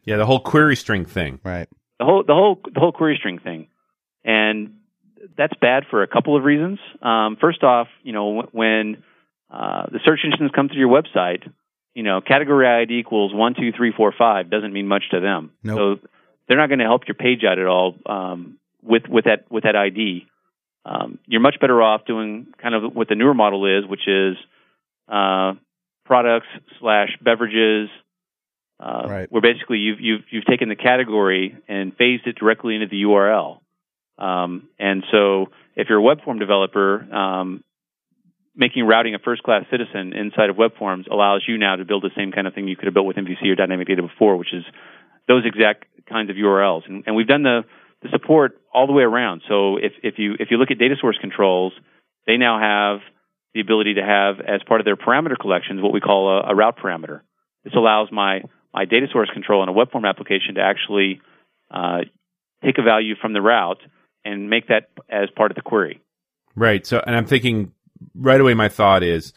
Yeah, 0.05 0.17
the 0.17 0.27
whole 0.27 0.41
query 0.41 0.77
string 0.77 1.05
thing. 1.05 1.41
right. 1.45 1.69
the 1.99 2.05
whole 2.05 2.23
the 2.27 2.35
whole 2.35 2.61
the 2.73 2.81
whole 2.81 2.93
query 2.93 3.17
string 3.19 3.39
thing, 3.39 3.69
and 4.25 4.75
that's 5.37 5.55
bad 5.61 5.85
for 5.91 6.03
a 6.03 6.07
couple 6.09 6.37
of 6.37 6.45
reasons. 6.45 6.79
Um, 7.03 7.37
first 7.41 7.63
off, 7.63 7.89
you 8.03 8.13
know 8.13 8.43
when 8.53 9.03
uh, 9.51 9.87
the 9.93 10.01
search 10.05 10.21
engines 10.25 10.51
come 10.55 10.69
through 10.69 10.79
your 10.81 10.89
website, 10.89 11.43
you 11.95 12.03
know 12.03 12.21
category 12.21 12.67
ID 12.67 12.99
equals 12.99 13.33
one 13.35 13.55
two 13.55 13.73
three 13.73 13.93
four 13.97 14.13
five 14.17 14.51
doesn't 14.51 14.73
mean 14.73 14.87
much 14.89 15.05
to 15.11 15.21
them. 15.21 15.53
Nope. 15.63 16.01
So 16.03 16.09
they're 16.49 16.57
not 16.59 16.69
going 16.69 16.79
to 16.81 16.85
help 16.85 17.03
your 17.07 17.15
page 17.15 17.45
out 17.45 17.59
at 17.59 17.67
all 17.67 17.95
um, 18.07 18.59
with 18.83 19.03
with 19.09 19.25
that 19.25 19.51
with 19.51 19.65
that 19.65 19.77
ID. 19.77 20.27
Um, 20.85 21.19
you're 21.27 21.41
much 21.43 21.57
better 21.61 21.81
off 21.83 22.07
doing 22.07 22.47
kind 22.61 22.75
of 22.75 22.95
what 22.95 23.09
the 23.09 23.15
newer 23.15 23.35
model 23.35 23.67
is, 23.67 23.87
which 23.87 24.09
is 24.09 24.37
uh, 25.09 25.53
products 26.07 26.47
slash 26.81 27.11
beverages 27.23 27.89
uh, 28.81 29.07
Right. 29.07 29.31
where 29.31 29.43
basically 29.43 29.79
you've 29.79 30.01
you've 30.01 30.23
you've 30.31 30.45
taken 30.47 30.69
the 30.71 30.77
category 30.77 31.57
and 31.69 31.95
phased 31.97 32.27
it 32.27 32.37
directly 32.37 32.75
into 32.77 32.87
the 32.87 33.03
URL. 33.03 33.59
Um, 34.19 34.69
and 34.79 35.05
so, 35.11 35.47
if 35.77 35.89
you're 35.89 35.99
a 35.99 36.03
web 36.03 36.23
form 36.25 36.39
developer, 36.39 37.03
um, 37.15 37.63
making 38.61 38.85
routing 38.85 39.15
a 39.15 39.19
first 39.19 39.43
class 39.43 39.65
citizen 39.71 40.13
inside 40.13 40.51
of 40.51 40.57
web 40.57 40.77
forms 40.79 41.07
allows 41.11 41.43
you 41.49 41.57
now 41.57 41.77
to 41.77 41.85
build 41.87 42.03
the 42.03 42.11
same 42.15 42.31
kind 42.31 42.47
of 42.47 42.53
thing 42.53 42.69
you 42.69 42.77
could 42.77 42.85
have 42.85 42.95
built 42.95 43.07
with 43.07 43.17
MVC 43.17 43.43
or 43.51 43.55
Dynamic 43.55 43.89
Data 43.89 44.03
before, 44.03 44.37
which 44.37 44.53
is 44.53 44.63
those 45.27 45.45
exact 45.47 45.87
kinds 46.07 46.29
of 46.29 46.37
URLs. 46.37 46.83
And, 46.87 47.03
and 47.07 47.17
we've 47.17 47.27
done 47.27 47.43
the, 47.43 47.63
the 48.03 48.11
support 48.11 48.61
all 48.73 48.87
the 48.87 48.93
way 48.93 49.03
around. 49.03 49.41
So 49.49 49.79
if, 49.79 49.93
if 50.03 50.15
you 50.19 50.35
if 50.39 50.49
you 50.51 50.59
look 50.59 50.71
at 50.71 50.79
data 50.79 50.95
source 51.01 51.17
controls, 51.19 51.73
they 52.27 52.37
now 52.37 52.61
have 52.61 53.01
the 53.55 53.61
ability 53.61 53.95
to 53.95 54.03
have 54.03 54.41
as 54.41 54.61
part 54.69 54.81
of 54.81 54.85
their 54.85 54.97
parameter 54.97 55.39
collections 55.41 55.83
what 55.83 55.93
we 55.93 56.01
call 56.01 56.29
a, 56.29 56.53
a 56.53 56.55
route 56.55 56.79
parameter. 56.79 57.23
This 57.65 57.73
allows 57.75 58.09
my 58.13 58.43
my 58.75 58.85
data 58.85 59.07
source 59.11 59.31
control 59.33 59.63
in 59.63 59.71
a 59.71 59.73
web 59.73 59.91
form 59.91 60.05
application 60.05 60.57
to 60.57 60.61
actually 60.61 61.23
uh, 61.71 62.01
take 62.63 62.77
a 62.79 62.83
value 62.83 63.15
from 63.21 63.33
the 63.33 63.41
route 63.41 63.81
and 64.23 64.51
make 64.51 64.69
that 64.69 64.91
as 65.09 65.31
part 65.35 65.51
of 65.51 65.55
the 65.55 65.63
query. 65.63 66.03
Right. 66.55 66.87
So, 66.87 67.03
and 67.07 67.17
I'm 67.17 67.27
thinking 67.27 67.73
right 68.15 68.41
away. 68.41 68.55
My 68.55 68.69
thought 68.69 69.03
is, 69.03 69.33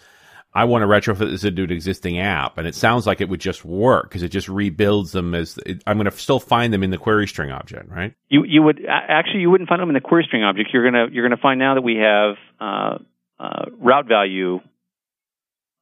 I 0.55 0.65
want 0.65 0.83
to 0.83 0.87
retrofit 0.87 1.31
this 1.31 1.43
into 1.43 1.63
an 1.63 1.71
existing 1.71 2.19
app, 2.19 2.57
and 2.59 2.67
it 2.67 2.75
sounds 2.75 3.07
like 3.07 3.21
it 3.21 3.29
would 3.29 3.41
just 3.41 3.65
work 3.65 4.03
because 4.09 4.21
it 4.21 4.29
just 4.29 4.47
rebuilds 4.47 5.11
them 5.11 5.33
as 5.33 5.57
it, 5.65 5.83
I'm 5.87 5.97
going 5.97 6.09
to 6.09 6.15
still 6.17 6.39
find 6.39 6.71
them 6.71 6.83
in 6.83 6.91
the 6.91 6.97
query 6.99 7.27
string 7.27 7.49
object, 7.51 7.89
right? 7.89 8.13
You 8.29 8.43
you 8.45 8.61
would 8.61 8.85
actually 8.87 9.41
you 9.41 9.49
wouldn't 9.49 9.67
find 9.67 9.81
them 9.81 9.89
in 9.89 9.95
the 9.95 10.01
query 10.01 10.25
string 10.27 10.43
object. 10.43 10.69
You're 10.71 10.83
gonna 10.89 11.07
you're 11.11 11.27
gonna 11.27 11.41
find 11.41 11.59
now 11.59 11.73
that 11.75 11.81
we 11.81 11.95
have 11.95 12.35
uh, 12.59 12.97
uh, 13.39 13.65
route 13.79 14.07
value. 14.07 14.59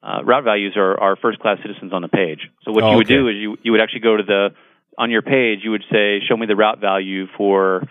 Uh, 0.03 0.23
route 0.23 0.43
values 0.43 0.73
are, 0.77 0.99
are 0.99 1.15
first 1.15 1.37
class 1.39 1.57
citizens 1.61 1.93
on 1.93 2.01
the 2.01 2.07
page. 2.07 2.39
So 2.63 2.71
what 2.71 2.83
Oh, 2.83 2.91
you 2.91 2.97
would 2.97 3.05
okay. 3.05 3.13
do 3.15 3.27
is 3.27 3.35
you 3.35 3.57
you 3.61 3.71
would 3.73 3.81
actually 3.81 3.99
go 3.99 4.17
to 4.17 4.23
the 4.23 4.49
on 4.97 5.11
your 5.11 5.21
page 5.21 5.59
you 5.63 5.71
would 5.71 5.83
say 5.91 6.19
show 6.27 6.35
me 6.35 6.47
the 6.47 6.55
route 6.55 6.79
value 6.79 7.27
for 7.37 7.83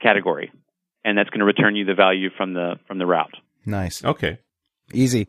category, 0.00 0.50
and 1.04 1.18
that's 1.18 1.28
going 1.30 1.40
to 1.40 1.44
return 1.44 1.76
you 1.76 1.84
the 1.84 1.94
value 1.94 2.30
from 2.36 2.54
the 2.54 2.76
from 2.86 2.98
the 2.98 3.06
route. 3.06 3.34
Nice. 3.66 4.04
Okay. 4.04 4.38
Easy. 4.92 5.28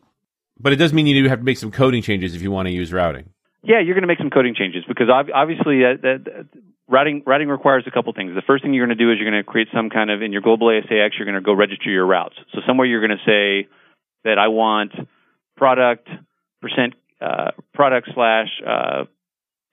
But 0.60 0.74
it 0.74 0.78
does 0.78 0.94
mean 0.94 1.08
you 1.08 1.24
do 1.24 1.30
have 1.30 1.40
to 1.40 1.46
make 1.46 1.58
some 1.58 1.72
coding 1.72 2.02
changes 2.02 2.36
if 2.36 2.42
you 2.42 2.52
want 2.52 2.68
to 2.68 2.74
use 2.74 2.92
routing. 2.92 3.30
Yeah, 3.64 3.80
you're 3.80 3.96
going 3.96 4.04
to 4.04 4.08
make 4.08 4.20
some 4.20 4.30
coding 4.30 4.56
changes 4.56 4.84
because 4.88 5.08
obviously 5.10 5.80
that, 5.82 6.00
that, 6.02 6.26
that 6.26 6.62
routing 6.88 7.24
routing 7.26 7.50
requires 7.50 7.84
a 7.88 7.92
couple 7.92 8.12
things. 8.14 8.34
The 8.34 8.42
first 8.42 8.64
thing 8.64 8.74
you're 8.74 8.86
going 8.86 8.98
to 8.98 9.04
do 9.04 9.12
is 9.12 9.18
you're 9.20 9.30
going 9.30 9.42
to 9.42 9.50
create 9.50 9.68
some 9.74 9.90
kind 9.90 10.10
of 10.10 10.22
in 10.22 10.32
your 10.32 10.42
global 10.42 10.68
ASAX. 10.68 11.12
You're 11.18 11.26
going 11.26 11.36
to 11.36 11.42
go 11.42 11.54
register 11.54 11.90
your 11.90 12.06
routes. 12.06 12.36
So 12.54 12.62
somewhere 12.66 12.88
you're 12.88 13.06
going 13.06 13.18
to 13.18 13.26
say 13.26 13.70
that 14.24 14.38
I 14.38 14.48
want 14.48 14.92
product 15.58 16.08
percent 16.62 16.96
uh, 17.22 17.52
product 17.74 18.10
slash 18.14 18.48
uh, 18.66 19.04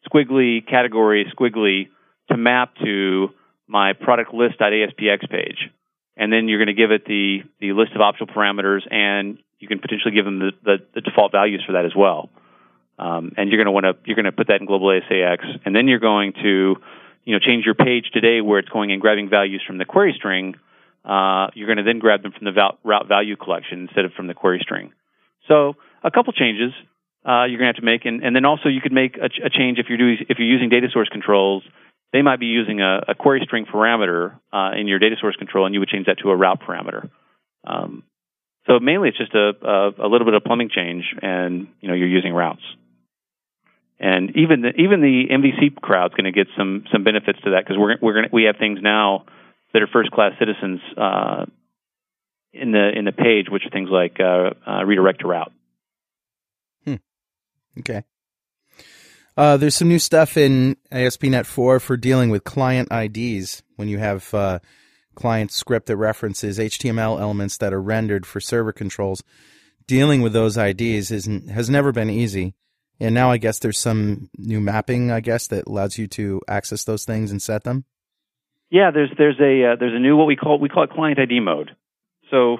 squiggly 0.08 0.66
category 0.68 1.26
squiggly 1.36 1.88
to 2.30 2.36
map 2.36 2.74
to 2.84 3.28
my 3.68 3.92
product 3.92 4.32
list.aspx 4.34 5.30
page, 5.30 5.70
and 6.16 6.32
then 6.32 6.48
you're 6.48 6.58
going 6.58 6.74
to 6.74 6.80
give 6.80 6.90
it 6.90 7.04
the 7.04 7.40
the 7.60 7.72
list 7.72 7.92
of 7.94 8.00
optional 8.00 8.32
parameters, 8.34 8.80
and 8.90 9.38
you 9.58 9.68
can 9.68 9.78
potentially 9.78 10.14
give 10.14 10.24
them 10.24 10.38
the, 10.38 10.52
the, 10.64 10.76
the 10.94 11.00
default 11.00 11.32
values 11.32 11.62
for 11.66 11.72
that 11.72 11.84
as 11.84 11.92
well. 11.96 12.28
Um, 12.98 13.32
and 13.36 13.50
you're 13.50 13.62
going 13.62 13.66
to 13.66 13.72
want 13.72 13.84
to 13.84 13.94
you're 14.04 14.16
going 14.16 14.24
to 14.24 14.32
put 14.32 14.48
that 14.48 14.60
in 14.60 14.66
global 14.66 14.88
ASAX, 14.88 15.38
and 15.64 15.74
then 15.74 15.88
you're 15.88 15.98
going 16.00 16.32
to 16.42 16.76
you 17.24 17.32
know 17.32 17.38
change 17.38 17.64
your 17.64 17.74
page 17.74 18.10
today 18.12 18.40
where 18.40 18.58
it's 18.58 18.68
going 18.68 18.92
and 18.92 19.00
grabbing 19.00 19.28
values 19.28 19.62
from 19.66 19.78
the 19.78 19.84
query 19.84 20.14
string. 20.16 20.54
Uh, 21.04 21.48
you're 21.54 21.66
going 21.66 21.78
to 21.78 21.84
then 21.84 22.00
grab 22.00 22.22
them 22.22 22.32
from 22.32 22.46
the 22.46 22.52
val- 22.52 22.78
route 22.82 23.06
value 23.06 23.36
collection 23.36 23.82
instead 23.82 24.04
of 24.04 24.12
from 24.12 24.26
the 24.26 24.34
query 24.34 24.58
string. 24.60 24.92
So 25.46 25.76
a 26.02 26.10
couple 26.10 26.32
changes 26.32 26.72
uh, 27.26 27.44
you're 27.44 27.58
going 27.58 27.72
to 27.72 27.74
have 27.74 27.82
to 27.82 27.84
make, 27.84 28.04
and, 28.04 28.22
and 28.22 28.34
then 28.34 28.44
also 28.44 28.68
you 28.68 28.80
could 28.80 28.92
make 28.92 29.16
a, 29.16 29.28
ch- 29.28 29.42
a 29.44 29.50
change 29.50 29.78
if 29.78 29.86
you're 29.88 29.98
doing 29.98 30.18
if 30.28 30.38
you're 30.38 30.48
using 30.48 30.68
data 30.68 30.86
source 30.92 31.08
controls. 31.08 31.64
They 32.16 32.22
might 32.22 32.40
be 32.40 32.46
using 32.46 32.80
a, 32.80 33.00
a 33.08 33.14
query 33.14 33.42
string 33.44 33.66
parameter 33.66 34.40
uh, 34.50 34.70
in 34.74 34.88
your 34.88 34.98
data 34.98 35.16
source 35.20 35.36
control, 35.36 35.66
and 35.66 35.74
you 35.74 35.80
would 35.80 35.90
change 35.90 36.06
that 36.06 36.16
to 36.22 36.30
a 36.30 36.36
route 36.36 36.62
parameter. 36.66 37.10
Um, 37.62 38.04
so 38.66 38.78
mainly 38.80 39.10
it's 39.10 39.18
just 39.18 39.34
a, 39.34 39.52
a, 39.62 40.06
a 40.06 40.08
little 40.08 40.24
bit 40.24 40.32
of 40.32 40.42
plumbing 40.42 40.70
change, 40.74 41.04
and 41.20 41.68
you 41.82 41.88
know 41.88 41.94
you're 41.94 42.08
using 42.08 42.32
routes. 42.32 42.62
And 44.00 44.34
even 44.34 44.62
the, 44.62 44.70
even 44.80 45.02
the 45.02 45.24
MVC 45.30 45.76
crowd's 45.82 46.14
going 46.14 46.24
to 46.24 46.32
get 46.32 46.46
some 46.56 46.84
some 46.90 47.04
benefits 47.04 47.38
to 47.44 47.50
that 47.50 47.64
because 47.66 47.76
we're 47.76 47.96
we're 48.00 48.14
going 48.14 48.28
we 48.32 48.44
have 48.44 48.56
things 48.56 48.78
now 48.80 49.26
that 49.74 49.82
are 49.82 49.86
first 49.86 50.10
class 50.10 50.32
citizens 50.38 50.80
uh, 50.96 51.44
in 52.54 52.72
the 52.72 52.92
in 52.96 53.04
the 53.04 53.12
page, 53.12 53.48
which 53.50 53.66
are 53.66 53.70
things 53.70 53.90
like 53.92 54.16
uh, 54.20 54.52
uh, 54.66 54.84
redirect 54.86 55.20
to 55.20 55.28
route. 55.28 55.52
Hmm. 56.86 56.94
Okay. 57.80 58.04
Uh, 59.36 59.56
there's 59.56 59.74
some 59.74 59.88
new 59.88 59.98
stuff 59.98 60.36
in 60.36 60.76
ASP.NET 60.90 61.46
4 61.46 61.78
for 61.78 61.96
dealing 61.96 62.30
with 62.30 62.44
client 62.44 62.88
IDs 62.90 63.62
when 63.76 63.88
you 63.88 63.98
have 63.98 64.32
uh, 64.32 64.60
client 65.14 65.52
script 65.52 65.86
that 65.86 65.96
references 65.96 66.58
HTML 66.58 67.20
elements 67.20 67.58
that 67.58 67.74
are 67.74 67.82
rendered 67.82 68.24
for 68.24 68.40
server 68.40 68.72
controls. 68.72 69.22
Dealing 69.86 70.22
with 70.22 70.32
those 70.32 70.56
IDs 70.56 71.10
isn't 71.10 71.48
has 71.50 71.70
never 71.70 71.92
been 71.92 72.10
easy, 72.10 72.54
and 72.98 73.14
now 73.14 73.30
I 73.30 73.36
guess 73.36 73.60
there's 73.60 73.78
some 73.78 74.30
new 74.36 74.60
mapping 74.60 75.12
I 75.12 75.20
guess 75.20 75.46
that 75.48 75.68
allows 75.68 75.96
you 75.96 76.08
to 76.08 76.40
access 76.48 76.82
those 76.82 77.04
things 77.04 77.30
and 77.30 77.40
set 77.40 77.62
them. 77.62 77.84
Yeah, 78.68 78.90
there's 78.90 79.10
there's 79.16 79.38
a 79.38 79.72
uh, 79.72 79.76
there's 79.78 79.94
a 79.94 80.00
new 80.00 80.16
what 80.16 80.26
we 80.26 80.34
call 80.34 80.58
we 80.58 80.68
call 80.68 80.82
it 80.82 80.90
client 80.90 81.20
ID 81.20 81.38
mode. 81.38 81.76
So, 82.32 82.58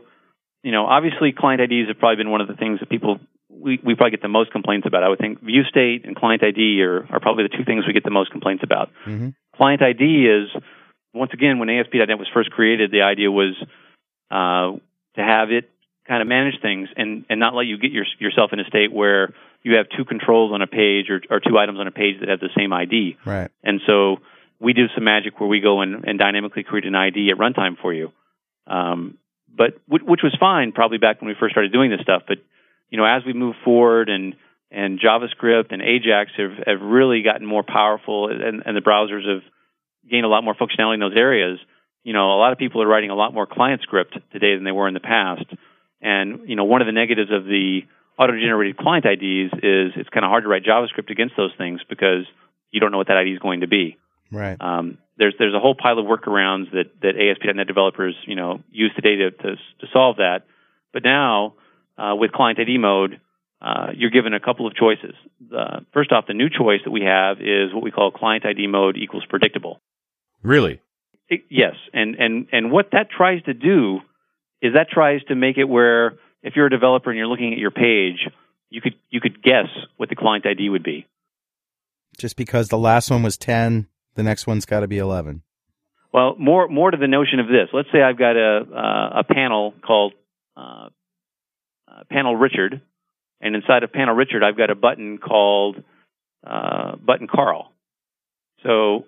you 0.63 0.71
know, 0.71 0.87
obviously 0.87 1.33
client 1.33 1.61
IDs 1.61 1.89
have 1.89 1.99
probably 1.99 2.23
been 2.23 2.31
one 2.31 2.41
of 2.41 2.47
the 2.49 2.55
things 2.55 2.79
that 2.79 2.89
people 2.89 3.19
we, 3.59 3.81
we 3.83 3.95
probably 3.95 4.11
get 4.11 4.23
the 4.23 4.29
most 4.29 4.53
complaints 4.53 4.87
about. 4.87 5.03
I 5.03 5.09
would 5.09 5.19
think 5.19 5.43
view 5.43 5.65
state 5.65 6.05
and 6.05 6.15
client 6.15 6.43
ID 6.43 6.83
are, 6.83 7.07
are 7.11 7.21
probably 7.21 7.45
the 7.45 7.57
two 7.57 7.65
things 7.65 7.85
we 7.87 7.93
get 7.93 8.05
the 8.05 8.11
most 8.11 8.31
complaints 8.31 8.63
about. 8.63 8.91
Mhm. 9.07 9.35
Client 9.57 9.83
ID 9.83 10.27
is 10.27 10.63
once 11.15 11.33
again 11.33 11.59
when 11.59 11.71
ASP.NET 11.71 12.19
was 12.19 12.29
first 12.33 12.51
created, 12.51 12.91
the 12.91 13.03
idea 13.03 13.31
was 13.31 13.55
uh, 14.31 14.77
to 15.17 15.23
have 15.23 15.51
it 15.51 15.71
kind 16.07 16.23
of 16.23 16.29
manage 16.29 16.61
things 16.61 16.89
and, 16.97 17.25
and 17.29 17.41
not 17.41 17.55
let 17.55 17.67
you 17.67 17.79
get 17.79 17.91
your, 17.91 18.05
yourself 18.19 18.53
in 18.53 18.61
a 18.61 18.65
state 18.65 18.93
where 18.93 19.35
you 19.63 19.77
have 19.77 19.87
two 19.97 20.05
controls 20.05 20.53
on 20.53 20.63
a 20.63 20.67
page 20.67 21.07
or, 21.11 21.21
or 21.31 21.41
two 21.41 21.59
items 21.59 21.81
on 21.81 21.89
a 21.89 21.91
page 21.91 22.21
that 22.21 22.29
have 22.29 22.41
the 22.41 22.51
same 22.57 22.73
ID. 22.73 23.17
Right. 23.25 23.51
And 23.65 23.81
so 23.87 24.19
we 24.61 24.73
do 24.73 24.87
some 24.95 25.05
magic 25.05 25.41
where 25.41 25.49
we 25.49 25.61
go 25.61 25.81
and, 25.81 26.05
and 26.05 26.19
dynamically 26.19 26.63
create 26.63 26.87
an 26.87 26.95
ID 26.95 27.31
at 27.31 27.39
runtime 27.39 27.77
for 27.81 27.93
you. 27.93 28.13
Um, 28.67 29.19
but 29.53 29.79
which, 29.89 30.03
which 30.03 30.21
was 30.23 30.37
fine 30.39 30.73
probably 30.73 30.99
back 30.99 31.21
when 31.21 31.29
we 31.29 31.35
first 31.39 31.53
started 31.53 31.73
doing 31.73 31.91
this 31.91 32.01
stuff. 32.03 32.23
But 32.29 32.39
you 32.91 32.99
know, 32.99 33.05
as 33.05 33.23
we 33.25 33.33
move 33.33 33.55
forward 33.65 34.09
and 34.09 34.35
and 34.71 34.99
JavaScript 35.01 35.71
and 35.71 35.81
Ajax 35.81 36.33
have, 36.37 36.51
have 36.67 36.81
really 36.81 37.23
gotten 37.23 37.47
more 37.47 37.63
powerful, 37.63 38.29
and, 38.29 38.63
and 38.67 38.77
the 38.77 38.81
browsers 38.81 39.27
have 39.27 39.43
gained 40.11 40.25
a 40.25 40.29
lot 40.29 40.43
more 40.43 40.55
functionality 40.55 40.95
in 40.95 41.01
those 41.01 41.17
areas. 41.17 41.59
You 42.03 42.13
know, 42.13 42.35
a 42.35 42.39
lot 42.39 42.53
of 42.53 42.59
people 42.59 42.83
are 42.83 42.87
writing 42.87 43.11
a 43.11 43.15
lot 43.15 43.33
more 43.33 43.47
client 43.47 43.83
script 43.83 44.19
today 44.33 44.55
than 44.55 44.65
they 44.65 44.73
were 44.73 44.89
in 44.89 44.95
the 44.95 45.01
past. 45.01 45.45
And 46.01 46.49
you 46.49 46.57
know, 46.57 46.65
one 46.65 46.83
of 46.83 46.87
the 46.87 46.93
negatives 46.93 47.31
of 47.33 47.45
the 47.45 47.81
auto-generated 48.19 48.77
client 48.77 49.05
IDs 49.05 49.53
is 49.55 49.93
it's 49.97 50.09
kind 50.09 50.25
of 50.25 50.31
hard 50.31 50.45
to 50.45 50.49
write 50.49 50.65
JavaScript 50.65 51.11
against 51.11 51.35
those 51.37 51.53
things 51.59 51.81
because 51.89 52.27
you 52.71 52.81
don't 52.81 52.93
know 52.93 52.99
what 52.99 53.09
that 53.09 53.17
ID 53.17 53.33
is 53.33 53.39
going 53.39 53.61
to 53.61 53.69
be. 53.69 53.97
Right. 54.33 54.57
Um, 54.61 54.99
there's 55.19 55.35
there's 55.39 55.55
a 55.55 55.61
whole 55.61 55.75
pile 55.75 55.99
of 55.99 56.07
workarounds 56.07 56.73
that 56.73 56.91
that 57.03 57.15
ASP.NET 57.17 57.67
developers 57.67 58.15
you 58.27 58.35
know 58.35 58.63
use 58.71 58.93
today 58.95 59.17
to 59.17 59.31
to, 59.31 59.57
to 59.57 59.87
solve 59.93 60.17
that. 60.17 60.41
But 60.93 61.05
now 61.05 61.55
uh, 61.99 62.15
with 62.15 62.33
client 62.33 62.59
ID 62.59 62.79
mode, 62.79 63.21
uh, 63.61 63.89
you're 63.97 64.11
given 64.11 64.35
a 64.35 64.41
couple 64.41 64.67
of 64.67 64.75
choices. 64.75 65.15
Uh, 65.57 65.81
first 65.93 66.13
off, 66.13 66.27
the 66.27 66.35
new 66.35 66.49
choice 66.49 66.81
that 66.85 66.91
we 66.91 67.03
have 67.03 67.39
is 67.41 67.73
what 67.73 67.83
we 67.83 67.91
call 67.91 68.11
client 68.11 68.45
ID 68.45 68.67
mode 68.67 68.97
equals 68.97 69.25
predictable. 69.29 69.81
Really? 70.43 70.81
It- 71.29 71.45
yes, 71.49 71.75
and 71.93 72.15
and 72.17 72.47
and 72.53 72.71
what 72.71 72.91
that 72.93 73.09
tries 73.11 73.43
to 73.45 73.55
do 73.55 74.01
is 74.63 74.75
that 74.75 74.89
tries 74.91 75.23
to 75.25 75.35
make 75.35 75.59
it 75.59 75.65
where 75.65 76.19
if 76.43 76.55
you're 76.55 76.67
a 76.67 76.71
developer 76.71 77.11
and 77.11 77.19
you're 77.19 77.27
looking 77.27 77.53
at 77.53 77.59
your 77.59 77.71
page, 77.71 78.29
you 78.71 78.81
could 78.81 78.95
you 79.11 79.21
could 79.21 79.43
guess 79.43 79.69
what 79.97 80.09
the 80.09 80.17
client 80.17 80.47
ID 80.47 80.69
would 80.69 80.85
be. 80.85 81.07
Just 82.19 82.37
because 82.37 82.69
the 82.69 82.79
last 82.79 83.11
one 83.11 83.23
was 83.23 83.37
10, 83.37 83.89
the 84.15 84.23
next 84.23 84.47
one's 84.47 84.65
got 84.65 84.81
to 84.81 84.89
be 84.89 84.99
11. 84.99 85.43
Well, 86.13 86.35
more 86.39 86.69
more 86.69 86.91
to 86.91 86.97
the 86.97 87.09
notion 87.09 87.41
of 87.41 87.47
this. 87.49 87.69
Let's 87.73 87.89
say 87.93 88.01
I've 88.01 88.19
got 88.19 88.37
a 88.37 88.61
uh, 88.61 89.21
a 89.21 89.25
panel 89.25 89.75
called 89.85 90.13
uh, 91.97 92.03
Panel 92.11 92.37
Richard, 92.37 92.81
and 93.41 93.55
inside 93.57 93.83
of 93.83 93.93
Panel 93.93 94.15
Richard, 94.15 94.43
I've 94.43 94.57
got 94.57 94.71
a 94.71 94.75
button 94.75 95.19
called 95.19 95.83
uh, 96.47 96.97
Button 96.97 97.27
Carl. 97.27 97.73
So 98.63 99.05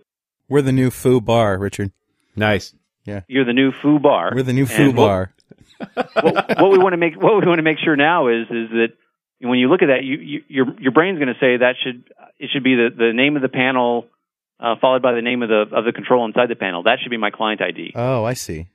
We're 0.49 0.62
the 0.62 0.72
new 0.72 0.91
foo 0.91 1.20
bar, 1.20 1.59
Richard. 1.59 1.93
Nice. 2.36 2.74
Yeah, 3.05 3.22
you're 3.26 3.45
the 3.45 3.53
new 3.53 3.72
foo 3.72 3.99
bar. 3.99 4.32
We're 4.34 4.43
the 4.43 4.53
new 4.53 4.66
foo 4.66 4.89
And 4.91 4.97
what- 4.97 5.05
bar. 5.07 5.32
what, 5.95 6.61
what 6.61 6.70
we 6.72 6.78
want 6.78 6.93
to 6.93 6.97
make 6.97 7.14
what 7.14 7.34
we 7.41 7.47
want 7.47 7.59
to 7.59 7.62
make 7.62 7.78
sure 7.78 7.95
now 7.95 8.26
is 8.28 8.47
is 8.51 8.68
that 8.70 8.89
when 9.41 9.61
you 9.61 9.68
look 9.70 9.80
at 9.82 9.86
that, 9.86 10.03
you, 10.03 10.18
you 10.18 10.43
your 10.49 10.80
your 10.80 10.93
brain's 10.93 11.18
going 11.20 11.28
to 11.32 11.39
say 11.41 11.57
that 11.59 11.76
should 11.82 12.03
it 12.39 12.51
should 12.53 12.64
be 12.64 12.74
the, 12.74 12.89
the 12.97 13.12
name 13.14 13.36
of 13.36 13.43
the 13.43 13.49
panel 13.49 14.07
uh, 14.59 14.74
followed 14.80 15.03
by 15.03 15.12
the 15.12 15.22
name 15.22 15.43
of 15.45 15.49
the 15.49 15.66
of 15.72 15.84
the 15.84 15.93
control 15.93 16.26
inside 16.26 16.49
the 16.51 16.57
panel. 16.57 16.82
That 16.82 16.99
should 17.01 17.11
be 17.11 17.16
my 17.16 17.30
client 17.30 17.62
ID. 17.62 17.93
Oh, 17.95 18.24
I 18.24 18.34
see. 18.34 18.66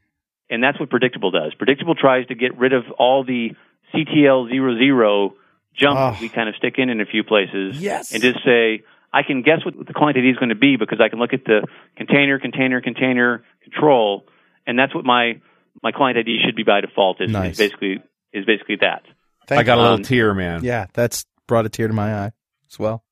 and 0.49 0.64
that's 0.64 0.80
what 0.80 0.89
predictable 0.89 1.30
does. 1.32 1.53
Predictable 1.55 1.93
tries 1.95 2.26
to 2.28 2.36
get 2.36 2.57
rid 2.57 2.72
of 2.72 2.84
all 2.97 3.26
the 3.26 3.51
CTL 3.93 4.49
zero 4.49 4.77
zero 4.77 5.33
jump 5.75 5.97
Oh. 5.99 6.17
we 6.21 6.29
kind 6.29 6.49
of 6.49 6.55
stick 6.55 6.75
in 6.77 6.89
in 6.89 7.01
a 7.01 7.05
few 7.05 7.23
places, 7.23 7.79
Yes. 7.81 8.13
and 8.13 8.21
just 8.21 8.39
say 8.45 8.83
I 9.11 9.21
can 9.23 9.41
guess 9.43 9.63
what 9.63 9.75
the 9.85 9.93
client 9.93 10.17
ID 10.17 10.29
is 10.31 10.37
going 10.37 10.49
to 10.49 10.55
be 10.55 10.75
because 10.75 10.99
I 10.99 11.09
can 11.09 11.19
look 11.19 11.33
at 11.33 11.43
the 11.45 11.67
container, 11.97 12.39
container, 12.39 12.81
container 12.81 13.43
control, 13.63 14.25
and 14.65 14.77
that's 14.77 14.93
what 14.95 15.05
my 15.05 15.39
my 15.81 15.91
client 15.91 16.17
ID 16.17 16.39
should 16.45 16.55
be 16.55 16.63
by 16.63 16.81
default. 16.81 17.21
Is, 17.21 17.29
Nice. 17.31 17.53
is 17.53 17.57
basically 17.57 18.01
is 18.33 18.45
basically 18.45 18.77
that. 18.81 19.03
I 19.51 19.63
got 19.63 19.77
a 19.77 19.81
little 19.81 19.95
Um, 19.97 20.03
tear, 20.03 20.33
man. 20.33 20.63
Yeah, 20.63 20.85
that's 20.93 21.25
brought 21.47 21.65
a 21.65 21.69
tear 21.69 21.87
to 21.87 21.93
my 21.93 22.13
eye 22.25 22.31
as 22.71 22.79
well. 22.79 23.03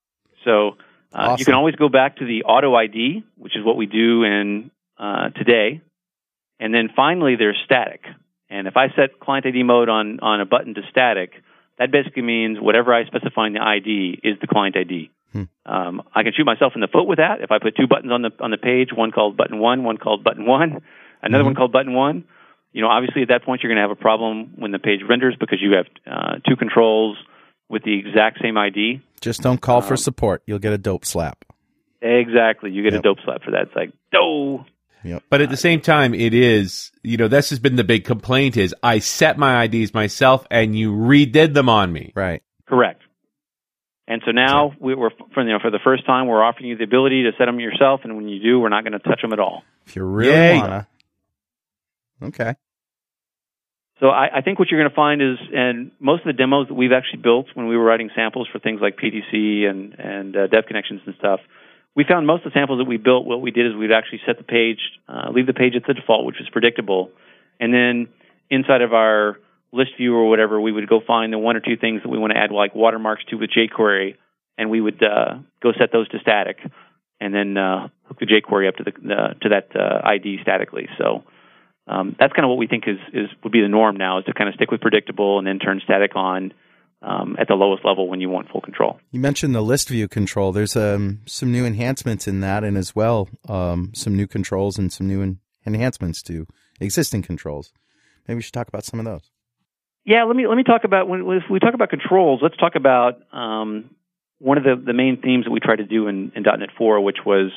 So 0.46 0.70
uh, 1.14 1.18
Awesome. 1.18 1.36
you 1.40 1.46
can 1.46 1.54
always 1.56 1.76
go 1.76 1.90
back 1.90 2.18
to 2.18 2.26
the 2.26 2.44
auto 2.46 2.74
ID, 2.74 3.24
which 3.38 3.56
is 3.58 3.64
what 3.66 3.76
we 3.76 3.86
do 3.86 4.24
in 4.24 4.72
uh, 4.98 5.30
today, 5.32 5.82
and 6.60 6.74
then 6.74 6.90
finally 6.96 7.36
there's 7.38 7.58
static. 7.66 8.02
And 8.52 8.68
if 8.68 8.76
I 8.78 8.90
set 8.96 9.20
client 9.20 9.46
ID 9.46 9.64
mode 9.64 9.90
on 9.90 10.20
on 10.20 10.42
a 10.42 10.46
button 10.46 10.74
to 10.76 10.82
static, 10.92 11.32
that 11.80 11.90
basically 11.92 12.22
means 12.24 12.60
whatever 12.60 12.94
I 12.94 13.06
specify 13.06 13.48
in 13.48 13.54
the 13.54 13.62
ID 13.62 14.20
is 14.24 14.38
the 14.42 14.48
client 14.48 14.76
ID. 14.78 15.10
Hmm. 15.32 15.44
Um, 15.66 16.02
I 16.14 16.24
can 16.24 16.34
shoot 16.36 16.46
myself 16.46 16.74
in 16.76 16.82
the 16.82 16.90
foot 16.90 17.08
with 17.08 17.18
that 17.18 17.40
if 17.42 17.50
I 17.52 17.60
put 17.60 17.78
two 17.78 17.88
buttons 17.88 18.12
on 18.12 18.22
the 18.22 18.32
on 18.42 18.52
the 18.52 18.58
page, 18.58 18.90
one 18.94 19.12
called 19.12 19.38
button 19.38 19.58
one, 19.60 19.84
one 19.84 19.98
called 19.98 20.24
button 20.24 20.46
one, 20.46 20.82
another 21.24 21.46
one 21.46 21.56
called 21.56 21.72
button 21.72 21.94
one. 21.94 22.26
You 22.74 22.82
know, 22.82 22.90
obviously 22.90 23.22
at 23.22 23.30
that 23.30 23.44
point 23.44 23.64
you're 23.64 23.70
going 23.74 23.82
to 23.82 23.88
have 23.88 23.92
a 23.98 24.02
problem 24.02 24.54
when 24.58 24.72
the 24.72 24.80
page 24.80 25.00
renders 25.08 25.36
because 25.40 25.60
you 25.62 25.76
have 25.78 25.86
uh, 26.06 26.34
two 26.48 26.56
controls 26.58 27.18
with 27.70 27.84
the 27.84 27.98
exact 27.98 28.40
same 28.42 28.58
ID. 28.58 29.02
Just 29.22 29.42
don't 29.42 29.62
call 29.62 29.78
Um, 29.78 29.84
for 29.84 29.96
support. 29.98 30.44
You'll 30.46 30.60
get 30.60 30.74
a 30.74 30.78
dope 30.78 31.06
slap. 31.06 31.46
Exactly. 32.02 32.72
You 32.72 32.84
get 32.84 32.94
Yep. 32.94 33.00
a 33.00 33.04
dope 33.04 33.18
slap 33.24 33.44
for 33.44 33.52
that. 33.52 33.64
It's 33.68 33.76
like, 33.76 33.92
no. 35.04 35.22
But 35.30 35.42
at 35.42 35.50
the 35.50 35.58
same 35.58 35.82
time, 35.82 36.14
it 36.14 36.34
is, 36.34 36.92
you 37.04 37.18
know, 37.18 37.28
this 37.28 37.50
has 37.50 37.60
been 37.60 37.76
the 37.76 37.84
big 37.84 38.06
complaint 38.06 38.58
is 38.58 38.76
I 38.84 39.00
set 39.00 39.38
my 39.38 39.64
IDs 39.64 39.94
myself 39.94 40.46
and 40.52 40.78
you 40.78 40.94
redid 40.94 41.54
them 41.54 41.70
on 41.70 41.92
me. 41.92 42.12
Right. 42.16 42.44
Correct. 42.68 43.02
And 44.08 44.22
so 44.26 44.32
now 44.32 44.74
we, 44.80 44.94
we're 44.94 45.10
for, 45.34 45.44
you 45.44 45.54
know, 45.54 45.60
for 45.62 45.72
the 45.72 45.80
first 45.84 46.06
time, 46.06 46.28
we're 46.28 46.44
offering 46.44 46.68
you 46.68 46.78
the 46.78 46.84
ability 46.84 47.24
to 47.24 47.32
set 47.38 47.46
them 47.46 47.60
yourself. 47.60 48.02
And 48.04 48.16
when 48.16 48.28
you 48.28 48.42
do, 48.42 48.60
we're 48.60 48.70
not 48.70 48.84
going 48.84 48.94
to 48.94 49.00
touch 49.00 49.22
them 49.22 49.34
at 49.34 49.40
all. 49.40 49.64
If 49.86 49.96
you 49.96 50.04
really 50.04 50.32
Yay. 50.32 50.58
wanna. 50.58 50.88
Okay. 52.24 52.56
So 54.02 54.08
I, 54.10 54.38
I 54.38 54.42
think 54.42 54.58
what 54.58 54.70
you're 54.70 54.80
going 54.80 54.90
to 54.90 54.96
find 54.96 55.22
is, 55.22 55.38
and 55.54 55.92
most 56.00 56.22
of 56.22 56.26
the 56.26 56.34
demos 56.34 56.68
that 56.68 56.74
we've 56.74 56.92
actually 56.92 57.22
built 57.22 57.46
when 57.54 57.68
we 57.68 57.78
were 57.78 57.84
writing 57.84 58.10
samples 58.16 58.48
for 58.52 58.58
things 58.58 58.82
like 58.82 58.98
PDC 58.98 59.70
and 59.70 59.94
and 59.94 60.36
uh, 60.36 60.48
Dev 60.48 60.66
Connections 60.68 61.02
and 61.06 61.16
stuff, 61.20 61.40
we 61.96 62.06
found 62.08 62.26
most 62.26 62.46
of 62.46 62.54
the 62.54 62.60
samples 62.60 62.80
that 62.80 62.88
we 62.88 62.98
built. 62.98 63.26
What 63.26 63.42
we 63.42 63.52
did 63.52 63.68
is 63.68 63.76
we'd 63.76 63.92
actually 63.92 64.22
set 64.26 64.38
the 64.38 64.44
page, 64.44 64.80
uh, 65.08 65.30
leave 65.32 65.48
the 65.48 65.54
page 65.54 65.76
at 65.76 65.84
the 65.86 65.94
default, 65.94 66.26
which 66.26 66.38
was 66.40 66.50
predictable, 66.50 67.12
and 67.60 67.74
then 67.74 68.08
inside 68.50 68.82
of 68.82 68.94
our 68.94 69.38
list 69.74 69.92
view 69.98 70.16
or 70.16 70.28
whatever, 70.30 70.60
we 70.60 70.72
would 70.72 70.88
go 70.88 71.00
find 71.06 71.32
the 71.32 71.38
one 71.38 71.56
or 71.56 71.62
two 71.62 71.78
things 71.78 72.02
that 72.04 72.10
we 72.10 72.18
want 72.18 72.34
to 72.34 72.38
add, 72.38 72.52
like 72.52 72.76
watermarks 72.76 73.24
to 73.30 73.38
with 73.38 73.50
jQuery, 73.50 74.16
and 74.58 74.70
we 74.70 74.82
would 74.82 75.02
uh, 75.02 75.36
go 75.64 75.72
set 75.78 75.92
those 75.92 76.08
to 76.10 76.20
static, 76.20 76.58
and 77.20 77.34
then 77.34 77.58
uh, 77.58 77.88
hook 78.06 78.20
the 78.20 78.26
jQuery 78.26 78.68
up 78.68 78.76
to 78.76 78.84
the, 78.84 78.92
to 79.42 79.50
that 79.50 79.70
uh, 79.76 80.02
ID 80.06 80.40
statically. 80.42 80.88
So 80.98 81.24
um, 81.88 82.16
that's 82.20 82.34
kind 82.34 82.46
of 82.46 82.50
what 82.50 82.58
we 82.58 82.68
think 82.68 82.84
is, 82.88 82.98
is 83.14 83.30
would 83.44 83.52
be 83.52 83.62
the 83.62 83.68
norm 83.68 83.98
now 83.98 84.20
is 84.20 84.26
to 84.26 84.34
kind 84.34 84.50
of 84.50 84.56
stick 84.56 84.72
with 84.72 84.82
predictable 84.82 85.38
and 85.38 85.48
then 85.48 85.60
turn 85.60 85.82
static 85.84 86.16
on 86.16 86.54
um, 87.02 87.36
at 87.40 87.48
the 87.48 87.56
lowest 87.56 87.84
level 87.84 88.08
when 88.08 88.22
you 88.22 88.30
want 88.30 88.50
full 88.50 88.62
control. 88.62 89.00
You 89.12 89.20
mentioned 89.20 89.56
the 89.56 89.62
list 89.62 89.90
view 89.90 90.08
control. 90.08 90.52
There's 90.52 90.76
um, 90.76 91.22
some 91.26 91.52
new 91.52 91.66
enhancements 91.66 92.28
in 92.28 92.42
that, 92.42 92.64
and 92.64 92.78
as 92.78 92.96
well 92.96 93.30
um, 93.50 93.92
some 93.94 94.16
new 94.16 94.28
controls 94.28 94.78
and 94.78 94.92
some 94.92 95.08
new 95.08 95.22
en- 95.22 95.40
enhancements 95.66 96.22
to 96.24 96.46
existing 96.80 97.24
controls. 97.24 97.74
Maybe 98.28 98.38
we 98.38 98.42
should 98.42 98.54
talk 98.54 98.68
about 98.68 98.86
some 98.86 99.00
of 99.00 99.06
those. 99.06 99.32
Yeah, 100.06 100.24
let 100.24 100.36
me 100.36 100.48
let 100.48 100.56
me 100.56 100.64
talk 100.64 100.84
about 100.84 101.08
when 101.08 101.22
if 101.22 101.44
we 101.50 101.60
talk 101.60 101.74
about 101.74 101.90
controls. 101.90 102.40
Let's 102.42 102.58
talk 102.58 102.74
about 102.76 103.22
um, 103.32 103.92
one 104.40 104.58
of 104.58 104.64
the, 104.64 104.82
the 104.84 104.94
main 104.94 105.22
themes 105.22 105.46
that 105.46 105.52
we 105.52 105.60
try 105.60 105.76
to 105.76 105.86
do 105.86 106.08
in, 106.08 106.32
in 106.36 106.42
.NET 106.44 106.70
4, 106.76 107.02
which 107.02 107.18
was 107.24 107.52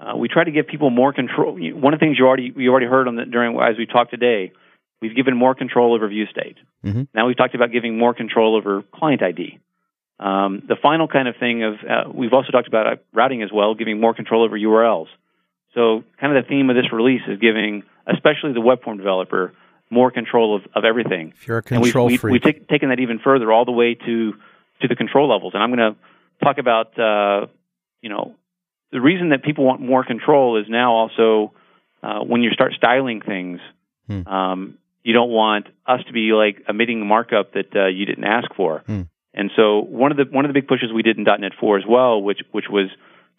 uh, 0.00 0.16
we 0.16 0.28
try 0.28 0.42
to 0.42 0.50
give 0.50 0.66
people 0.66 0.90
more 0.90 1.12
control. 1.12 1.56
One 1.56 1.94
of 1.94 2.00
the 2.00 2.04
things 2.04 2.18
you 2.18 2.26
already 2.26 2.52
you 2.56 2.70
already 2.70 2.86
heard 2.86 3.06
on 3.06 3.16
the, 3.16 3.24
during 3.24 3.56
as 3.60 3.76
we 3.78 3.86
talked 3.86 4.10
today, 4.10 4.52
we've 5.00 5.16
given 5.16 5.36
more 5.36 5.54
control 5.54 5.94
over 5.94 6.08
view 6.08 6.26
state. 6.26 6.56
Mhm. 6.84 7.08
Now 7.14 7.26
we've 7.26 7.36
talked 7.36 7.54
about 7.54 7.72
giving 7.72 7.96
more 7.98 8.14
control 8.14 8.56
over 8.56 8.82
client 8.82 9.22
ID. 9.22 9.58
Um, 10.18 10.62
the 10.68 10.76
final 10.76 11.08
kind 11.08 11.28
of 11.28 11.36
thing 11.36 11.62
of 11.62 11.74
uh, 11.88 12.04
we've 12.12 12.32
also 12.32 12.52
talked 12.52 12.68
about 12.68 12.86
uh, 12.86 12.96
routing 13.12 13.42
as 13.42 13.50
well, 13.52 13.74
giving 13.74 14.00
more 14.00 14.12
control 14.14 14.44
over 14.44 14.58
URLs. 14.58 15.08
So 15.74 16.04
kind 16.20 16.36
of 16.36 16.44
the 16.44 16.48
theme 16.48 16.68
of 16.68 16.76
this 16.76 16.92
release 16.92 17.22
is 17.26 17.38
giving, 17.38 17.84
especially 18.06 18.52
the 18.52 18.60
web 18.60 18.82
form 18.82 18.98
developer, 18.98 19.52
more 19.88 20.10
control 20.10 20.56
of, 20.56 20.62
of 20.74 20.84
everything 20.84 21.32
If 21.36 21.48
you're 21.48 21.58
a 21.58 21.62
and 21.70 21.80
we've, 21.82 21.92
control 21.92 22.06
we've, 22.08 22.20
freak, 22.20 22.32
we've 22.32 22.42
take, 22.42 22.68
taken 22.68 22.90
that 22.90 23.00
even 23.00 23.18
further, 23.18 23.50
all 23.50 23.64
the 23.64 23.72
way 23.72 23.94
to 23.94 24.34
to 24.82 24.88
the 24.88 24.96
control 24.96 25.28
levels. 25.28 25.52
And 25.54 25.62
I'm 25.62 25.74
going 25.74 25.94
to 25.94 25.96
talk 26.44 26.58
about, 26.58 26.98
uh, 26.98 27.46
you 28.00 28.08
know, 28.08 28.34
the 28.92 29.00
reason 29.00 29.30
that 29.30 29.42
people 29.42 29.64
want 29.64 29.80
more 29.80 30.04
control 30.04 30.58
is 30.60 30.66
now 30.68 30.92
also 30.92 31.52
uh, 32.02 32.20
when 32.20 32.42
you 32.42 32.50
start 32.50 32.72
styling 32.74 33.20
things, 33.20 33.60
Hmm. 34.06 34.26
um, 34.26 34.78
you 35.02 35.12
don't 35.12 35.30
want 35.30 35.66
us 35.86 36.00
to 36.06 36.12
be 36.12 36.32
like 36.32 36.62
emitting 36.68 37.06
markup 37.06 37.54
that 37.54 37.74
uh, 37.74 37.86
you 37.86 38.06
didn't 38.06 38.24
ask 38.24 38.54
for. 38.54 38.82
Hmm. 38.86 39.02
And 39.32 39.50
so 39.56 39.80
one 39.80 40.10
of 40.10 40.16
the 40.16 40.24
one 40.24 40.44
of 40.44 40.48
the 40.48 40.54
big 40.54 40.68
pushes 40.68 40.92
we 40.92 41.02
did 41.02 41.16
in 41.16 41.24
.NET 41.24 41.52
4 41.58 41.78
as 41.78 41.84
well, 41.88 42.20
which 42.20 42.40
which 42.50 42.66
was 42.68 42.88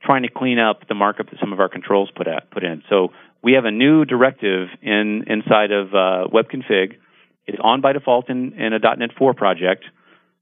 trying 0.04 0.24
to 0.24 0.30
clean 0.30 0.58
up 0.58 0.88
the 0.88 0.96
markup 0.96 1.30
that 1.30 1.40
some 1.40 1.54
of 1.54 1.60
our 1.60 1.70
controls 1.70 2.10
put 2.16 2.28
at, 2.28 2.50
put 2.50 2.64
in. 2.64 2.82
So 2.90 3.10
we 3.44 3.54
have 3.54 3.66
a 3.66 3.72
new 3.72 4.06
directive 4.06 4.70
in 4.82 5.26
inside 5.28 5.72
of 5.72 5.94
uh, 5.94 6.28
web 6.32 6.46
config. 6.50 6.98
It's 7.46 7.58
on 7.62 7.82
by 7.82 7.94
default 7.94 8.30
in, 8.30 8.54
in 8.54 8.74
a 8.74 8.80
.NET 8.80 9.12
4 9.18 9.34
project. 9.34 9.84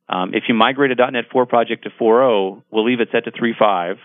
Um, 0.08 0.34
if 0.34 0.44
you 0.48 0.54
migrate 0.54 0.92
a 0.92 1.12
.NET 1.12 1.26
4 1.32 1.46
project 1.46 1.84
to 1.84 1.90
4.0, 1.90 2.64
we'll 2.72 2.86
leave 2.86 3.00
it 3.00 3.10
set 3.12 3.26
to 3.26 3.32
3.5 3.32 3.98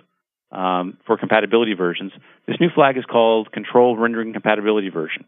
um, 0.52 0.98
for 1.06 1.16
compatibility 1.16 1.74
versions. 1.74 2.12
This 2.46 2.56
new 2.60 2.68
flag 2.74 2.96
is 2.96 3.04
called 3.04 3.50
Control 3.52 3.96
Rendering 3.96 4.32
Compatibility 4.32 4.90
Version. 4.90 5.24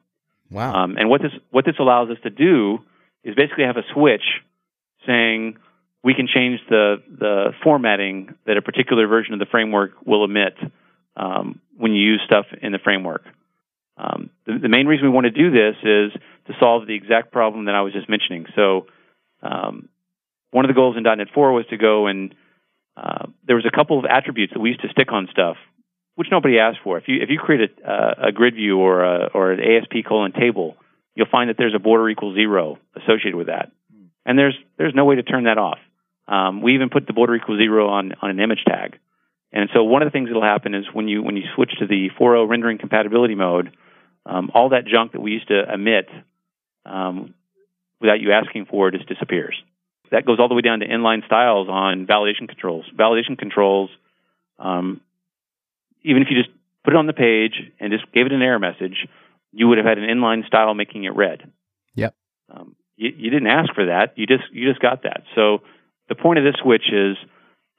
Wow, 0.51 0.75
Um, 0.75 0.97
and 0.97 1.09
what 1.09 1.23
this 1.23 1.33
what 1.51 1.65
this 1.65 1.77
allows 1.79 2.11
us 2.11 2.19
to 2.23 2.31
do 2.31 2.79
is 3.25 3.35
basically 3.35 3.65
have 3.65 3.77
a 3.77 3.85
switch 3.93 4.25
saying 5.07 5.57
we 6.03 6.15
can 6.15 6.29
change 6.33 6.61
the 6.69 7.03
the 7.07 7.53
formatting 7.63 8.35
that 8.47 8.57
a 8.57 8.63
particular 8.63 9.07
version 9.07 9.33
of 9.35 9.41
the 9.41 9.47
framework 9.47 9.93
will 10.05 10.25
emit 10.25 10.55
um, 11.17 11.61
when 11.77 11.93
you 11.93 12.03
use 12.03 12.23
stuff 12.25 12.47
in 12.63 12.73
the 12.73 12.79
framework. 12.79 13.23
Um, 13.99 14.31
the, 14.45 14.59
the 14.63 14.69
main 14.69 14.87
reason 14.87 15.07
we 15.07 15.13
want 15.13 15.25
to 15.25 15.31
do 15.31 15.51
this 15.51 15.77
is 15.83 16.13
to 16.47 16.53
solve 16.61 16.87
the 16.87 16.95
exact 16.95 17.33
problem 17.33 17.65
that 17.65 17.75
I 17.75 17.81
was 17.81 17.93
just 17.93 18.09
mentioning. 18.09 18.47
So, 18.55 18.87
um, 19.43 19.89
one 20.51 20.65
of 20.65 20.69
the 20.69 20.75
goals 20.75 20.97
in 20.97 21.03
.NET 21.03 21.29
4 21.35 21.53
was 21.53 21.67
to 21.71 21.77
go 21.77 22.07
and 22.07 22.35
uh, 22.97 23.27
there 23.47 23.57
was 23.57 23.67
a 23.67 23.75
couple 23.75 23.99
of 23.99 24.05
attributes 24.05 24.53
that 24.55 24.61
we 24.61 24.71
used 24.71 24.83
to 24.83 24.89
stick 24.89 25.13
on 25.13 25.29
stuff, 25.31 25.57
which 26.17 26.29
nobody 26.31 26.59
asked 26.59 26.79
for. 26.83 26.99
If 26.99 27.05
you 27.07 27.23
if 27.23 27.31
you 27.31 27.39
create 27.39 27.79
a, 27.85 28.29
a 28.29 28.33
grid 28.33 28.55
view 28.55 28.79
or 28.79 29.05
a, 29.05 29.31
or 29.33 29.53
an 29.53 29.61
ASP 29.61 30.05
colon 30.07 30.33
table, 30.33 30.77
you'll 31.15 31.29
find 31.31 31.49
that 31.49 31.57
there's 31.57 31.75
a 31.75 31.79
border 31.79 32.09
equals 32.09 32.35
zero 32.35 32.79
associated 32.97 33.37
with 33.37 33.47
that, 33.47 33.71
and 34.25 34.39
there's 34.39 34.57
there's 34.79 34.95
no 34.95 35.05
way 35.05 35.15
to 35.17 35.23
turn 35.23 35.45
that 35.45 35.59
off. 35.59 35.79
Um, 36.27 36.61
we 36.63 36.75
even 36.75 36.91
put 36.91 37.07
the 37.07 37.13
border 37.13 37.37
equals 37.37 37.59
zero 37.59 37.89
on 37.89 38.15
on 38.21 38.31
an 38.31 38.41
image 38.41 38.65
tag, 38.67 38.99
and 39.53 39.69
so 39.73 39.85
one 39.85 40.03
of 40.03 40.07
the 40.07 40.11
things 40.11 40.29
that'll 40.29 40.43
happen 40.43 40.75
is 40.75 40.85
when 40.93 41.07
you 41.07 41.23
when 41.23 41.37
you 41.37 41.45
switch 41.55 41.71
to 41.79 41.87
the 41.87 42.11
4.0 42.19 42.49
rendering 42.49 42.79
compatibility 42.79 43.35
mode, 43.35 43.77
um, 44.25 44.51
all 44.55 44.71
that 44.71 44.87
junk 44.87 45.13
that 45.13 45.21
we 45.21 45.33
used 45.33 45.49
to 45.49 45.73
emit 45.73 46.09
um, 46.85 47.35
without 48.01 48.21
you 48.21 48.33
asking 48.33 48.67
for 48.67 48.89
it 48.89 48.95
just 48.95 49.09
disappears. 49.09 49.57
That 50.11 50.25
goes 50.25 50.39
all 50.39 50.49
the 50.49 50.55
way 50.55 50.63
down 50.63 50.81
to 50.81 50.87
inline 50.87 51.25
styles 51.27 51.69
on 51.69 52.07
validation 52.07 52.49
controls. 52.49 52.85
Validation 52.97 53.39
controls, 53.39 53.91
um, 54.59 55.01
even 56.07 56.23
if 56.23 56.29
you 56.31 56.37
just 56.41 56.55
put 56.85 56.95
it 56.95 56.97
on 56.97 57.07
the 57.07 57.13
page 57.13 57.61
and 57.81 57.93
just 57.93 58.11
gave 58.13 58.27
it 58.27 58.33
an 58.33 58.41
error 58.41 58.61
message, 58.61 59.07
you 59.53 59.69
would 59.69 59.79
have 59.79 59.87
had 59.87 59.99
an 59.99 60.05
inline 60.05 60.47
style 60.47 60.73
making 60.73 61.05
it 61.05 61.15
red. 61.15 61.51
Yep. 61.95 62.15
Um, 62.49 62.77
you, 62.97 63.11
you 63.17 63.31
didn't 63.31 63.49
ask 63.49 63.75
for 63.75 63.87
that. 63.87 64.13
You 64.17 64.27
just 64.27 64.45
you 64.53 64.69
just 64.69 64.81
got 64.81 65.03
that. 65.03 65.25
So 65.35 65.59
the 66.09 66.15
point 66.15 66.39
of 66.39 66.45
this 66.45 66.55
switch 66.63 66.85
is 66.93 67.17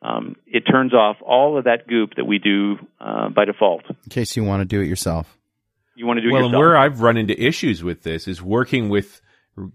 um, 0.02 0.36
it 0.46 0.62
turns 0.62 0.94
off 0.94 1.18
all 1.22 1.58
of 1.58 1.64
that 1.64 1.88
goop 1.88 2.16
that 2.18 2.26
we 2.26 2.38
do 2.38 2.76
uh, 3.00 3.30
by 3.30 3.46
default. 3.46 3.84
in 3.90 4.10
case 4.10 4.36
you 4.36 4.44
want 4.44 4.62
to 4.62 4.66
do 4.66 4.82
it 4.82 4.88
yourself. 4.88 5.38
You 5.96 6.06
want 6.06 6.18
to 6.18 6.22
do 6.22 6.30
it 6.30 6.34
well, 6.34 6.44
and 6.44 6.52
yourself. 6.52 6.60
where 6.60 6.78
I've 6.78 7.02
run 7.02 7.18
into 7.18 7.42
issues 7.42 7.84
with 7.84 8.04
this 8.04 8.28
is 8.28 8.42
working 8.42 8.90
with 8.90 9.22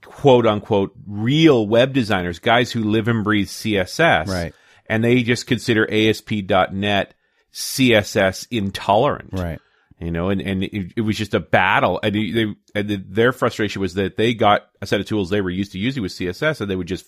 quote 0.04 0.46
unquote 0.46 0.92
real 1.06 1.66
web 1.66 1.92
designers, 1.92 2.38
guys 2.38 2.70
who 2.70 2.84
live 2.84 3.08
and 3.08 3.24
breathe 3.24 3.48
CSS. 3.48 4.28
Right. 4.28 4.54
And 4.86 5.02
they 5.02 5.22
just 5.22 5.46
consider 5.46 5.90
ASP.NET 5.90 7.14
CSS 7.52 8.46
intolerant. 8.50 9.30
Right. 9.32 9.60
You 9.98 10.10
know, 10.10 10.30
and, 10.30 10.40
and 10.42 10.64
it, 10.64 10.92
it 10.96 11.00
was 11.02 11.16
just 11.16 11.32
a 11.32 11.40
battle. 11.40 12.00
And, 12.02 12.14
they, 12.14 12.54
and 12.74 12.88
the, 12.88 12.96
their 12.96 13.32
frustration 13.32 13.80
was 13.80 13.94
that 13.94 14.16
they 14.16 14.34
got 14.34 14.62
a 14.80 14.86
set 14.86 15.00
of 15.00 15.06
tools 15.06 15.30
they 15.30 15.40
were 15.40 15.50
used 15.50 15.72
to 15.72 15.78
using 15.78 16.02
with 16.02 16.12
CSS 16.12 16.60
and 16.60 16.68
they 16.68 16.74
would 16.74 16.88
just 16.88 17.06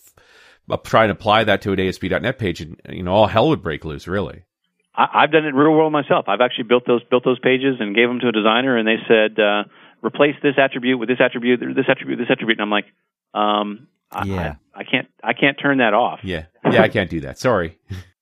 f- 0.70 0.82
try 0.84 1.02
and 1.02 1.10
apply 1.10 1.44
that 1.44 1.62
to 1.62 1.72
an 1.72 1.80
ASP.NET 1.80 2.38
page 2.38 2.60
and, 2.60 2.80
you 2.88 3.02
know, 3.02 3.12
all 3.12 3.26
hell 3.26 3.48
would 3.48 3.62
break 3.62 3.84
loose, 3.84 4.06
really. 4.06 4.44
I, 4.94 5.06
I've 5.12 5.32
done 5.32 5.44
it 5.44 5.48
in 5.48 5.54
real 5.56 5.72
world 5.72 5.92
myself. 5.92 6.26
I've 6.28 6.40
actually 6.40 6.64
built 6.64 6.84
those 6.86 7.02
built 7.04 7.24
those 7.24 7.40
pages 7.40 7.76
and 7.80 7.96
gave 7.96 8.08
them 8.08 8.20
to 8.20 8.28
a 8.28 8.32
designer, 8.32 8.76
and 8.76 8.86
they 8.86 8.98
said 9.08 9.38
uh, 9.42 9.64
replace 10.02 10.36
this 10.42 10.54
attribute 10.56 10.98
with 10.98 11.08
this 11.08 11.18
attribute, 11.20 11.60
this 11.74 11.86
attribute, 11.88 12.18
this 12.18 12.30
attribute, 12.30 12.58
and 12.60 12.62
I'm 12.62 12.70
like, 12.70 12.86
um, 13.34 13.88
I, 14.12 14.24
Yeah. 14.24 14.54
I, 14.74 14.80
I 14.80 14.84
can't 14.84 15.08
I 15.22 15.32
can't 15.32 15.58
turn 15.60 15.78
that 15.78 15.94
off. 15.94 16.20
Yeah. 16.22 16.44
Yeah, 16.70 16.82
I 16.82 16.88
can't 16.88 17.10
do 17.10 17.22
that. 17.22 17.38
Sorry. 17.38 17.78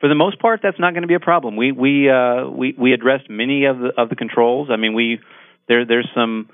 for 0.00 0.08
the 0.08 0.14
most 0.14 0.38
part, 0.38 0.60
that's 0.62 0.78
not 0.78 0.92
going 0.94 1.02
to 1.02 1.08
be 1.08 1.14
a 1.14 1.20
problem. 1.20 1.56
We 1.56 1.72
we 1.72 2.08
uh, 2.08 2.48
we 2.48 2.74
we 2.76 2.92
addressed 2.92 3.28
many 3.28 3.66
of 3.66 3.78
the 3.78 3.92
of 3.96 4.08
the 4.08 4.16
controls. 4.16 4.68
I 4.70 4.76
mean, 4.76 4.94
we 4.94 5.20
there 5.68 5.84
there's 5.84 6.08
some 6.14 6.48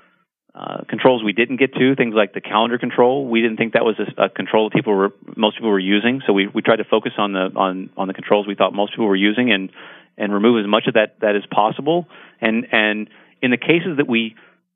uh, 0.53 0.83
controls 0.89 1.23
we 1.23 1.33
didn't 1.33 1.57
get 1.57 1.73
to, 1.75 1.95
things 1.95 2.13
like 2.13 2.33
the 2.33 2.41
calendar 2.41 2.77
control. 2.77 3.27
We 3.27 3.41
didn't 3.41 3.57
think 3.57 3.73
that 3.73 3.85
was 3.85 3.95
a, 3.99 4.23
a 4.23 4.29
control 4.29 4.69
that 4.69 4.75
people 4.75 4.93
were 4.93 5.13
most 5.35 5.57
people 5.57 5.69
were 5.69 5.79
using, 5.79 6.21
so 6.27 6.33
we 6.33 6.47
we 6.47 6.61
tried 6.61 6.77
to 6.77 6.83
focus 6.83 7.13
on 7.17 7.31
the 7.31 7.51
on 7.55 7.89
on 7.95 8.07
the 8.07 8.13
controls 8.13 8.47
we 8.47 8.55
thought 8.55 8.73
most 8.73 8.91
people 8.91 9.07
were 9.07 9.15
using 9.15 9.51
and 9.51 9.71
and 10.17 10.33
remove 10.33 10.63
as 10.63 10.69
much 10.69 10.87
of 10.87 10.95
that 10.95 11.19
that 11.21 11.35
is 11.37 11.43
possible. 11.49 12.07
And 12.41 12.67
and 12.73 13.09
in 13.41 13.51
the 13.51 13.57
cases 13.57 13.95
that 13.97 14.09
we 14.09 14.35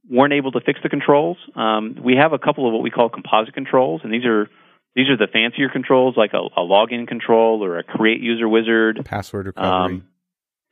weren't 0.10 0.34
able 0.34 0.52
to 0.54 0.62
fix 0.62 0.80
the 0.82 0.90
controls, 0.90 1.38
um, 1.56 1.98
we 2.02 2.16
have 2.16 2.32
a 2.32 2.40
couple 2.40 2.68
of 2.68 2.74
what 2.74 2.84
we 2.84 2.90
call 2.90 3.10
composite 3.10 3.54
controls, 3.54 4.02
and 4.04 4.14
these 4.14 4.26
are 4.26 4.50
these 4.96 5.10
are 5.10 5.18
the 5.18 5.28
fancier 5.32 5.70
controls 5.70 6.16
like 6.18 6.34
a, 6.34 6.38
a 6.38 6.62
login 6.62 7.08
control 7.08 7.64
or 7.64 7.80
a 7.80 7.84
create 7.84 8.22
user 8.22 8.48
wizard, 8.50 9.02
Password 9.06 9.46
recovery. 9.48 9.96
um, 9.96 10.08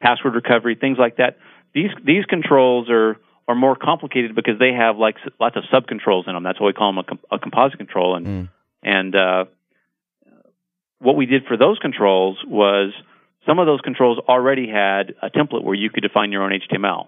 password 0.01 0.35
recovery, 0.35 0.75
things 0.75 0.97
like 0.99 1.17
that. 1.17 1.37
These 1.73 1.91
these 2.05 2.25
controls 2.25 2.89
are 2.89 3.17
are 3.47 3.55
more 3.55 3.75
complicated 3.75 4.35
because 4.35 4.59
they 4.59 4.73
have 4.73 4.97
like 4.97 5.15
lots 5.39 5.55
of 5.55 5.63
sub 5.71 5.87
controls 5.87 6.25
in 6.27 6.33
them. 6.33 6.43
That's 6.43 6.59
why 6.59 6.67
we 6.67 6.73
call 6.73 6.91
them 6.91 6.97
a, 6.99 7.03
com- 7.03 7.19
a 7.31 7.39
composite 7.39 7.77
control. 7.77 8.15
And 8.15 8.25
Mm. 8.27 8.49
and 8.83 9.15
uh, 9.15 9.45
what 10.99 11.15
we 11.15 11.25
did 11.25 11.45
for 11.47 11.57
those 11.57 11.79
controls 11.79 12.37
was 12.45 12.91
some 13.45 13.57
of 13.59 13.65
those 13.65 13.81
controls 13.81 14.19
already 14.27 14.67
had 14.69 15.13
a 15.21 15.29
template 15.29 15.63
where 15.63 15.75
you 15.75 15.89
could 15.89 16.01
define 16.03 16.31
your 16.31 16.43
own 16.43 16.51
HTML. 16.51 17.07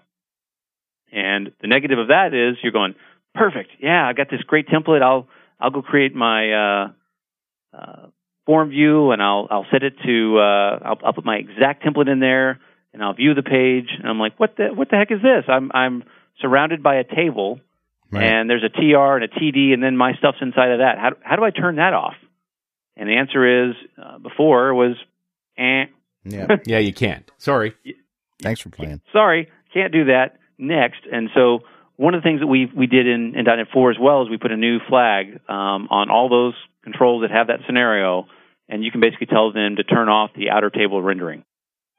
And 1.12 1.52
the 1.60 1.68
negative 1.68 1.98
of 1.98 2.08
that 2.08 2.32
is 2.32 2.56
you're 2.62 2.72
going 2.72 2.94
perfect. 3.34 3.70
Yeah, 3.80 4.06
I 4.08 4.14
got 4.14 4.30
this 4.30 4.40
great 4.42 4.66
template. 4.68 5.02
I'll 5.02 5.28
I'll 5.60 5.70
go 5.70 5.82
create 5.82 6.14
my 6.14 6.52
uh, 6.52 6.88
uh, 7.72 8.06
form 8.46 8.70
view 8.70 9.10
and 9.12 9.22
I'll 9.22 9.46
I'll 9.50 9.66
set 9.72 9.82
it 9.82 9.94
to 10.04 10.38
uh, 10.38 10.78
I'll, 10.84 10.98
I'll 11.04 11.12
put 11.12 11.24
my 11.24 11.36
exact 11.36 11.84
template 11.84 12.10
in 12.10 12.20
there 12.20 12.60
and 12.92 13.02
I'll 13.02 13.14
view 13.14 13.34
the 13.34 13.42
page 13.42 13.88
and 13.98 14.08
I'm 14.08 14.18
like 14.18 14.38
what 14.38 14.56
the 14.56 14.68
what 14.74 14.90
the 14.90 14.96
heck 14.96 15.10
is 15.10 15.22
this? 15.22 15.44
I'm 15.48 15.70
I'm 15.74 16.04
surrounded 16.40 16.82
by 16.82 16.96
a 16.96 17.04
table 17.04 17.60
Right. 18.10 18.24
and 18.24 18.50
there's 18.50 18.62
a 18.62 18.68
TR 18.68 19.14
and 19.16 19.24
a 19.24 19.28
TD 19.28 19.72
and 19.72 19.82
then 19.82 19.96
my 19.96 20.12
stuff's 20.18 20.36
inside 20.42 20.70
of 20.70 20.78
that. 20.80 20.98
How 20.98 21.12
how 21.22 21.36
do 21.36 21.44
I 21.44 21.50
turn 21.50 21.76
that 21.76 21.94
off? 21.94 22.14
And 22.94 23.08
the 23.08 23.14
answer 23.16 23.70
is 23.70 23.74
uh, 23.96 24.18
before 24.18 24.74
was 24.74 24.96
eh, 25.56 25.84
yeah. 26.24 26.46
Yeah, 26.66 26.78
you 26.78 26.92
can't. 26.92 27.30
Sorry. 27.38 27.74
Thanks 28.42 28.60
for 28.60 28.68
playing. 28.68 29.00
sorry, 29.12 29.50
can't 29.72 29.92
do 29.92 30.04
that. 30.06 30.36
Next, 30.58 31.00
and 31.10 31.30
so 31.34 31.60
one 32.02 32.14
of 32.14 32.22
the 32.22 32.26
things 32.26 32.40
that 32.40 32.48
we 32.48 32.66
we 32.66 32.88
did 32.88 33.06
in, 33.06 33.34
in 33.36 33.44
.NET 33.44 33.68
4 33.72 33.92
as 33.92 33.96
well 33.98 34.22
is 34.22 34.28
we 34.28 34.36
put 34.36 34.50
a 34.50 34.56
new 34.56 34.80
flag 34.88 35.38
um, 35.48 35.86
on 35.88 36.10
all 36.10 36.28
those 36.28 36.54
controls 36.82 37.22
that 37.22 37.30
have 37.30 37.46
that 37.46 37.60
scenario, 37.64 38.26
and 38.68 38.82
you 38.82 38.90
can 38.90 39.00
basically 39.00 39.28
tell 39.28 39.52
them 39.52 39.76
to 39.76 39.84
turn 39.84 40.08
off 40.08 40.30
the 40.34 40.50
outer 40.50 40.68
table 40.68 41.00
rendering. 41.00 41.44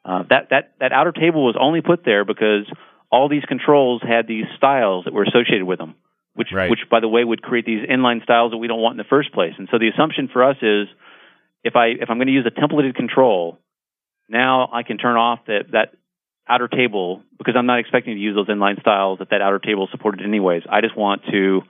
Uh, 0.03 0.23
that 0.29 0.49
that 0.49 0.73
that 0.81 0.91
outer 0.91 1.13
table 1.13 1.45
was 1.45 1.55
only 1.57 1.79
put 1.79 2.03
there 2.03 2.25
because 2.25 2.69
all 3.09 3.29
these 3.29 3.45
controls 3.47 4.01
had 4.03 4.27
these 4.27 4.43
styles 4.57 5.05
that 5.05 5.13
were 5.13 5.23
associated 5.23 5.63
with 5.63 5.79
them, 5.79 5.95
which 6.35 6.49
Right. 6.51 6.69
which 6.69 6.81
by 6.91 6.99
the 6.99 7.07
way 7.07 7.23
would 7.23 7.41
create 7.41 7.65
these 7.65 7.87
inline 7.87 8.21
styles 8.23 8.51
that 8.51 8.57
we 8.57 8.67
don't 8.67 8.81
want 8.81 8.93
in 8.93 8.97
the 8.97 9.09
first 9.09 9.31
place. 9.31 9.53
And 9.57 9.69
so 9.71 9.79
the 9.79 9.87
assumption 9.87 10.27
for 10.27 10.43
us 10.43 10.57
is 10.61 10.89
if 11.63 11.77
I 11.77 11.87
if 11.87 12.09
I'm 12.09 12.17
going 12.17 12.27
to 12.27 12.33
use 12.33 12.45
a 12.45 12.51
templated 12.51 12.95
control, 12.95 13.57
now 14.27 14.69
I 14.73 14.83
can 14.83 14.97
turn 14.97 15.15
off 15.15 15.39
that 15.47 15.71
that 15.71 15.93
outer 16.47 16.67
table 16.67 17.21
because 17.37 17.55
I'm 17.57 17.65
not 17.65 17.79
expecting 17.79 18.15
to 18.15 18.19
use 18.19 18.35
those 18.35 18.47
inline 18.47 18.79
styles 18.81 19.19
that 19.19 19.29
that 19.29 19.41
outer 19.41 19.59
table 19.59 19.87
supported 19.91 20.25
anyways. 20.25 20.63
I 20.69 20.81
just 20.81 20.95
want 20.95 21.21
to 21.31 21.61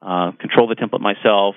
uh, 0.00 0.32
control 0.32 0.68
the 0.68 0.76
template 0.76 1.00
myself 1.00 1.54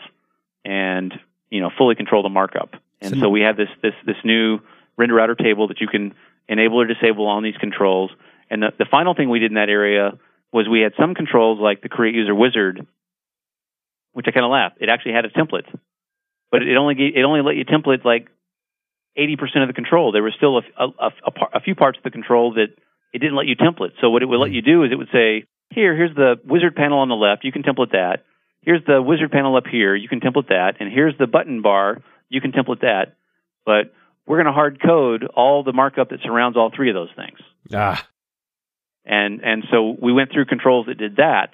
and 0.63 1.13
you 1.49 1.61
know 1.61 1.70
fully 1.78 1.95
control 1.95 2.24
the 2.24 2.30
markup. 2.30 2.76
And 3.01 3.20
So- 3.20 3.30
we 3.30 3.41
have 3.41 3.57
this 3.57 3.70
this 3.82 3.93
this 4.05 4.18
new 4.24 4.59
render 4.97 5.20
outer 5.20 5.36
table 5.36 5.68
that 5.68 5.82
you 5.82 5.88
can 5.88 6.13
enable 6.47 6.82
or 6.82 6.86
disable 6.86 7.28
on 7.28 7.43
these 7.43 7.57
controls. 7.57 8.11
And 8.49 8.61
the, 8.61 8.72
the 8.78 8.86
final 8.86 9.16
thing 9.16 9.30
we 9.30 9.39
did 9.39 9.51
in 9.51 9.55
that 9.55 9.70
area 9.70 10.11
was 10.53 10.68
we 10.70 10.82
had 10.82 10.93
some 10.99 11.16
controls 11.16 11.59
like 11.59 11.82
the 11.82 11.89
create 11.89 12.16
user 12.16 12.34
wizard, 12.34 12.86
which 14.13 14.26
I 14.28 14.32
kind 14.32 14.45
of 14.45 14.51
laughed. 14.51 14.78
It 14.80 14.89
actually 14.89 15.13
had 15.13 15.26
a 15.26 15.30
template, 15.30 15.66
but 16.51 16.61
it 16.61 16.78
only 16.78 16.95
it 17.16 17.24
only 17.24 17.41
let 17.41 17.55
you 17.55 17.66
template 17.66 18.05
like 18.05 18.30
80% 19.18 19.61
of 19.61 19.68
the 19.68 19.74
control. 19.74 20.11
There 20.11 20.24
was 20.24 20.34
still 20.36 20.57
a, 20.57 20.61
a, 20.78 21.07
a, 21.07 21.32
a 21.55 21.59
few 21.61 21.76
parts 21.76 21.97
of 21.97 22.03
the 22.03 22.11
control 22.11 22.53
that 22.55 22.68
it 23.13 23.20
didn't 23.20 23.36
let 23.36 23.47
you 23.47 23.55
template. 23.55 23.91
So 24.01 24.09
what 24.09 24.22
it 24.22 24.26
would 24.26 24.39
let 24.39 24.51
you 24.51 24.61
do 24.61 24.84
is 24.84 24.91
it 24.91 24.97
would 24.97 25.11
say, 25.13 25.45
here, 25.72 25.95
here's 25.95 26.16
the 26.16 26.36
wizard 26.43 26.76
panel 26.76 26.99
on 26.99 27.09
the 27.09 27.16
left. 27.16 27.43
You 27.43 27.51
can 27.51 27.63
template 27.63 27.91
that. 27.91 28.26
Here's 28.61 28.84
the 28.86 29.01
wizard 29.01 29.32
panel 29.32 29.55
up 29.55 29.68
here. 29.68 29.95
You 29.95 30.09
can 30.09 30.20
template 30.20 30.49
that. 30.49 30.76
And 30.80 30.91
here's 30.91 31.18
the 31.18 31.28
button 31.28 31.61
bar. 31.61 32.01
You 32.30 32.41
can 32.41 32.51
template 32.51 32.82
that. 32.82 33.16
But 33.66 33.93
we're 34.26 34.38
going 34.38 34.47
to 34.47 34.53
hard 34.53 34.82
code 34.82 35.26
all 35.36 35.63
the 35.63 35.74
markup 35.74 36.09
that 36.09 36.20
surrounds 36.24 36.57
all 36.57 36.72
three 36.76 36.89
of 36.89 36.95
those 36.95 37.09
things. 37.16 37.38
Ah, 37.74 38.07
And 39.05 39.41
and 39.43 39.63
so 39.72 39.95
we 40.01 40.11
went 40.13 40.32
through 40.32 40.45
controls 40.45 40.88
that 40.88 40.97
did 40.97 41.18
that 41.18 41.51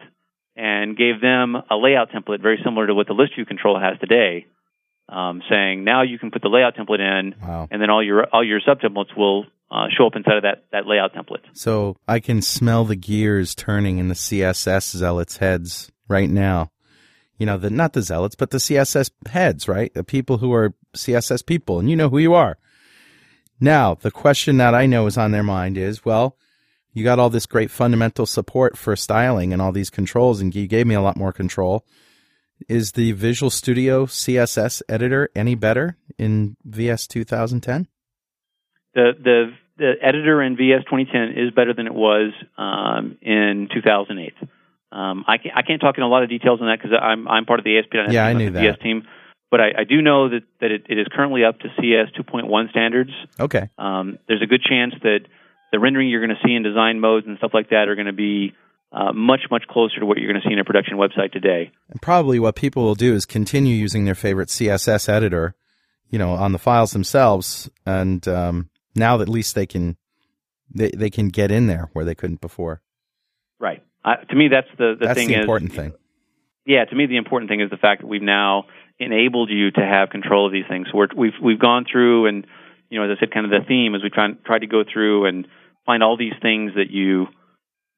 and 0.56 0.98
gave 0.98 1.22
them 1.22 1.56
a 1.56 1.76
layout 1.76 2.12
template 2.12 2.42
very 2.42 2.60
similar 2.64 2.88
to 2.88 2.94
what 2.94 3.08
the 3.08 3.14
list 3.14 3.36
view 3.36 3.46
control 3.46 3.80
has 3.80 4.00
today, 4.00 4.46
um, 5.12 5.42
saying 5.50 5.84
now 5.84 6.02
you 6.02 6.18
can 6.18 6.32
put 6.32 6.42
the 6.42 6.48
layout 6.50 6.76
template 6.76 7.00
in, 7.02 7.36
Wow. 7.42 7.68
and 7.70 7.82
then 7.82 7.90
all 7.90 8.04
your 8.04 8.26
all 8.34 8.44
your 8.44 8.60
subtemplates 8.62 9.16
will 9.16 9.46
uh, 9.70 9.88
show 9.96 10.08
up 10.08 10.16
inside 10.16 10.38
of 10.38 10.44
that 10.44 10.64
that 10.72 10.88
layout 10.88 11.14
template. 11.14 11.44
So 11.54 11.98
I 12.08 12.20
can 12.20 12.42
smell 12.42 12.86
the 12.86 12.96
gears 12.96 13.54
turning 13.54 13.98
in 14.00 14.08
the 14.08 14.16
CSS 14.16 14.96
zealots' 14.96 15.38
heads 15.38 15.92
right 16.08 16.30
now. 16.30 16.72
You 17.38 17.46
know, 17.46 17.58
the 17.58 17.70
not 17.70 17.94
the 17.94 18.02
zealots, 18.02 18.36
but 18.36 18.52
the 18.52 18.58
CSS 18.60 19.12
heads, 19.28 19.68
right? 19.68 19.94
The 19.94 20.04
people 20.04 20.38
who 20.40 20.54
are 20.54 20.74
CSS 20.96 21.46
people, 21.46 21.80
and 21.80 21.90
you 21.90 21.96
know 21.96 22.10
who 22.10 22.18
you 22.20 22.34
are. 22.34 22.58
Now, 23.60 23.96
the 23.96 24.12
question 24.12 24.58
that 24.58 24.74
I 24.74 24.86
know 24.88 25.06
is 25.08 25.18
on 25.18 25.32
their 25.32 25.44
mind 25.44 25.78
is, 25.78 26.04
well, 26.04 26.36
you 26.94 27.04
got 27.04 27.20
all 27.20 27.30
this 27.30 27.46
great 27.46 27.70
fundamental 27.72 28.26
support 28.26 28.78
for 28.78 28.96
styling 28.96 29.54
and 29.54 29.62
all 29.62 29.72
these 29.72 29.90
controls, 29.90 30.42
and 30.42 30.54
you 30.54 30.68
gave 30.68 30.88
me 30.88 30.96
a 30.96 31.02
lot 31.02 31.16
more 31.18 31.32
control. 31.32 31.86
Is 32.68 32.94
the 32.94 33.12
Visual 33.14 33.50
Studio 33.50 34.06
CSS 34.06 34.82
editor 34.90 35.30
any 35.36 35.56
better 35.56 35.98
in 36.18 36.58
VS 36.66 37.08
2010? 37.08 37.88
The 38.94 39.12
the 39.24 39.52
the 39.78 39.94
editor 40.02 40.42
in 40.42 40.56
VS 40.56 40.84
2010 40.90 41.44
is 41.44 41.52
better 41.52 41.74
than 41.74 41.88
it 41.88 41.94
was 41.94 42.34
um, 42.58 43.18
in 43.22 43.68
2008. 43.74 44.34
Um, 44.92 45.24
I 45.28 45.38
can't 45.38 45.56
I 45.56 45.62
can't 45.62 45.82
talk 45.82 45.98
in 45.98 46.04
a 46.04 46.08
lot 46.08 46.24
of 46.24 46.30
details 46.30 46.60
on 46.62 46.68
that 46.68 46.80
because 46.82 46.98
I'm 47.02 47.28
I'm 47.28 47.46
part 47.46 47.60
of 47.60 47.64
the 47.64 47.80
ASP.NET 47.80 48.12
Yeah, 48.12 48.26
I 48.26 48.34
knew 48.34 48.52
the 48.52 48.60
that. 48.60 48.76
VS 48.76 48.84
team, 48.84 49.08
but 49.50 49.62
I, 49.62 49.68
I 49.80 49.84
do 49.86 50.02
know 50.02 50.30
that 50.30 50.44
that 50.60 50.72
it, 50.72 50.86
it 50.90 50.98
is 51.00 51.08
currently 51.12 51.46
up 51.46 51.60
to 51.60 51.68
CSS 51.80 52.14
2.1 52.20 52.70
standards. 52.70 53.12
Okay. 53.40 53.70
um, 53.78 54.20
there's 54.28 54.42
a 54.42 54.48
good 54.48 54.62
chance 54.62 54.94
that 55.04 55.22
the 55.72 55.80
rendering 55.80 56.10
you're 56.10 56.26
going 56.26 56.36
to 56.36 56.48
see 56.48 56.54
in 56.54 56.64
design 56.64 57.00
modes 57.00 57.26
and 57.26 57.38
stuff 57.38 57.52
like 57.54 57.70
that 57.70 57.88
are 57.88 57.96
going 57.96 58.08
to 58.08 58.14
be 58.14 58.54
uh, 58.92 59.14
much, 59.14 59.42
much 59.50 59.64
closer 59.70 60.00
to 60.00 60.06
what 60.06 60.18
you're 60.18 60.32
going 60.32 60.42
to 60.42 60.48
see 60.48 60.54
in 60.54 60.60
a 60.60 60.66
production 60.66 60.98
website 60.98 61.32
today. 61.32 61.72
And 61.90 62.02
probably 62.02 62.40
what 62.40 62.56
people 62.56 62.84
will 62.84 62.96
do 62.96 63.14
is 63.14 63.26
continue 63.26 63.76
using 63.76 64.06
their 64.06 64.16
favorite 64.16 64.50
CSS 64.50 65.08
editor, 65.08 65.56
you 66.10 66.20
know, 66.20 66.32
on 66.32 66.52
the 66.52 66.60
files 66.60 66.92
themselves, 66.92 67.70
and 67.86 68.28
um, 68.28 68.70
now 68.96 69.22
at 69.22 69.30
least 69.30 69.56
they 69.56 69.66
can 69.66 69.98
they 70.74 70.92
they 70.92 71.10
can 71.10 71.30
get 71.30 71.52
in 71.52 71.68
there 71.68 71.90
where 71.94 72.06
they 72.06 72.16
couldn't 72.16 72.42
before. 72.42 72.82
Right. 73.60 73.84
Uh, 74.04 74.16
to 74.30 74.36
me, 74.36 74.50
that's 74.50 74.68
the, 74.78 74.96
the 75.00 75.06
That's 75.06 75.18
thing 75.18 75.28
the 75.28 75.36
is, 75.36 75.40
important 75.42 75.74
thing. 75.74 75.94
Yeah, 76.66 76.86
to 76.86 76.96
me, 76.96 77.06
the 77.06 77.18
important 77.18 77.50
thing 77.50 77.62
is 77.62 77.70
the 77.70 77.78
fact 77.78 78.02
that 78.02 78.08
we've 78.08 78.22
now 78.22 78.66
enabled 79.00 79.50
you 79.50 79.72
to 79.72 79.82
have 79.82 80.10
control 80.10 80.48
of 80.48 80.52
these 80.52 80.66
things. 80.68 80.88
So 80.92 80.98
we're, 80.98 81.08
we've 81.16 81.34
we've 81.42 81.60
gone 81.60 81.86
through 81.90 82.28
and 82.28 82.46
you 82.90 83.00
know, 83.00 83.10
as 83.10 83.18
I 83.18 83.20
said, 83.22 83.34
kind 83.34 83.46
of 83.46 83.52
the 83.52 83.66
theme 83.66 83.96
is 83.96 84.04
we 84.04 84.10
try 84.10 84.28
try 84.46 84.60
to 84.60 84.68
go 84.68 84.84
through 84.84 85.26
and 85.26 85.48
find 85.86 86.04
all 86.04 86.18
these 86.18 86.34
things 86.42 86.74
that 86.76 86.92
you 86.92 87.28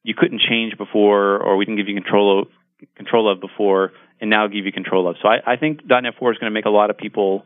you 0.03 0.13
couldn't 0.15 0.41
change 0.41 0.77
before, 0.77 1.37
or 1.37 1.55
we 1.57 1.65
didn't 1.65 1.77
give 1.77 1.87
you 1.87 1.95
control 1.95 2.41
of, 2.41 2.47
control 2.95 3.31
of 3.31 3.39
before, 3.39 3.93
and 4.19 4.29
now 4.29 4.47
give 4.47 4.65
you 4.65 4.71
control 4.71 5.07
of. 5.07 5.15
So 5.21 5.27
I, 5.27 5.53
I 5.53 5.55
think 5.57 5.81
.NET 5.85 6.13
4 6.19 6.31
is 6.33 6.37
going 6.37 6.51
to 6.51 6.53
make 6.53 6.65
a 6.65 6.69
lot 6.69 6.89
of 6.89 6.97
people, 6.97 7.45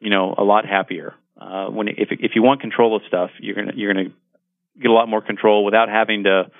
you 0.00 0.10
know, 0.10 0.34
a 0.36 0.44
lot 0.44 0.64
happier. 0.66 1.14
Uh, 1.40 1.66
when 1.68 1.86
if 1.88 2.08
if 2.10 2.32
you 2.34 2.42
want 2.42 2.60
control 2.60 2.96
of 2.96 3.02
stuff, 3.06 3.30
you're 3.38 3.54
gonna 3.54 3.72
you're 3.76 3.94
gonna 3.94 4.08
get 4.80 4.90
a 4.90 4.92
lot 4.92 5.08
more 5.08 5.20
control 5.20 5.64
without 5.64 5.88
having 5.88 6.24
to, 6.24 6.50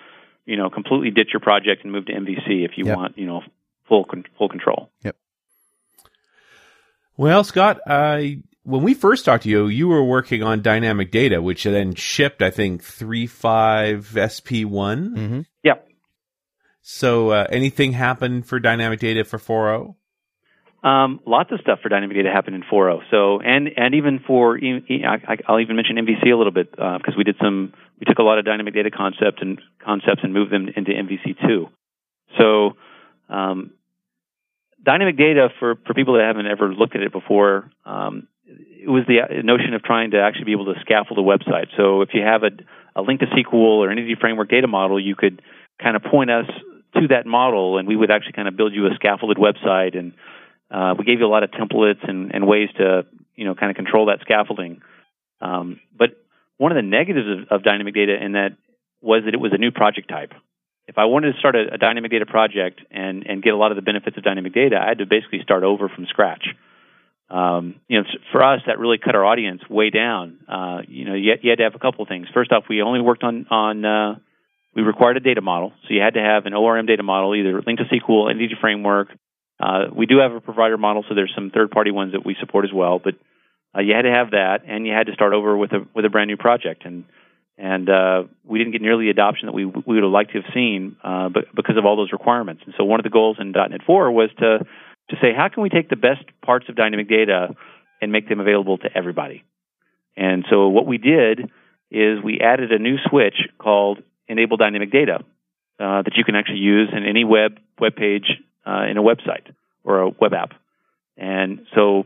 you 0.47 0.57
know, 0.57 0.70
completely 0.70 1.11
ditch 1.11 1.30
your 1.32 1.41
project 1.41 1.82
and 1.82 1.93
move 1.93 2.07
to 2.07 2.12
MVC 2.12 2.64
if 2.64 2.72
you 2.78 2.86
Yep. 2.86 2.97
want, 2.97 3.18
you 3.18 3.26
know, 3.26 3.43
full 3.89 4.05
con- 4.05 4.24
full 4.36 4.49
control. 4.49 4.89
Yep. 5.03 5.16
Well, 7.16 7.43
Scott, 7.43 7.80
uh, 7.86 8.20
when 8.69 8.83
we 8.83 8.93
first 8.93 9.25
talked 9.25 9.45
to 9.45 9.49
you, 9.49 9.66
you 9.69 9.89
were 9.89 10.05
working 10.05 10.43
on 10.43 10.61
dynamic 10.61 11.11
data, 11.11 11.41
which 11.41 11.64
then 11.64 11.95
shipped, 11.95 12.43
I 12.43 12.51
think, 12.51 12.85
3.5 12.85 14.12
SP1. 14.14 15.16
hmm 15.16 15.41
Yep. 15.64 15.89
So, 16.83 17.31
uh, 17.31 17.47
anything 17.51 17.93
happened 17.93 18.47
for 18.47 18.61
dynamic 18.61 19.01
data 19.01 19.25
for 19.25 19.39
oh? 19.39 19.97
4.0? 20.85 20.89
Um, 20.89 21.21
lots 21.27 21.51
of 21.51 21.61
stuff 21.61 21.81
for 21.83 21.89
dynamic 21.89 22.16
data 22.16 22.31
happened 22.31 22.57
in 22.57 22.62
4.0. 22.62 23.01
So, 23.11 23.41
and 23.41 23.69
and 23.77 23.95
even 23.95 24.21
for, 24.27 24.59
I, 24.59 25.33
I- 25.33 25.39
I'll 25.49 25.61
even 25.61 25.75
mention 25.77 25.97
MVC 25.97 26.31
a 26.31 26.37
little 26.37 26.53
bit 26.53 26.71
because 26.71 27.14
we 27.16 27.25
did 27.25 27.37
some, 27.43 27.73
we 27.99 28.05
took 28.05 28.19
a 28.19 28.23
lot 28.23 28.39
of 28.39 28.45
dynamic 28.45 28.75
data 28.75 28.91
concept 28.91 29.41
and 29.41 29.61
concepts 29.85 30.21
and 30.23 30.33
moved 30.35 30.53
them 30.53 30.69
into 30.77 30.93
MVC 30.93 31.37
two. 31.47 31.69
So, 32.39 32.77
um, 33.29 33.73
dynamic 34.85 35.16
data 35.16 35.49
for 35.59 35.77
for 35.87 35.95
people 35.95 36.14
that 36.14 36.25
haven't 36.27 36.47
ever 36.47 36.73
looked 36.73 36.95
at 36.95 37.03
it 37.03 37.12
before, 37.12 37.71
um, 37.85 38.29
it 38.49 38.88
was 38.88 39.05
the 39.07 39.42
notion 39.42 39.74
of 39.74 39.82
trying 39.82 40.12
to 40.12 40.20
actually 40.20 40.44
be 40.44 40.53
able 40.53 40.72
to 40.72 40.80
scaffold 40.80 41.18
a 41.18 41.22
website. 41.22 41.68
So 41.76 42.03
if 42.03 42.11
you 42.14 42.22
have 42.22 42.42
a, 42.42 42.51
a 42.99 43.03
LINQ 43.03 43.20
to 43.20 43.26
SQL 43.26 43.84
or 43.84 43.90
Entity 43.90 44.16
Framework 44.18 44.49
data 44.49 44.66
model, 44.66 44.99
you 44.99 45.14
could 45.14 45.42
kind 45.82 45.96
of 45.96 46.03
point 46.03 46.30
us 46.30 46.46
to 46.94 47.09
that 47.09 47.26
model, 47.26 47.78
and 47.78 47.86
we 47.86 47.96
would 47.96 48.11
actually 48.11 48.32
kind 48.32 48.49
of 48.49 48.57
build 48.57 48.72
you 48.72 48.86
a 48.86 48.94
scaffolded 48.94 49.36
website. 49.36 49.96
And 49.96 50.14
uh, 50.70 50.94
we 50.99 51.05
gave 51.05 51.18
you 51.18 51.26
a 51.26 51.28
lot 51.28 51.42
of 51.42 51.51
templates 51.51 52.09
and, 52.09 52.34
and 52.34 52.46
ways 52.46 52.70
to 52.78 53.05
you 53.36 53.44
know 53.44 53.55
kind 53.55 53.70
of 53.70 53.76
control 53.76 54.07
that 54.07 54.20
scaffolding. 54.22 54.80
Um, 55.40 55.80
but 55.96 56.11
one 56.57 56.72
of 56.72 56.76
the 56.76 56.82
negatives 56.82 57.26
of, 57.28 57.59
of 57.59 57.62
dynamic 57.62 57.94
data 57.94 58.16
in 58.20 58.32
that 58.32 58.57
was 59.01 59.22
that 59.24 59.34
it 59.34 59.40
was 59.40 59.53
a 59.53 59.59
new 59.59 59.70
project 59.70 60.09
type. 60.09 60.32
If 60.86 60.96
I 60.96 61.05
wanted 61.05 61.32
to 61.32 61.38
start 61.38 61.55
a, 61.55 61.74
a 61.74 61.78
dynamic 61.78 62.11
data 62.11 62.26
project 62.26 62.80
and, 62.90 63.26
and 63.26 63.42
get 63.42 63.53
a 63.53 63.57
lot 63.57 63.70
of 63.70 63.76
the 63.76 63.82
benefits 63.82 64.16
of 64.16 64.24
dynamic 64.24 64.55
data, 64.55 64.76
I 64.82 64.88
had 64.88 64.99
to 64.99 65.07
basically 65.07 65.40
start 65.42 65.62
over 65.62 65.88
from 65.88 66.07
scratch. 66.07 66.49
Um, 67.31 67.76
you 67.89 68.01
know, 68.01 68.07
for 68.33 68.43
us, 68.43 68.62
that 68.66 68.79
really 68.79 68.99
cut 68.99 69.14
our 69.14 69.24
audience 69.24 69.61
way 69.68 69.91
down. 69.91 70.39
Uh, 70.49 70.79
you 70.89 71.05
know, 71.05 71.14
you 71.14 71.31
had, 71.33 71.41
you 71.43 71.51
had 71.51 71.59
to 71.59 71.64
have 71.64 71.74
a 71.74 71.79
couple 71.79 72.03
of 72.03 72.09
things. 72.09 72.26
First 72.33 72.53
off, 72.53 72.64
we 72.68 72.81
only 72.81 73.01
worked 73.01 73.22
on 73.22 73.47
on 73.51 73.85
uh, 73.85 74.14
we 74.74 74.83
required 74.83 75.16
a 75.16 75.20
data 75.20 75.41
model, 75.41 75.72
so 75.83 75.95
you 75.95 76.01
had 76.01 76.14
to 76.14 76.20
have 76.20 76.47
an 76.47 76.55
ORM 76.55 76.87
data 76.87 77.03
model, 77.03 77.35
either 77.35 77.61
LINQ 77.61 77.79
to 77.79 77.85
SQL, 77.85 78.31
Entity 78.31 78.57
Framework. 78.61 79.09
Uh, 79.61 79.87
we 79.95 80.07
do 80.07 80.18
have 80.18 80.33
a 80.33 80.41
provider 80.41 80.79
model, 80.79 81.05
so 81.09 81.14
there's 81.14 81.33
some 81.35 81.51
third-party 81.51 81.91
ones 81.91 82.12
that 82.12 82.24
we 82.24 82.37
support 82.39 82.64
as 82.64 82.72
well. 82.72 83.01
But 83.03 83.14
uh, 83.76 83.81
you 83.81 83.95
had 83.95 84.03
to 84.03 84.11
have 84.11 84.31
that, 84.31 84.61
and 84.66 84.87
you 84.87 84.93
had 84.93 85.07
to 85.09 85.14
start 85.14 85.33
over 85.33 85.57
with 85.57 85.72
a 85.72 85.87
with 85.95 86.05
a 86.05 86.09
brand 86.09 86.29
new 86.29 86.37
project. 86.37 86.87
And 86.87 87.05
and 87.59 87.91
uh, 87.91 88.22
we 88.45 88.59
didn't 88.59 88.72
get 88.72 88.83
nearly 88.83 89.07
the 89.07 89.11
adoption 89.11 89.47
that 89.47 89.53
we 89.53 89.66
we 89.66 89.83
would 89.87 90.03
have 90.03 90.12
liked 90.12 90.33
to 90.33 90.41
have 90.41 90.55
seen, 90.55 90.97
uh, 91.03 91.29
but 91.29 91.55
because 91.55 91.76
of 91.76 91.85
all 91.85 91.97
those 91.97 92.12
requirements. 92.12 92.62
And 92.64 92.74
so 92.79 92.85
one 92.85 93.01
of 93.01 93.05
the 93.05 93.11
goals 93.11 93.37
in 93.41 93.53
.NET 93.53 93.83
4 93.85 94.12
was 94.12 94.31
to 94.39 94.61
to 95.11 95.16
say 95.20 95.32
how 95.36 95.48
can 95.48 95.62
we 95.62 95.70
take 95.70 95.88
the 95.88 95.96
best 95.96 96.24
parts 96.44 96.66
of 96.68 96.76
dynamic 96.76 97.09
data 97.09 97.54
and 98.00 98.12
make 98.12 98.28
them 98.28 98.40
available 98.40 98.78
to 98.78 98.88
everybody. 98.94 99.44
And 100.16 100.44
so 100.50 100.68
what 100.68 100.86
we 100.86 100.98
did 100.98 101.50
is 101.90 102.22
we 102.22 102.40
added 102.40 102.72
a 102.72 102.78
new 102.78 102.96
switch 103.09 103.36
called 103.59 104.02
Enable 104.26 104.56
Dynamic 104.56 104.92
Data 104.92 105.24
uh, 105.80 106.02
that 106.02 106.12
you 106.16 106.24
can 106.24 106.34
actually 106.34 106.59
use 106.59 106.90
in 106.92 107.04
any 107.04 107.24
web 107.24 107.59
web 107.80 107.94
page 107.96 108.26
uh, 108.66 108.84
in 108.90 108.98
a 108.98 109.02
website 109.02 109.52
or 109.84 110.00
a 110.02 110.09
web 110.11 110.34
app. 110.34 110.52
And 111.16 111.66
so 111.74 112.04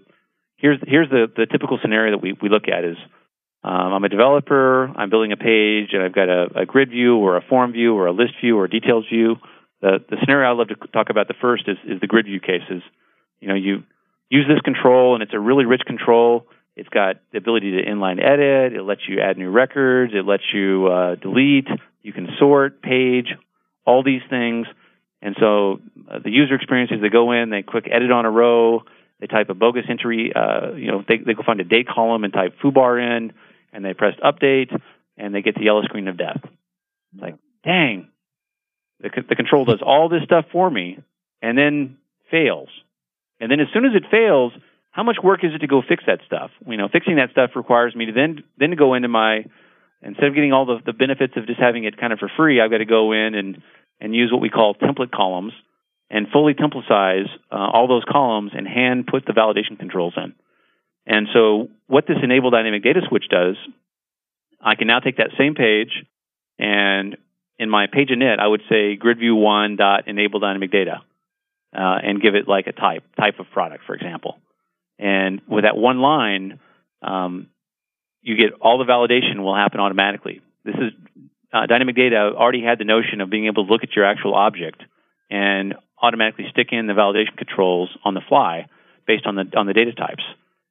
here's 0.56 0.78
here's 0.86 1.10
the, 1.10 1.26
the 1.34 1.46
typical 1.46 1.78
scenario 1.82 2.12
that 2.12 2.22
we, 2.22 2.36
we 2.40 2.48
look 2.48 2.68
at 2.68 2.84
is 2.84 2.96
um, 3.64 3.92
I'm 3.92 4.04
a 4.04 4.08
developer, 4.08 4.88
I'm 4.88 5.08
building 5.08 5.32
a 5.32 5.36
page, 5.36 5.90
and 5.92 6.02
I've 6.02 6.14
got 6.14 6.28
a, 6.28 6.62
a, 6.62 6.66
grid 6.66 6.90
view 6.90 7.16
or 7.16 7.36
a 7.36 7.42
form 7.42 7.72
view 7.72 7.94
or 7.94 8.06
a 8.06 8.12
list 8.12 8.34
view 8.40 8.58
or 8.58 8.64
a 8.64 8.70
details 8.70 9.04
view. 9.10 9.36
The, 9.82 9.98
the 10.08 10.16
scenario 10.20 10.48
I 10.48 10.54
love 10.54 10.68
to 10.68 10.76
talk 10.92 11.10
about 11.10 11.28
the 11.28 11.34
first 11.40 11.64
is, 11.66 11.76
is 11.84 12.00
the 12.00 12.06
grid 12.06 12.26
view 12.26 12.40
cases. 12.40 12.82
You 13.40 13.48
know, 13.48 13.54
you 13.54 13.82
use 14.30 14.46
this 14.48 14.60
control, 14.60 15.14
and 15.14 15.22
it's 15.22 15.34
a 15.34 15.40
really 15.40 15.66
rich 15.66 15.82
control. 15.86 16.46
It's 16.76 16.88
got 16.88 17.16
the 17.32 17.38
ability 17.38 17.72
to 17.72 17.84
inline 17.84 18.18
edit. 18.18 18.72
It 18.72 18.82
lets 18.82 19.02
you 19.06 19.20
add 19.20 19.36
new 19.36 19.50
records. 19.50 20.14
It 20.14 20.24
lets 20.24 20.44
you 20.54 20.86
uh, 20.86 21.16
delete. 21.16 21.68
You 22.00 22.12
can 22.12 22.28
sort, 22.38 22.80
page, 22.80 23.34
all 23.84 24.02
these 24.02 24.22
things. 24.30 24.66
And 25.20 25.36
so 25.38 25.80
uh, 26.10 26.20
the 26.24 26.30
user 26.30 26.54
experience 26.54 26.90
is 26.90 27.02
they 27.02 27.10
go 27.10 27.32
in, 27.32 27.50
they 27.50 27.62
click 27.62 27.84
edit 27.90 28.10
on 28.10 28.24
a 28.24 28.30
row, 28.30 28.82
they 29.20 29.26
type 29.26 29.50
a 29.50 29.54
bogus 29.54 29.84
entry, 29.88 30.32
uh, 30.34 30.72
you 30.74 30.90
know, 30.90 31.04
they, 31.06 31.18
they 31.18 31.34
go 31.34 31.42
find 31.44 31.60
a 31.60 31.64
date 31.64 31.86
column 31.86 32.24
and 32.24 32.32
type 32.32 32.54
foobar 32.62 32.98
in 33.00 33.32
and 33.72 33.84
they 33.84 33.94
press 33.94 34.14
update, 34.22 34.70
and 35.16 35.34
they 35.34 35.42
get 35.42 35.54
the 35.54 35.64
yellow 35.64 35.82
screen 35.82 36.08
of 36.08 36.18
death. 36.18 36.40
It's 36.42 37.22
like, 37.22 37.36
dang, 37.64 38.08
the, 39.02 39.10
the 39.28 39.36
control 39.36 39.64
does 39.64 39.82
all 39.84 40.08
this 40.08 40.22
stuff 40.24 40.46
for 40.52 40.70
me, 40.70 40.98
and 41.40 41.58
then 41.58 41.98
fails. 42.30 42.68
And 43.40 43.50
then 43.50 43.60
as 43.60 43.66
soon 43.72 43.84
as 43.84 43.92
it 43.94 44.04
fails, 44.10 44.52
how 44.92 45.02
much 45.02 45.16
work 45.22 45.42
is 45.42 45.52
it 45.54 45.58
to 45.58 45.66
go 45.66 45.82
fix 45.86 46.04
that 46.06 46.20
stuff? 46.26 46.50
You 46.66 46.76
know, 46.76 46.88
fixing 46.90 47.16
that 47.16 47.30
stuff 47.30 47.50
requires 47.56 47.94
me 47.94 48.06
to 48.06 48.12
then 48.12 48.44
then 48.58 48.70
to 48.70 48.76
go 48.76 48.94
into 48.94 49.08
my 49.08 49.44
instead 50.02 50.26
of 50.26 50.34
getting 50.34 50.52
all 50.52 50.66
the, 50.66 50.78
the 50.84 50.92
benefits 50.92 51.34
of 51.36 51.46
just 51.46 51.60
having 51.60 51.84
it 51.84 51.98
kind 51.98 52.12
of 52.12 52.18
for 52.18 52.30
free, 52.36 52.60
I've 52.60 52.70
got 52.70 52.78
to 52.78 52.84
go 52.84 53.12
in 53.12 53.34
and 53.34 53.62
and 54.00 54.14
use 54.14 54.30
what 54.32 54.40
we 54.40 54.50
call 54.50 54.74
template 54.74 55.10
columns 55.10 55.52
and 56.10 56.26
fully 56.32 56.54
templatize 56.54 57.26
uh, 57.50 57.56
all 57.56 57.88
those 57.88 58.04
columns 58.08 58.52
and 58.54 58.66
hand 58.66 59.06
put 59.06 59.24
the 59.24 59.32
validation 59.32 59.78
controls 59.78 60.14
in. 60.16 60.34
And 61.06 61.26
so 61.32 61.68
what 61.86 62.06
this 62.06 62.18
enable 62.22 62.50
dynamic 62.50 62.82
data 62.82 63.00
switch 63.08 63.24
does, 63.30 63.56
I 64.60 64.74
can 64.74 64.86
now 64.86 65.00
take 65.00 65.16
that 65.16 65.30
same 65.38 65.54
page 65.54 66.04
and 66.58 67.16
in 67.62 67.70
my 67.70 67.86
page 67.86 68.08
init, 68.08 68.40
I 68.40 68.46
would 68.46 68.62
say 68.68 68.96
gridview1 68.96 69.78
dot 69.78 70.08
enable 70.08 70.40
dynamic 70.40 70.72
data 70.72 71.02
uh, 71.72 71.98
and 72.02 72.20
give 72.20 72.34
it 72.34 72.48
like 72.48 72.66
a 72.66 72.72
type, 72.72 73.04
type 73.18 73.38
of 73.38 73.46
product, 73.52 73.84
for 73.86 73.94
example. 73.94 74.38
And 74.98 75.40
with 75.48 75.64
that 75.64 75.76
one 75.76 76.00
line, 76.00 76.58
um, 77.02 77.48
you 78.20 78.36
get 78.36 78.58
all 78.60 78.78
the 78.78 78.84
validation 78.84 79.42
will 79.42 79.54
happen 79.54 79.80
automatically. 79.80 80.40
This 80.64 80.74
is 80.74 80.92
uh, 81.52 81.66
dynamic 81.66 81.96
data 81.96 82.16
already 82.16 82.62
had 82.62 82.78
the 82.78 82.84
notion 82.84 83.20
of 83.20 83.30
being 83.30 83.46
able 83.46 83.66
to 83.66 83.72
look 83.72 83.82
at 83.84 83.94
your 83.94 84.04
actual 84.04 84.34
object 84.34 84.82
and 85.30 85.74
automatically 86.00 86.46
stick 86.50 86.68
in 86.72 86.86
the 86.86 86.94
validation 86.94 87.36
controls 87.36 87.90
on 88.04 88.14
the 88.14 88.22
fly 88.28 88.66
based 89.06 89.26
on 89.26 89.36
the 89.36 89.44
on 89.56 89.66
the 89.66 89.72
data 89.72 89.92
types. 89.92 90.22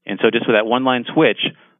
And 0.06 0.20
so 0.22 0.30
just 0.32 0.48
with 0.48 0.56
that 0.56 0.66
one 0.66 0.84
line 0.84 1.06
switch, 1.14 1.39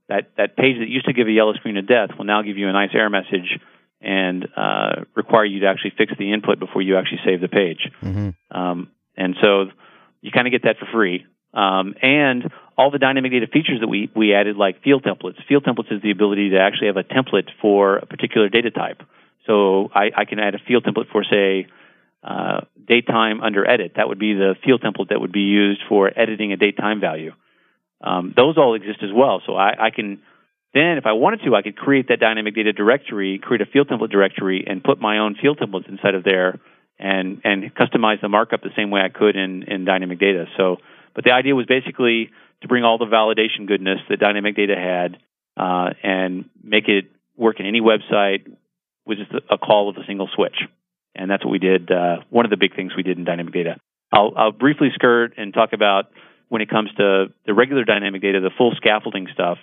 that, 0.10 0.32
that 0.38 0.58
page 0.58 0.78
that 0.80 0.90
used 0.90 1.06
to 1.06 1.14
give 1.14 1.28
a 1.28 1.32
yellow 1.32 1.54
screen 1.54 1.78
of 1.78 1.88
death 1.88 2.10
will 2.18 2.26
now 2.26 2.42
give 2.42 2.58
you 2.58 2.70
a 2.70 2.74
nice 2.74 2.92
error 2.94 3.10
message 3.10 3.60
and 4.02 4.48
uh, 4.56 5.04
require 5.16 5.46
you 5.46 5.62
to 5.62 5.68
actually 5.68 5.94
fix 5.98 6.14
the 6.18 6.34
input 6.34 6.60
before 6.60 6.82
you 6.82 6.98
actually 6.98 7.20
save 7.26 7.42
the 7.42 7.48
page. 7.48 7.90
Mm-hmm. 8.02 8.58
Um, 8.58 8.92
and 9.16 9.36
so 9.42 9.66
you 10.22 10.32
kind 10.32 10.48
of 10.48 10.52
get 10.52 10.64
that 10.64 10.78
for 10.80 10.88
free. 10.92 11.26
Um, 11.54 11.96
and 12.02 12.52
all 12.78 12.92
the 12.92 12.98
dynamic 12.98 13.32
data 13.32 13.48
features 13.48 13.82
that 13.82 13.88
we, 13.88 14.10
we 14.16 14.34
added, 14.34 14.56
like 14.56 14.82
field 14.84 15.04
templates. 15.04 15.36
Field 15.48 15.66
templates 15.66 15.92
is 15.92 16.02
the 16.02 16.12
ability 16.12 16.52
to 16.52 16.60
actually 16.60 16.88
have 16.88 16.98
a 16.98 17.04
template 17.04 17.50
for 17.62 17.98
a 17.98 18.06
particular 18.06 18.50
data 18.50 18.72
type. 18.72 19.02
So 19.46 19.90
I, 19.94 20.12
I 20.16 20.26
can 20.26 20.40
add 20.40 20.56
a 20.56 20.60
field 20.60 20.86
template 20.86 21.12
for, 21.12 21.24
say, 21.24 21.68
uh, 22.24 22.62
date 22.88 23.08
time 23.08 23.42
under 23.42 23.68
edit. 23.68 23.94
That 23.96 24.08
would 24.08 24.20
be 24.20 24.34
the 24.34 24.56
field 24.64 24.82
template 24.82 25.10
that 25.10 25.20
would 25.20 25.32
be 25.32 25.42
used 25.42 25.82
for 25.90 26.12
editing 26.16 26.54
a 26.54 26.58
date 26.58 26.78
time 26.78 27.02
value. 27.02 27.34
Um, 28.04 28.34
those 28.36 28.58
all 28.58 28.76
exist 28.76 29.00
as 29.04 29.10
well. 29.14 29.42
So 29.46 29.56
I, 29.56 29.88
I, 29.88 29.90
can 29.90 30.22
then, 30.74 30.98
if 30.98 31.06
I 31.06 31.12
wanted 31.14 31.42
to, 31.46 31.56
I 31.56 31.62
could 31.62 31.76
create 31.76 32.08
that 32.08 32.20
dynamic 32.20 32.56
data 32.56 32.72
directory, 32.72 33.40
create 33.40 33.62
a 33.62 33.66
field 33.66 33.90
template 33.90 34.10
directory, 34.10 34.64
and 34.66 34.84
put 34.84 35.02
my 35.02 35.18
own 35.20 35.36
field 35.42 35.60
templates 35.60 35.90
inside 35.90 36.16
of 36.16 36.24
there, 36.24 36.60
and 36.98 37.42
and 37.44 37.76
customize 37.76 38.22
the 38.22 38.30
markup 38.30 38.62
the 38.62 38.70
same 38.76 38.90
way 38.90 39.02
I 39.02 39.10
could 39.10 39.36
in 39.36 39.64
in 39.64 39.86
dynamic 39.86 40.20
data. 40.20 40.46
So, 40.58 40.78
but 41.14 41.24
the 41.26 41.32
idea 41.32 41.56
was 41.56 41.66
basically 41.66 42.30
to 42.62 42.68
bring 42.68 42.84
all 42.84 42.98
the 42.98 43.06
validation 43.06 43.68
goodness 43.68 44.00
that 44.10 44.20
dynamic 44.20 44.56
data 44.56 44.76
had, 44.76 45.18
uh, 45.58 45.90
and 46.04 46.46
make 46.64 46.88
it 46.88 47.12
work 47.36 47.60
in 47.60 47.66
any 47.66 47.82
website 47.82 48.46
with 49.06 49.18
just 49.18 49.32
a 49.50 49.58
call 49.58 49.90
of 49.90 49.98
a 49.98 50.06
single 50.06 50.30
switch. 50.34 50.56
And 51.16 51.30
that's 51.30 51.44
what 51.44 51.52
we 51.52 51.60
did. 51.60 51.92
Uh, 51.92 52.18
one 52.30 52.46
of 52.46 52.52
the 52.52 52.58
big 52.58 52.76
things 52.76 52.94
we 52.96 53.04
did 53.04 53.18
in 53.18 53.26
dynamic 53.26 53.54
data. 53.54 53.76
I'll, 54.14 54.32
I'll 54.38 54.52
briefly 54.52 54.90
skirt 54.94 55.34
and 55.38 55.54
talk 55.54 55.74
about 55.74 56.06
when 56.50 56.62
it 56.62 56.70
comes 56.70 56.90
to 56.98 57.28
the 57.46 57.54
regular 57.54 57.84
dynamic 57.84 58.22
data, 58.22 58.40
the 58.40 58.52
full 58.58 58.74
scaffolding 58.76 59.28
stuff, 59.34 59.58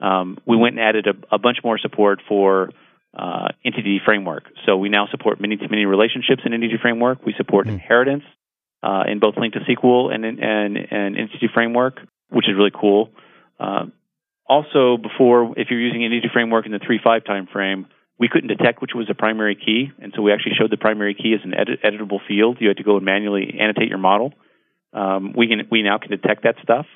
um, 0.00 0.38
we 0.46 0.56
went 0.56 0.78
and 0.78 0.84
added 0.84 1.06
a, 1.06 1.34
a 1.34 1.38
bunch 1.38 1.58
more 1.64 1.78
support 1.78 2.20
for 2.28 2.70
uh, 3.16 3.48
Entity 3.64 4.00
Framework. 4.04 4.44
So 4.66 4.76
we 4.76 4.88
now 4.88 5.06
support 5.10 5.40
many-to-many 5.40 5.86
relationships 5.86 6.42
in 6.44 6.52
Entity 6.52 6.76
Framework. 6.80 7.24
We 7.24 7.34
support 7.36 7.66
mm. 7.66 7.72
inheritance 7.72 8.24
uh, 8.82 9.04
in 9.08 9.18
both 9.20 9.36
LINQ 9.36 9.54
to 9.54 9.60
SQL 9.60 10.14
and, 10.14 10.24
and, 10.24 10.76
and 10.76 11.16
Entity 11.16 11.48
Framework, 11.52 12.00
which 12.28 12.46
is 12.48 12.54
really 12.56 12.72
cool. 12.78 13.10
Uh, 13.58 13.86
also, 14.48 14.96
before, 14.96 15.54
if 15.56 15.68
you're 15.70 15.80
using 15.80 16.04
Entity 16.04 16.28
Framework 16.32 16.66
in 16.66 16.72
the 16.72 16.78
3.5 16.78 17.24
time 17.24 17.48
frame, 17.50 17.86
we 18.18 18.28
couldn't 18.28 18.48
detect 18.48 18.80
which 18.80 18.92
was 18.94 19.06
the 19.08 19.14
primary 19.14 19.54
key, 19.54 19.90
and 20.00 20.12
so 20.14 20.22
we 20.22 20.32
actually 20.32 20.52
showed 20.58 20.70
the 20.70 20.76
primary 20.76 21.14
key 21.14 21.34
as 21.34 21.44
an 21.44 21.52
edit- 21.52 21.82
editable 21.82 22.18
field. 22.26 22.58
You 22.60 22.68
had 22.68 22.78
to 22.78 22.82
go 22.82 22.96
and 22.96 23.04
manually 23.04 23.58
annotate 23.60 23.88
your 23.88 23.98
model. 23.98 24.32
Um, 24.92 25.34
we 25.36 25.48
can 25.48 25.68
we 25.70 25.82
now 25.82 25.98
can 25.98 26.10
detect 26.10 26.44
that 26.44 26.54
stuff. 26.62 26.86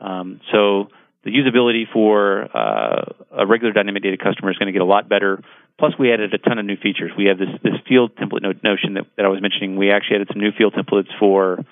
Um, 0.00 0.40
so 0.52 0.88
the 1.24 1.30
usability 1.30 1.84
for 1.92 2.44
uh, 2.54 3.04
a 3.38 3.46
regular 3.46 3.72
dynamic 3.72 4.02
data 4.02 4.16
customer 4.16 4.50
is 4.50 4.58
going 4.58 4.66
to 4.66 4.72
get 4.72 4.82
a 4.82 4.86
lot 4.86 5.08
better. 5.08 5.42
Plus, 5.78 5.92
we 5.98 6.12
added 6.12 6.32
a 6.34 6.38
ton 6.38 6.58
of 6.58 6.66
new 6.66 6.76
features. 6.76 7.10
We 7.16 7.26
have 7.26 7.38
this 7.38 7.48
this 7.62 7.74
field 7.88 8.12
template 8.16 8.42
notion 8.62 8.94
that, 8.94 9.06
that 9.16 9.24
I 9.24 9.28
was 9.28 9.40
mentioning. 9.40 9.76
We 9.76 9.90
actually 9.90 10.16
added 10.16 10.28
some 10.32 10.40
new 10.40 10.52
field 10.56 10.74
templates 10.74 11.08
for 11.18 11.64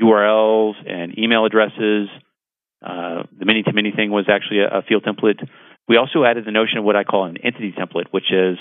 URLs 0.00 0.74
and 0.86 1.18
email 1.18 1.44
addresses. 1.44 2.08
Uh, 2.84 3.24
the 3.36 3.44
many 3.44 3.62
to 3.62 3.72
many 3.72 3.90
thing 3.90 4.10
was 4.10 4.26
actually 4.28 4.60
a, 4.60 4.78
a 4.78 4.82
field 4.82 5.04
template. 5.04 5.42
We 5.88 5.96
also 5.96 6.24
added 6.24 6.46
the 6.46 6.52
notion 6.52 6.78
of 6.78 6.84
what 6.84 6.96
I 6.96 7.04
call 7.04 7.24
an 7.26 7.36
entity 7.42 7.72
template, 7.72 8.06
which 8.10 8.32
is 8.32 8.58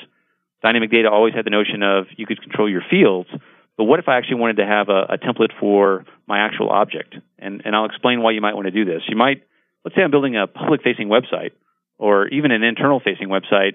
dynamic 0.61 0.91
data 0.91 1.09
always 1.09 1.33
had 1.33 1.45
the 1.45 1.51
notion 1.51 1.83
of 1.83 2.07
you 2.17 2.25
could 2.25 2.41
control 2.41 2.69
your 2.69 2.83
fields, 2.89 3.29
but 3.77 3.85
what 3.85 3.99
if 3.99 4.07
I 4.07 4.17
actually 4.17 4.39
wanted 4.39 4.57
to 4.57 4.65
have 4.65 4.89
a, 4.89 5.13
a 5.13 5.17
template 5.17 5.51
for 5.59 6.05
my 6.27 6.39
actual 6.39 6.69
object? 6.69 7.15
And, 7.39 7.61
and 7.65 7.75
I'll 7.75 7.85
explain 7.85 8.21
why 8.21 8.31
you 8.31 8.41
might 8.41 8.55
want 8.55 8.65
to 8.65 8.71
do 8.71 8.85
this. 8.85 9.01
You 9.07 9.15
might, 9.15 9.43
let's 9.83 9.95
say 9.95 10.01
I'm 10.01 10.11
building 10.11 10.35
a 10.35 10.47
public 10.47 10.81
facing 10.83 11.07
website 11.07 11.51
or 11.97 12.27
even 12.27 12.51
an 12.51 12.63
internal 12.63 12.99
facing 12.99 13.29
website. 13.29 13.73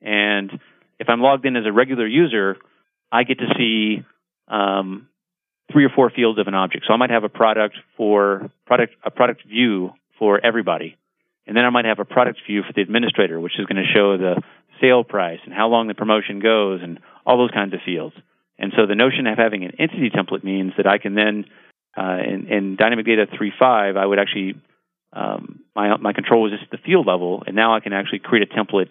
And 0.00 0.50
if 0.98 1.08
I'm 1.08 1.20
logged 1.20 1.44
in 1.46 1.56
as 1.56 1.64
a 1.66 1.72
regular 1.72 2.06
user, 2.06 2.56
I 3.10 3.24
get 3.24 3.38
to 3.38 3.46
see 3.56 4.04
um, 4.48 5.08
three 5.72 5.84
or 5.84 5.90
four 5.94 6.10
fields 6.10 6.38
of 6.38 6.46
an 6.46 6.54
object. 6.54 6.84
So 6.86 6.94
I 6.94 6.96
might 6.96 7.10
have 7.10 7.24
a 7.24 7.28
product 7.28 7.76
for 7.96 8.50
product, 8.66 8.94
a 9.04 9.10
product 9.10 9.46
view 9.46 9.92
for 10.18 10.44
everybody. 10.44 10.96
And 11.46 11.56
then 11.56 11.64
I 11.64 11.70
might 11.70 11.86
have 11.86 11.98
a 11.98 12.04
product 12.04 12.40
view 12.46 12.62
for 12.62 12.72
the 12.74 12.82
administrator, 12.82 13.40
which 13.40 13.58
is 13.58 13.66
going 13.66 13.82
to 13.82 13.92
show 13.92 14.18
the 14.18 14.42
sale 14.80 15.04
price 15.04 15.40
and 15.44 15.54
how 15.54 15.68
long 15.68 15.88
the 15.88 15.94
promotion 15.94 16.40
goes 16.40 16.80
and 16.82 17.00
all 17.26 17.38
those 17.38 17.50
kinds 17.50 17.72
of 17.74 17.80
fields. 17.84 18.14
And 18.58 18.72
so 18.76 18.86
the 18.86 18.94
notion 18.94 19.26
of 19.26 19.38
having 19.38 19.64
an 19.64 19.72
entity 19.78 20.10
template 20.10 20.44
means 20.44 20.72
that 20.76 20.86
I 20.86 20.98
can 20.98 21.14
then, 21.14 21.44
uh, 21.96 22.18
in, 22.26 22.46
in 22.48 22.76
Dynamic 22.76 23.06
Data 23.06 23.26
3.5, 23.26 23.96
I 23.96 24.04
would 24.04 24.18
actually, 24.18 24.60
um, 25.12 25.60
my, 25.74 25.96
my 25.96 26.12
control 26.12 26.42
was 26.42 26.52
just 26.52 26.64
at 26.64 26.70
the 26.70 26.84
field 26.84 27.06
level, 27.06 27.42
and 27.46 27.56
now 27.56 27.74
I 27.74 27.80
can 27.80 27.92
actually 27.92 28.20
create 28.20 28.48
a 28.50 28.54
template 28.54 28.90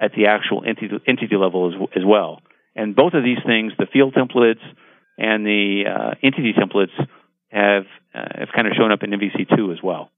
at 0.00 0.12
the 0.16 0.26
actual 0.26 0.64
entity, 0.66 0.94
entity 1.06 1.36
level 1.36 1.68
as, 1.72 1.88
as 1.96 2.02
well. 2.04 2.40
And 2.74 2.96
both 2.96 3.14
of 3.14 3.22
these 3.22 3.38
things, 3.46 3.72
the 3.78 3.86
field 3.92 4.14
templates 4.14 4.62
and 5.16 5.46
the 5.46 5.84
uh, 5.88 6.14
entity 6.22 6.52
templates, 6.52 6.90
have 7.54 7.84
uh, 8.12 8.40
have 8.40 8.48
kind 8.54 8.66
of 8.66 8.72
shown 8.76 8.90
up 8.90 9.02
in 9.04 9.10
MVC2 9.10 9.72
as 9.72 9.82
well. 9.82 10.10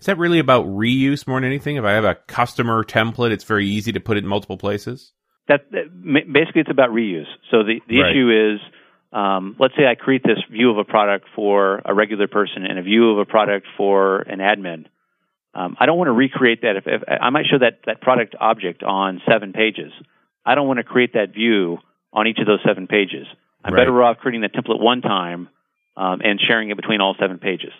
Is 0.00 0.06
that 0.06 0.16
really 0.16 0.38
about 0.38 0.64
reuse 0.66 1.26
more 1.26 1.38
than 1.40 1.46
anything? 1.46 1.76
If 1.76 1.84
I 1.84 1.92
have 1.92 2.04
a 2.04 2.14
customer 2.14 2.82
template, 2.84 3.32
it's 3.32 3.44
very 3.44 3.66
easy 3.66 3.92
to 3.92 4.00
put 4.00 4.16
it 4.16 4.24
in 4.24 4.28
multiple 4.28 4.56
places. 4.56 5.12
That, 5.48 5.70
that 5.72 5.84
basically 6.32 6.62
it's 6.62 6.70
about 6.70 6.90
reuse. 6.90 7.26
So 7.50 7.62
the 7.64 7.80
the 7.86 8.00
Right. 8.00 8.12
issue 8.12 8.54
is, 8.54 8.60
um, 9.14 9.54
let's 9.60 9.74
say 9.76 9.86
I 9.86 9.94
create 9.94 10.22
this 10.24 10.38
view 10.50 10.70
of 10.70 10.78
a 10.78 10.84
product 10.84 11.26
for 11.36 11.80
a 11.84 11.94
regular 11.94 12.26
person 12.26 12.66
and 12.66 12.78
a 12.78 12.82
view 12.82 13.12
of 13.12 13.18
a 13.18 13.24
product 13.24 13.66
for 13.76 14.18
an 14.22 14.40
admin. 14.40 14.86
Um, 15.54 15.76
I 15.78 15.86
don't 15.86 15.96
want 15.96 16.08
to 16.08 16.12
recreate 16.12 16.62
that. 16.62 16.76
If, 16.76 16.84
if 16.86 17.02
I 17.08 17.30
might 17.30 17.46
show 17.46 17.58
that 17.58 17.78
that 17.86 18.00
product 18.00 18.34
object 18.40 18.82
on 18.82 19.22
seven 19.30 19.52
pages, 19.52 19.92
I 20.44 20.56
don't 20.56 20.66
want 20.66 20.78
to 20.78 20.84
create 20.84 21.14
that 21.14 21.32
view 21.32 21.78
on 22.12 22.26
each 22.26 22.38
of 22.38 22.46
those 22.46 22.58
seven 22.66 22.88
pages. 22.88 23.26
I'm 23.64 23.72
Right. 23.72 23.82
better 23.82 24.02
off 24.02 24.18
creating 24.18 24.40
the 24.40 24.48
template 24.48 24.80
one 24.80 25.00
time 25.00 25.48
um, 25.96 26.20
and 26.22 26.40
sharing 26.40 26.70
it 26.70 26.76
between 26.76 27.00
all 27.00 27.14
seven 27.18 27.38
pages. 27.38 27.72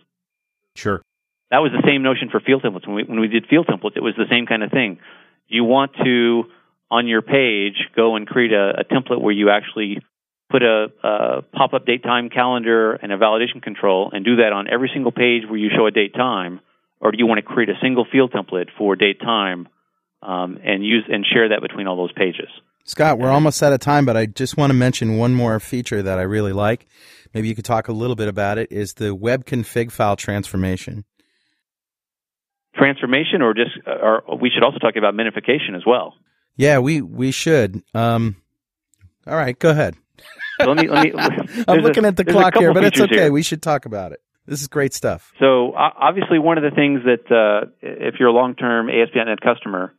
Sure. 0.77 1.03
That 1.51 1.59
was 1.59 1.73
the 1.73 1.83
same 1.85 2.03
notion 2.03 2.31
for 2.31 2.41
field 2.41 2.63
templates. 2.63 2.87
When 2.87 2.97
we, 2.97 3.05
when 3.05 3.21
we 3.21 3.29
did 3.29 3.47
field 3.49 3.67
templates, 3.67 3.97
it 3.97 4.03
was 4.03 4.15
the 4.17 4.27
same 4.31 4.47
kind 4.47 4.63
of 4.63 4.71
thing. 4.71 4.99
You 5.49 5.65
want 5.65 5.93
to, 6.03 6.45
on 6.91 7.07
your 7.07 7.23
page, 7.23 7.75
go 7.95 8.17
and 8.17 8.27
create 8.27 8.53
a, 8.53 8.81
a 8.81 8.85
template 8.85 9.21
where 9.21 9.33
you 9.33 9.51
actually 9.51 9.99
put 10.55 10.63
a, 10.63 10.87
a 11.03 11.43
pop-up 11.53 11.85
date 11.85 12.05
time 12.05 12.31
calendar 12.31 12.93
and 12.93 13.11
a 13.11 13.19
validation 13.19 13.61
control 13.61 14.11
and 14.13 14.25
do 14.25 14.37
that 14.37 14.53
on 14.53 14.69
every 14.73 14.89
single 14.95 15.11
page 15.11 15.43
where 15.49 15.59
you 15.59 15.69
show 15.77 15.89
a 15.89 15.91
date 15.91 16.15
time, 16.15 16.61
or 17.01 17.11
do 17.11 17.19
you 17.19 17.27
want 17.27 17.39
to 17.39 17.43
create 17.43 17.69
a 17.69 17.75
single 17.83 18.07
field 18.11 18.33
template 18.33 18.69
for 18.79 18.95
date 18.95 19.21
time 19.21 19.67
um, 20.23 20.59
and 20.63 20.85
use 20.85 21.03
and 21.09 21.27
share 21.27 21.49
that 21.49 21.61
between 21.61 21.89
all 21.89 21.97
those 21.97 22.13
pages? 22.13 22.47
Scott, 22.85 23.19
we're 23.19 23.33
almost 23.33 23.65
out 23.65 23.73
of 23.73 23.81
time, 23.81 24.05
but 24.05 24.17
I 24.17 24.27
just 24.27 24.57
want 24.57 24.71
to 24.71 24.75
mention 24.75 25.17
one 25.17 25.35
more 25.35 25.59
feature 25.59 26.03
that 26.03 26.21
I 26.21 26.23
really 26.23 26.53
like. 26.53 26.87
Maybe 27.33 27.49
you 27.49 27.57
could 27.57 27.65
talk 27.65 27.89
a 27.89 27.93
little 27.93 28.15
bit 28.15 28.29
about 28.29 28.57
it. 28.57 28.71
Is 28.71 28.95
the 28.95 29.13
web 29.13 29.47
config 29.47 29.91
file 29.91 30.15
transformation? 30.15 31.05
Transformation, 32.77 33.43
or 33.43 33.55
just, 33.55 33.73
or 33.87 34.23
we 34.41 34.51
should 34.51 34.63
also 34.63 34.79
talk 34.79 34.95
about 34.95 35.15
minification 35.15 35.75
as 35.75 35.83
well. 35.85 36.15
Yeah, 36.57 36.79
we 36.79 37.03
we 37.03 37.33
should. 37.33 37.83
Um, 37.93 38.37
all 39.27 39.35
right, 39.35 39.59
go 39.59 39.71
ahead. 39.71 39.97
Let 40.59 40.77
me. 40.77 40.89
Let 40.89 41.05
me 41.05 41.13
I'm 41.17 41.45
there's 41.67 41.67
a- 41.67 41.83
looking 41.83 42.05
at 42.05 42.17
the 42.17 42.25
clock 42.25 42.55
here, 42.57 42.73
but 42.73 42.85
it's 42.85 43.01
okay. 43.01 43.15
here. 43.15 43.33
We 43.33 43.43
should 43.43 43.63
talk 43.63 43.87
about 43.87 44.13
it. 44.13 44.21
This 44.47 44.61
is 44.61 44.69
great 44.69 44.93
stuff. 44.93 45.33
So 45.41 45.73
obviously, 45.75 46.39
one 46.39 46.59
of 46.59 46.65
the 46.65 46.71
things 46.71 47.01
that 47.05 47.35
uh, 47.35 47.71
if 47.81 48.17
you're 48.21 48.29
a 48.29 48.33
long-term 48.33 48.91
ASP.NET 48.91 49.41
customer, 49.41 49.95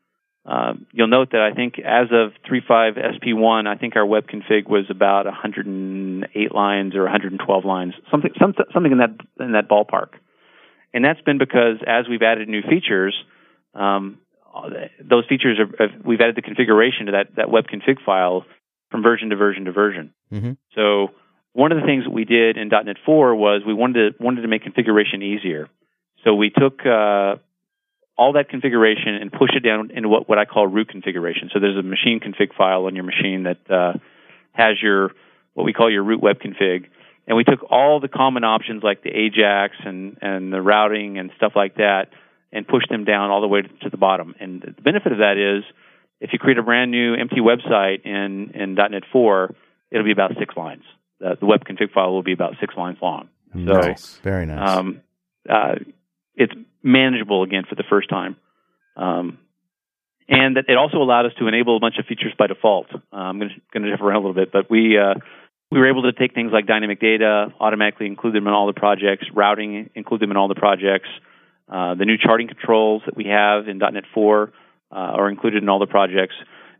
um, 0.45 0.85
you'll 0.91 1.07
note 1.07 1.31
that 1.31 1.41
I 1.41 1.55
think 1.55 1.79
as 1.79 2.09
of 2.11 2.31
3.5 2.47 2.99
SP1, 3.23 3.65
I 3.67 3.75
think 3.77 3.95
our 3.95 4.05
web 4.05 4.25
config 4.27 4.69
was 4.69 4.85
about 4.91 5.25
108 5.25 6.53
lines 6.53 6.95
or 6.95 7.01
112 7.03 7.65
lines, 7.65 7.93
something 8.11 8.31
some, 8.39 8.53
something 8.71 8.91
in 8.91 8.99
that 8.99 9.17
in 9.39 9.53
that 9.53 9.67
ballpark. 9.67 10.09
And 10.93 11.03
that's 11.03 11.21
been 11.21 11.39
because 11.39 11.77
as 11.85 12.05
we've 12.07 12.21
added 12.21 12.47
new 12.47 12.61
features, 12.61 13.15
um, 13.73 14.19
those 15.03 15.25
features 15.27 15.59
are 15.59 15.87
we've 16.05 16.21
added 16.21 16.35
the 16.35 16.43
configuration 16.43 17.07
to 17.07 17.13
that 17.13 17.35
that 17.35 17.49
web 17.49 17.65
config 17.65 17.97
file 18.05 18.45
from 18.95 19.03
version 19.03 19.29
to 19.29 19.35
version 19.35 19.65
to 19.65 19.71
version. 19.71 20.13
hmm 20.29 20.51
So 20.75 21.09
one 21.51 21.71
of 21.71 21.79
the 21.79 21.85
things 21.85 22.05
that 22.05 22.11
we 22.11 22.25
did 22.25 22.57
in 22.57 22.69
.NET 22.69 22.97
4 23.05 23.35
was 23.35 23.61
we 23.65 23.73
wanted 23.73 24.17
to 24.17 24.23
wanted 24.23 24.41
to 24.41 24.47
make 24.47 24.63
configuration 24.63 25.21
easier. 25.21 25.69
So 26.23 26.33
we 26.33 26.49
took 26.49 26.85
uh, 26.85 27.35
all 28.17 28.33
that 28.33 28.49
configuration 28.49 29.15
and 29.15 29.31
pushed 29.31 29.55
it 29.55 29.61
down 29.61 29.91
into 29.91 30.09
what, 30.09 30.27
what 30.27 30.37
I 30.37 30.45
call 30.45 30.67
root 30.67 30.89
configuration. 30.89 31.49
So 31.53 31.59
there's 31.59 31.77
a 31.77 31.83
machine 31.83 32.19
config 32.19 32.55
file 32.57 32.85
on 32.85 32.95
your 32.95 33.03
machine 33.03 33.43
that 33.43 33.69
uh, 33.69 33.93
has 34.53 34.81
your 34.81 35.11
what 35.53 35.63
we 35.63 35.73
call 35.73 35.91
your 35.91 36.03
root 36.03 36.21
web 36.21 36.37
config, 36.39 36.85
and 37.27 37.37
we 37.37 37.43
took 37.43 37.59
all 37.69 37.99
the 37.99 38.07
common 38.07 38.43
options 38.43 38.83
like 38.83 39.03
the 39.03 39.11
AJAX 39.11 39.69
and 39.85 40.17
and 40.21 40.53
the 40.53 40.61
routing 40.61 41.17
and 41.17 41.31
stuff 41.37 41.53
like 41.55 41.75
that, 41.75 42.09
and 42.51 42.67
pushed 42.67 42.89
them 42.89 43.03
down 43.03 43.29
all 43.29 43.41
the 43.41 43.47
way 43.47 43.61
to 43.61 43.89
the 43.89 43.97
bottom. 43.97 44.35
And 44.39 44.61
the 44.61 44.81
benefit 44.81 45.11
of 45.11 45.19
that 45.19 45.37
is, 45.37 45.63
if 46.19 46.31
you 46.33 46.39
create 46.39 46.57
a 46.57 46.63
brand 46.63 46.91
new 46.91 47.13
empty 47.13 47.41
website 47.41 48.05
in 48.05 48.51
in 48.53 48.75
.NET 48.75 49.03
4, 49.11 49.55
it'll 49.91 50.05
be 50.05 50.11
about 50.11 50.31
six 50.39 50.55
lines. 50.55 50.83
The, 51.19 51.37
the 51.39 51.45
web 51.45 51.61
config 51.65 51.91
file 51.93 52.11
will 52.11 52.23
be 52.23 52.33
about 52.33 52.55
six 52.59 52.75
lines 52.75 52.97
long. 53.01 53.29
So 53.53 53.59
nice. 53.59 54.17
Very 54.23 54.45
nice. 54.45 54.77
um, 54.77 55.01
uh, 55.49 55.75
it's 56.35 56.53
manageable 56.83 57.43
again 57.43 57.63
for 57.67 57.75
the 57.75 57.85
first 57.89 58.09
time. 58.09 58.35
Um, 58.97 59.39
and 60.27 60.57
that 60.57 60.65
it 60.67 60.77
also 60.77 60.97
allowed 60.97 61.25
us 61.27 61.33
to 61.39 61.47
enable 61.47 61.77
a 61.77 61.79
bunch 61.79 61.95
of 61.99 62.05
features 62.05 62.33
by 62.37 62.47
default. 62.47 62.87
Uh, 62.93 63.15
I'm 63.15 63.39
going 63.39 63.51
to 63.73 63.91
differ 63.91 64.05
around 64.05 64.23
a 64.23 64.27
little 64.27 64.33
bit, 64.33 64.51
but 64.51 64.69
we 64.69 64.97
uh, 64.97 65.13
we 65.71 65.79
were 65.79 65.89
able 65.89 66.03
to 66.03 66.13
take 66.13 66.33
things 66.33 66.51
like 66.51 66.65
dynamic 66.65 66.99
data, 66.99 67.47
automatically 67.59 68.07
include 68.07 68.33
them 68.33 68.47
in 68.47 68.53
all 68.53 68.67
the 68.67 68.73
projects, 68.73 69.25
routing, 69.33 69.89
include 69.95 70.21
them 70.21 70.31
in 70.31 70.37
all 70.37 70.47
the 70.47 70.55
projects. 70.55 71.09
Uh, 71.71 71.95
the 71.95 72.05
new 72.05 72.17
charting 72.17 72.47
controls 72.47 73.01
that 73.05 73.15
we 73.15 73.25
have 73.25 73.67
in 73.67 73.77
.NET 73.79 74.03
4 74.13 74.43
uh, 74.43 74.45
are 74.97 75.29
included 75.29 75.63
in 75.63 75.69
all 75.69 75.79
the 75.79 75.87
projects, 75.87 76.35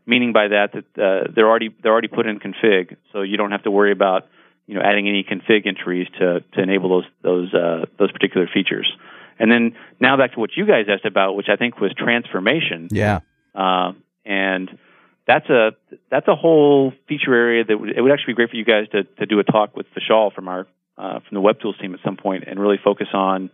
meaning 0.06 0.32
by 0.32 0.48
that 0.48 0.72
that 0.72 1.02
uh, 1.02 1.30
they're 1.34 1.48
already 1.48 1.74
they're 1.82 1.92
already 1.92 2.08
put 2.08 2.26
in 2.26 2.38
config, 2.38 2.96
so 3.12 3.22
you 3.22 3.36
don't 3.36 3.50
have 3.50 3.62
to 3.64 3.70
worry 3.70 3.92
about 3.92 4.26
you 4.66 4.74
know 4.74 4.82
adding 4.82 5.08
any 5.08 5.24
config 5.24 5.66
entries 5.66 6.08
to 6.18 6.40
to 6.54 6.62
enable 6.62 6.88
those 6.88 7.04
those 7.22 7.54
uh, 7.54 7.86
those 7.98 8.12
particular 8.12 8.48
features. 8.52 8.90
And 9.38 9.50
then 9.50 9.76
now 10.00 10.16
back 10.16 10.32
to 10.32 10.40
what 10.40 10.50
you 10.56 10.66
guys 10.66 10.86
asked 10.88 11.04
about, 11.04 11.36
which 11.36 11.48
I 11.52 11.56
think 11.56 11.78
was 11.78 11.92
transformation. 11.96 12.88
yeah. 12.90 13.20
Uh, 13.54 13.92
and 14.24 14.78
that's 15.26 15.48
a 15.48 15.72
that's 16.10 16.28
a 16.28 16.34
whole 16.34 16.92
feature 17.08 17.34
area 17.34 17.64
that 17.64 17.78
would, 17.78 17.90
it 17.90 18.00
would 18.00 18.12
actually 18.12 18.32
be 18.32 18.36
great 18.36 18.50
for 18.50 18.56
you 18.56 18.64
guys 18.64 18.88
to 18.92 19.04
to 19.18 19.26
do 19.26 19.38
a 19.38 19.44
talk 19.44 19.76
with 19.76 19.86
Vishal 19.94 20.32
from 20.32 20.48
our 20.48 20.66
uh, 20.98 21.20
from 21.20 21.34
the 21.34 21.40
Web 21.40 21.60
Tools 21.60 21.76
team 21.80 21.94
at 21.94 22.00
some 22.04 22.16
point 22.16 22.44
and 22.46 22.58
really 22.58 22.78
focus 22.82 23.08
on 23.12 23.50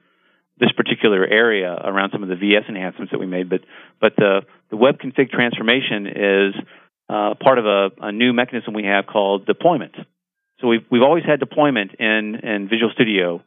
this 0.58 0.72
particular 0.72 1.26
area 1.26 1.72
around 1.72 2.10
some 2.12 2.22
of 2.22 2.28
the 2.28 2.36
VS 2.36 2.64
enhancements 2.68 3.12
that 3.12 3.18
we 3.18 3.26
made. 3.26 3.48
But 3.48 3.60
but 4.00 4.16
the 4.16 4.42
the 4.70 4.76
web 4.76 4.98
config 4.98 5.30
transformation 5.30 6.06
is 6.06 6.54
uh, 7.08 7.34
part 7.40 7.58
of 7.58 7.66
a, 7.66 7.90
a 8.00 8.12
new 8.12 8.32
mechanism 8.32 8.74
we 8.74 8.84
have 8.84 9.06
called 9.06 9.46
deployment. 9.46 9.94
So 10.60 10.68
we've 10.68 10.84
we've 10.90 11.02
always 11.02 11.24
had 11.24 11.40
deployment 11.40 11.94
in 11.98 12.36
in 12.42 12.68
Visual 12.68 12.90
Studio 12.94 13.42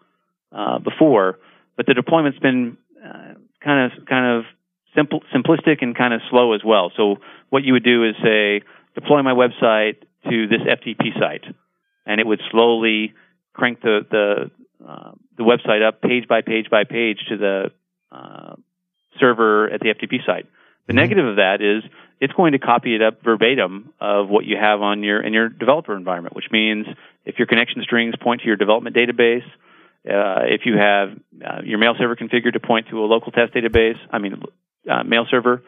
uh, 0.51 0.79
before, 0.79 1.39
but 1.77 1.85
the 1.85 1.93
deployment's 1.93 2.39
been 2.39 2.77
uh, 3.03 3.35
kind 3.63 3.91
of 3.91 4.05
kind 4.07 4.39
of 4.39 4.45
simple, 4.95 5.21
simplistic 5.33 5.81
and 5.81 5.95
kind 5.95 6.13
of 6.13 6.21
slow 6.29 6.53
as 6.53 6.61
well. 6.65 6.91
So 6.95 7.17
what 7.49 7.63
you 7.63 7.73
would 7.73 7.83
do 7.83 8.03
is 8.03 8.15
say, 8.23 8.61
deploy 8.95 9.21
my 9.21 9.33
website 9.33 9.97
to 10.29 10.47
this 10.47 10.61
FTP 10.61 11.19
site, 11.19 11.43
and 12.05 12.19
it 12.19 12.25
would 12.25 12.41
slowly 12.51 13.13
crank 13.55 13.81
the 13.81 14.05
the 14.09 14.51
uh, 14.87 15.11
the 15.37 15.43
website 15.43 15.85
up 15.87 16.01
page 16.01 16.27
by 16.27 16.41
page 16.41 16.69
by 16.69 16.83
page 16.83 17.19
to 17.29 17.37
the 17.37 17.71
uh, 18.11 18.55
server 19.19 19.69
at 19.69 19.79
the 19.79 19.89
FTP 19.89 20.25
site. 20.25 20.45
The 20.87 20.93
Mhm. 20.93 20.97
negative 20.97 21.25
of 21.25 21.35
that 21.37 21.61
is 21.61 21.83
it's 22.19 22.33
going 22.33 22.51
to 22.51 22.59
copy 22.59 22.95
it 22.95 23.01
up 23.01 23.23
verbatim 23.23 23.91
of 23.99 24.29
what 24.29 24.45
you 24.45 24.57
have 24.57 24.81
on 24.81 25.03
your 25.03 25.19
in 25.21 25.33
your 25.33 25.49
developer 25.49 25.95
environment, 25.95 26.35
which 26.35 26.51
means 26.51 26.85
if 27.25 27.39
your 27.39 27.47
connection 27.47 27.81
strings 27.81 28.15
point 28.17 28.41
to 28.41 28.47
your 28.47 28.55
development 28.57 28.95
database, 28.95 29.45
uh, 30.07 30.43
if 30.45 30.65
you 30.65 30.77
have 30.77 31.17
uh, 31.43 31.61
your 31.63 31.79
mail 31.79 31.95
server 31.97 32.15
configured 32.15 32.53
to 32.53 32.59
point 32.59 32.87
to 32.89 33.03
a 33.03 33.07
local 33.07 33.31
test 33.31 33.53
database, 33.53 33.97
I 34.11 34.19
mean 34.19 34.43
uh, 34.87 35.03
mail 35.03 35.25
server, 35.29 35.63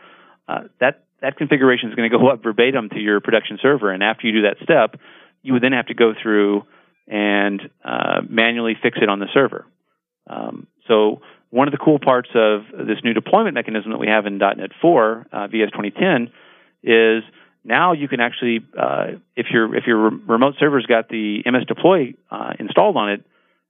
uh, 0.47 0.65
that 0.79 1.03
that 1.21 1.37
configuration 1.37 1.89
is 1.89 1.95
going 1.95 2.09
to 2.09 2.17
go 2.17 2.27
up 2.31 2.43
verbatim 2.43 2.89
to 2.89 2.99
your 2.99 3.19
production 3.19 3.57
server. 3.61 3.91
And 3.91 4.03
after 4.03 4.27
you 4.27 4.33
do 4.33 4.41
that 4.43 4.57
step, 4.63 4.99
you 5.41 5.53
would 5.53 5.63
then 5.63 5.73
have 5.73 5.87
to 5.87 5.95
go 5.95 6.13
through 6.21 6.63
and 7.07 7.61
uh, 7.83 8.21
manually 8.27 8.75
fix 8.81 8.97
it 9.01 9.09
on 9.09 9.19
the 9.19 9.27
server. 9.33 9.65
Um, 10.27 10.67
so 10.87 11.21
one 11.49 11.67
of 11.67 11.71
the 11.71 11.77
cool 11.77 11.99
parts 11.99 12.29
of 12.35 12.63
this 12.85 12.97
new 13.03 13.13
deployment 13.13 13.53
mechanism 13.53 13.91
that 13.91 13.97
we 13.97 14.07
have 14.07 14.25
in 14.25 14.37
.NET 14.37 14.71
4 14.81 15.27
uh, 15.31 15.47
VS 15.47 15.71
2010 15.71 16.31
is 16.83 17.23
now 17.63 17.93
you 17.93 18.07
can 18.07 18.19
actually, 18.19 18.65
uh, 18.77 19.19
if 19.35 19.47
your 19.51 19.75
if 19.75 19.85
your 19.85 20.09
re- 20.09 20.19
remote 20.27 20.55
server's 20.59 20.85
got 20.85 21.09
the 21.09 21.43
MS 21.45 21.65
Deploy 21.67 22.13
uh, 22.31 22.53
installed 22.59 22.95
on 22.95 23.11
it, 23.11 23.25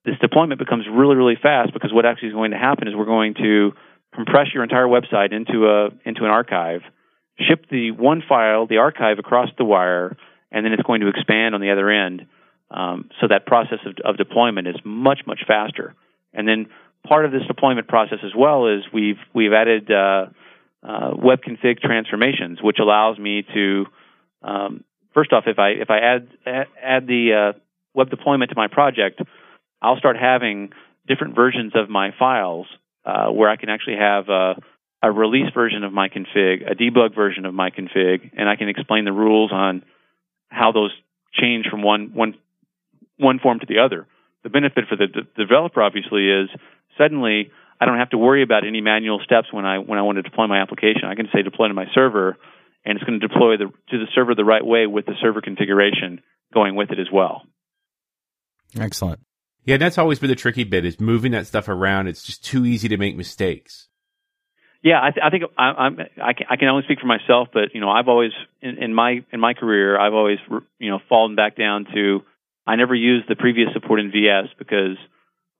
this 0.05 0.15
deployment 0.21 0.59
becomes 0.59 0.85
really 0.91 1.15
really 1.15 1.37
fast 1.41 1.73
because 1.73 1.91
what 1.91 2.05
actually 2.05 2.29
is 2.29 2.33
going 2.33 2.51
to 2.51 2.57
happen 2.57 2.87
is 2.87 2.95
we're 2.95 3.05
going 3.05 3.33
to 3.35 3.73
compress 4.13 4.47
your 4.53 4.63
entire 4.63 4.85
website 4.85 5.33
into 5.33 5.67
a 5.67 5.89
into 6.07 6.25
an 6.25 6.29
archive, 6.31 6.81
ship 7.39 7.65
the 7.69 7.91
one 7.91 8.21
file, 8.27 8.67
the 8.67 8.77
archive 8.77 9.19
across 9.19 9.49
the 9.57 9.65
wire, 9.65 10.15
and 10.51 10.65
then 10.65 10.73
it's 10.73 10.83
going 10.83 11.01
to 11.01 11.07
expand 11.07 11.55
on 11.55 11.61
the 11.61 11.71
other 11.71 11.89
end. 11.89 12.27
Um, 12.69 13.09
so 13.21 13.27
that 13.29 13.45
process 13.45 13.79
of, 13.85 13.95
of 14.03 14.17
deployment 14.17 14.67
is 14.67 14.75
much 14.83 15.21
much 15.25 15.41
faster. 15.47 15.95
And 16.33 16.47
then 16.47 16.67
part 17.07 17.25
of 17.25 17.31
this 17.31 17.43
deployment 17.47 17.87
process 17.87 18.19
as 18.23 18.31
well 18.35 18.67
is 18.67 18.83
we've 18.93 19.19
we've 19.33 19.53
added 19.53 19.89
uh, 19.91 20.25
uh, 20.83 21.11
web 21.15 21.39
config 21.41 21.79
transformations, 21.79 22.61
which 22.61 22.77
allows 22.79 23.17
me 23.17 23.45
to 23.53 23.85
um, 24.41 24.83
first 25.13 25.33
off, 25.33 25.45
if 25.47 25.57
I 25.59 25.69
if 25.69 25.89
I 25.89 25.99
add 25.99 26.27
add 26.45 27.07
the 27.07 27.53
uh, 27.55 27.59
web 27.93 28.09
deployment 28.09 28.51
to 28.51 28.55
my 28.55 28.67
project, 28.67 29.21
I'll 29.81 29.97
start 29.97 30.15
having 30.15 30.71
different 31.07 31.35
versions 31.35 31.73
of 31.75 31.89
my 31.89 32.11
files 32.17 32.67
uh, 33.05 33.29
where 33.29 33.49
I 33.49 33.55
can 33.55 33.69
actually 33.69 33.97
have 33.97 34.29
a, 34.29 34.55
a 35.01 35.11
release 35.11 35.51
version 35.53 35.83
of 35.83 35.93
my 35.93 36.09
config, 36.09 36.69
a 36.69 36.75
debug 36.75 37.15
version 37.15 37.45
of 37.45 37.53
my 37.53 37.69
config, 37.69 38.31
and 38.37 38.47
I 38.47 38.55
can 38.57 38.69
explain 38.69 39.05
the 39.05 39.11
rules 39.11 39.51
on 39.51 39.83
how 40.49 40.71
those 40.71 40.91
change 41.33 41.65
from 41.67 41.81
one 41.81 42.11
one 42.13 42.35
one 43.17 43.39
form 43.39 43.59
to 43.59 43.65
the 43.67 43.79
other. 43.79 44.07
The 44.43 44.49
benefit 44.49 44.85
for 44.89 44.95
the, 44.95 45.07
the 45.07 45.43
developer 45.43 45.81
obviously 45.81 46.29
is 46.29 46.49
suddenly 46.97 47.51
I 47.79 47.85
don't 47.85 47.99
have 47.99 48.09
to 48.11 48.17
worry 48.17 48.43
about 48.43 48.65
any 48.65 48.81
manual 48.81 49.19
steps 49.23 49.51
when 49.51 49.65
I 49.65 49.79
when 49.79 49.99
I 49.99 50.01
want 50.01 50.17
to 50.17 50.23
deploy 50.23 50.47
my 50.47 50.61
application. 50.61 51.03
I 51.05 51.15
can 51.15 51.27
say 51.33 51.43
deploy 51.43 51.67
to 51.67 51.73
my 51.73 51.85
server, 51.93 52.37
and 52.85 52.97
it's 52.97 53.03
going 53.03 53.19
to 53.19 53.27
deploy 53.27 53.57
the, 53.57 53.65
to 53.65 53.97
the 53.97 54.07
server 54.15 54.33
the 54.35 54.45
right 54.45 54.65
way 54.65 54.87
with 54.87 55.05
the 55.05 55.13
server 55.21 55.41
configuration 55.41 56.21
going 56.53 56.75
with 56.75 56.91
it 56.91 56.99
as 56.99 57.07
well. 57.11 57.43
Excellent. 58.79 59.19
Yeah, 59.65 59.75
and 59.75 59.81
that's 59.81 59.97
always 59.97 60.19
been 60.19 60.29
the 60.29 60.35
tricky 60.35 60.63
bit 60.63 60.85
is 60.85 60.99
moving 60.99 61.33
that 61.33 61.45
stuff 61.45 61.67
around. 61.67 62.07
It's 62.07 62.23
just 62.23 62.43
too 62.43 62.65
easy 62.65 62.87
to 62.87 62.97
make 62.97 63.17
mistakes. 63.17 63.89
Yeah, 64.81 65.01
I, 65.03 65.11
th- 65.11 65.23
I 65.23 65.29
think 65.29 65.43
I, 65.57 65.63
I'm, 65.63 65.99
I 66.23 66.33
can, 66.33 66.47
I 66.49 66.55
can 66.55 66.67
only 66.69 66.83
speak 66.83 66.99
for 66.99 67.07
myself, 67.07 67.49
but 67.51 67.73
you 67.73 67.81
know, 67.81 67.89
I've 67.89 68.07
always 68.07 68.31
in, 68.61 68.81
in 68.81 68.93
my 68.93 69.25
in 69.31 69.39
my 69.39 69.53
career, 69.53 69.99
I've 69.99 70.13
always 70.13 70.37
you 70.79 70.89
know 70.89 70.99
fallen 71.09 71.35
back 71.35 71.57
down 71.57 71.85
to 71.93 72.21
I 72.67 72.75
never 72.75 72.93
used 72.93 73.27
the 73.29 73.35
previous 73.35 73.69
support 73.73 73.99
in 73.99 74.11
VS 74.11 74.49
because 74.59 74.97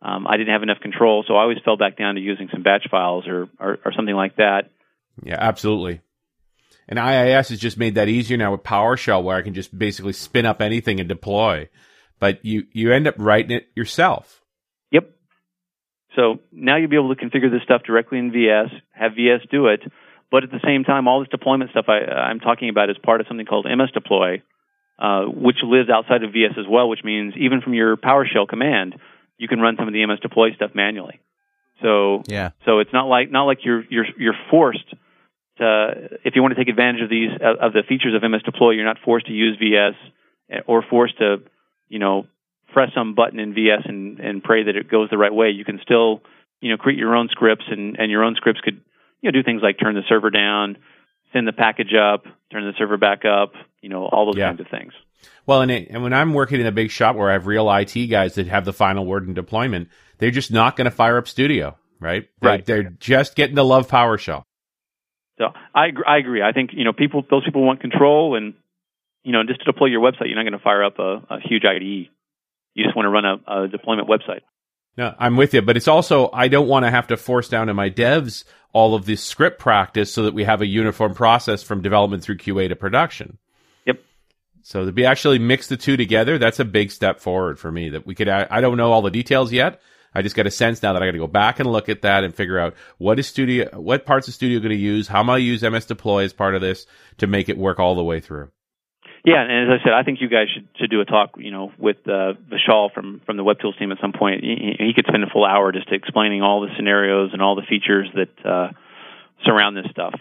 um, 0.01 0.27
I 0.27 0.37
didn't 0.37 0.53
have 0.53 0.63
enough 0.63 0.79
control, 0.81 1.23
so 1.27 1.35
I 1.35 1.41
always 1.41 1.57
fell 1.63 1.77
back 1.77 1.97
down 1.97 2.15
to 2.15 2.21
using 2.21 2.49
some 2.51 2.63
batch 2.63 2.87
files 2.91 3.27
or, 3.27 3.47
or, 3.59 3.79
or 3.85 3.93
something 3.95 4.15
like 4.15 4.35
that. 4.35 4.69
Yeah, 5.23 5.37
absolutely. 5.39 6.01
And 6.89 6.99
IIS 6.99 7.49
has 7.49 7.59
just 7.59 7.77
made 7.77 7.95
that 7.95 8.07
easier 8.07 8.37
now 8.37 8.51
with 8.51 8.63
PowerShell, 8.63 9.23
where 9.23 9.35
I 9.35 9.41
can 9.41 9.53
just 9.53 9.77
basically 9.77 10.13
spin 10.13 10.45
up 10.45 10.61
anything 10.61 10.99
and 10.99 11.09
deploy 11.09 11.69
but 12.19 12.43
you 12.43 12.65
you 12.71 12.93
end 12.93 13.07
up 13.07 13.15
writing 13.17 13.51
it 13.51 13.67
yourself. 13.75 14.41
Yep. 14.91 15.11
So 16.15 16.39
now 16.51 16.77
you'll 16.77 16.89
be 16.89 16.95
able 16.95 17.13
to 17.13 17.21
configure 17.21 17.51
this 17.51 17.63
stuff 17.63 17.83
directly 17.85 18.17
in 18.17 18.31
VS, 18.31 18.69
have 18.91 19.13
VS 19.15 19.47
do 19.51 19.67
it, 19.67 19.81
but 20.31 20.43
at 20.43 20.51
the 20.51 20.59
same 20.65 20.83
time, 20.83 21.07
all 21.07 21.19
this 21.19 21.29
deployment 21.29 21.71
stuff 21.71 21.85
I, 21.87 22.11
I'm 22.11 22.39
talking 22.39 22.69
about 22.69 22.89
is 22.89 22.97
part 23.03 23.21
of 23.21 23.27
something 23.27 23.45
called 23.45 23.65
MS 23.65 23.91
Deploy, 23.93 24.41
uh, 24.99 25.23
which 25.25 25.57
lives 25.63 25.89
outside 25.89 26.23
of 26.23 26.33
VS 26.33 26.53
as 26.57 26.65
well. 26.69 26.89
Which 26.89 27.03
means 27.03 27.33
even 27.37 27.61
from 27.61 27.73
your 27.73 27.97
PowerShell 27.97 28.47
command, 28.47 28.95
you 29.37 29.47
can 29.47 29.59
run 29.59 29.75
some 29.77 29.87
of 29.87 29.93
the 29.93 30.05
MS 30.05 30.19
Deploy 30.21 30.53
stuff 30.53 30.71
manually. 30.73 31.19
So 31.81 32.23
yeah. 32.27 32.51
So 32.65 32.79
it's 32.79 32.93
not 32.93 33.05
like 33.07 33.31
not 33.31 33.43
like 33.43 33.59
you're 33.63 33.83
you're 33.89 34.05
you're 34.17 34.37
forced 34.49 34.89
to 35.57 36.17
if 36.23 36.35
you 36.35 36.41
want 36.41 36.55
to 36.55 36.59
take 36.59 36.69
advantage 36.69 37.01
of 37.01 37.09
these 37.09 37.31
of 37.41 37.73
the 37.73 37.83
features 37.87 38.13
of 38.15 38.29
MS 38.29 38.43
Deploy, 38.43 38.71
you're 38.71 38.85
not 38.85 38.97
forced 39.03 39.27
to 39.27 39.33
use 39.33 39.57
VS 39.59 39.93
eh, 40.51 40.59
or 40.67 40.83
forced 40.89 41.17
to 41.19 41.37
you 41.89 41.99
know, 41.99 42.27
press 42.73 42.89
some 42.93 43.15
button 43.15 43.39
in 43.39 43.53
VS 43.53 43.83
and, 43.85 44.19
and 44.19 44.43
pray 44.43 44.63
that 44.63 44.75
it 44.75 44.89
goes 44.89 45.09
the 45.09 45.17
right 45.17 45.33
way. 45.33 45.49
You 45.49 45.65
can 45.65 45.79
still, 45.81 46.21
you 46.61 46.71
know, 46.71 46.77
create 46.77 46.99
your 46.99 47.15
own 47.15 47.29
scripts 47.31 47.65
and, 47.69 47.97
and 47.97 48.11
your 48.11 48.23
own 48.23 48.35
scripts 48.35 48.61
could, 48.61 48.81
you 49.21 49.31
know, 49.31 49.31
do 49.31 49.43
things 49.43 49.61
like 49.63 49.79
turn 49.79 49.95
the 49.95 50.01
server 50.07 50.29
down, 50.29 50.77
send 51.33 51.47
the 51.47 51.53
package 51.53 51.93
up, 51.93 52.23
turn 52.51 52.65
the 52.65 52.73
server 52.77 52.97
back 52.97 53.23
up, 53.25 53.53
you 53.81 53.89
know, 53.89 54.05
all 54.05 54.25
those 54.25 54.37
yeah. 54.37 54.49
kinds 54.49 54.61
of 54.61 54.67
things. 54.69 54.93
Well, 55.45 55.61
and, 55.61 55.71
it, 55.71 55.87
and 55.89 56.03
when 56.03 56.13
I'm 56.13 56.33
working 56.33 56.59
in 56.59 56.67
a 56.67 56.71
big 56.71 56.91
shop 56.91 57.15
where 57.15 57.29
I 57.29 57.33
have 57.33 57.47
real 57.47 57.71
IT 57.71 57.93
guys 58.07 58.35
that 58.35 58.47
have 58.47 58.65
the 58.65 58.73
final 58.73 59.05
word 59.05 59.27
in 59.27 59.33
deployment, 59.33 59.89
they're 60.17 60.31
just 60.31 60.51
not 60.51 60.75
going 60.75 60.85
to 60.85 60.91
fire 60.91 61.17
up 61.17 61.27
Studio, 61.27 61.77
right? 61.99 62.27
They're, 62.41 62.51
right. 62.51 62.65
They're 62.65 62.83
just 62.83 63.35
getting 63.35 63.55
to 63.55 63.63
love 63.63 63.87
PowerShell. 63.87 64.43
So 65.37 65.45
I 65.75 65.89
I 66.07 66.17
agree. 66.17 66.41
I 66.41 66.51
think 66.51 66.71
you 66.73 66.83
know 66.83 66.93
people 66.93 67.23
those 67.29 67.45
people 67.45 67.63
want 67.63 67.79
control 67.79 68.35
and 68.35 68.55
you 69.27 69.33
know, 69.33 69.43
just 69.43 69.59
to 69.59 69.65
deploy 69.65 69.87
your 69.87 69.99
website, 69.99 70.27
you're 70.27 70.35
not 70.35 70.43
going 70.43 70.57
to 70.57 70.63
fire 70.63 70.85
up 70.85 70.99
a, 70.99 71.21
a 71.29 71.39
huge 71.43 71.63
IDE. 71.65 72.07
You 72.75 72.83
just 72.85 72.95
want 72.95 73.07
to 73.07 73.09
run 73.09 73.25
a, 73.25 73.63
a 73.65 73.67
deployment 73.67 74.07
website. 74.07 74.39
No, 74.97 75.13
I'm 75.19 75.37
with 75.37 75.53
you, 75.53 75.61
but 75.61 75.77
it's 75.77 75.87
also 75.87 76.29
I 76.33 76.47
don't 76.47 76.67
want 76.67 76.85
to 76.85 76.91
have 76.91 77.07
to 77.07 77.17
force 77.17 77.47
down 77.47 77.67
to 77.67 77.73
my 77.73 77.89
devs 77.89 78.43
all 78.73 78.95
of 78.95 79.05
this 79.05 79.23
script 79.23 79.59
practice 79.59 80.11
so 80.11 80.23
that 80.23 80.33
we 80.33 80.43
have 80.43 80.61
a 80.61 80.65
uniform 80.65 81.13
process 81.13 81.63
from 81.63 81.81
development 81.81 82.23
through 82.23 82.37
QA 82.37 82.67
to 82.69 82.75
production. 82.75 83.37
Yep. 83.85 83.99
So 84.63 84.85
to 84.85 84.91
be 84.91 85.05
actually 85.05 85.39
mix 85.39 85.67
the 85.67 85.77
two 85.77 85.97
together, 85.97 86.37
that's 86.37 86.59
a 86.59 86.65
big 86.65 86.91
step 86.91 87.19
forward 87.19 87.59
for 87.59 87.71
me. 87.71 87.89
That 87.89 88.07
we 88.07 88.15
could. 88.15 88.27
I, 88.27 88.47
I 88.49 88.61
don't 88.61 88.77
know 88.77 88.91
all 88.91 89.03
the 89.03 89.11
details 89.11 89.51
yet. 89.53 89.81
I 90.15 90.23
just 90.23 90.35
get 90.35 90.47
a 90.47 90.51
sense 90.51 90.81
now 90.81 90.93
that 90.93 91.03
I 91.03 91.05
got 91.05 91.11
to 91.11 91.19
go 91.19 91.27
back 91.27 91.59
and 91.59 91.71
look 91.71 91.89
at 91.89 92.01
that 92.01 92.23
and 92.23 92.33
figure 92.33 92.57
out 92.57 92.73
what 92.97 93.19
is 93.19 93.27
Studio, 93.27 93.79
what 93.79 94.05
parts 94.05 94.27
of 94.27 94.33
Studio 94.33 94.59
going 94.59 94.71
to 94.71 94.75
use, 94.75 95.07
how 95.07 95.19
am 95.19 95.29
I 95.29 95.37
use 95.37 95.61
MS 95.61 95.85
Deploy 95.85 96.23
as 96.23 96.33
part 96.33 96.55
of 96.55 96.61
this 96.61 96.87
to 97.19 97.27
make 97.27 97.49
it 97.49 97.57
work 97.57 97.79
all 97.79 97.93
the 97.93 98.03
way 98.03 98.19
through. 98.19 98.49
Yeah, 99.25 99.41
and 99.41 99.71
as 99.71 99.79
I 99.79 99.83
said, 99.83 99.93
I 99.93 100.03
think 100.03 100.21
you 100.21 100.29
guys 100.29 100.47
should 100.53 100.67
should 100.79 100.89
do 100.89 101.01
a 101.01 101.05
talk, 101.05 101.31
you 101.37 101.51
know, 101.51 101.71
with 101.77 101.97
uh, 102.07 102.33
Vishal 102.49 102.93
from 102.93 103.21
from 103.25 103.37
the 103.37 103.43
Web 103.43 103.59
Tools 103.59 103.75
team 103.77 103.91
at 103.91 103.97
some 103.99 104.13
point. 104.13 104.43
He, 104.43 104.75
he 104.79 104.93
could 104.93 105.05
spend 105.07 105.23
a 105.23 105.27
full 105.27 105.45
hour 105.45 105.71
just 105.71 105.91
explaining 105.91 106.41
all 106.41 106.61
the 106.61 106.69
scenarios 106.77 107.31
and 107.33 107.41
all 107.41 107.55
the 107.55 107.63
features 107.67 108.09
that 108.15 108.45
uh, 108.49 108.69
surround 109.43 109.75
this 109.75 109.85
stuff. 109.91 110.13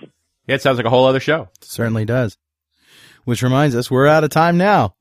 Yeah, 0.46 0.56
it 0.56 0.62
sounds 0.62 0.76
like 0.76 0.86
a 0.86 0.90
whole 0.90 1.06
other 1.06 1.20
show. 1.20 1.48
certainly 1.60 2.04
does. 2.04 2.38
Which 3.24 3.42
reminds 3.42 3.74
us, 3.74 3.90
we're 3.90 4.06
out 4.06 4.24
of 4.24 4.30
time 4.30 4.56
now. 4.56 4.94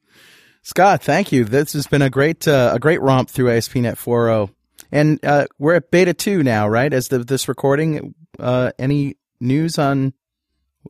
Scott, 0.63 1.03
thank 1.03 1.31
you. 1.31 1.45
This 1.45 1.73
has 1.73 1.85
been 1.85 2.01
a 2.01 2.09
great 2.09 2.47
uh, 2.47 2.71
a 2.73 2.79
great 2.79 3.01
romp 3.01 3.29
through 3.29 3.51
ASP.NET 3.51 3.97
4.0, 3.97 4.49
and 4.91 5.23
uh, 5.23 5.45
we're 5.59 5.75
at 5.75 5.91
beta 5.91 6.13
two 6.13 6.41
now, 6.41 6.67
right? 6.67 6.91
As 6.91 7.07
the, 7.07 7.19
this 7.19 7.47
recording, 7.47 8.15
uh, 8.39 8.71
any 8.79 9.17
news 9.39 9.77
on 9.77 10.13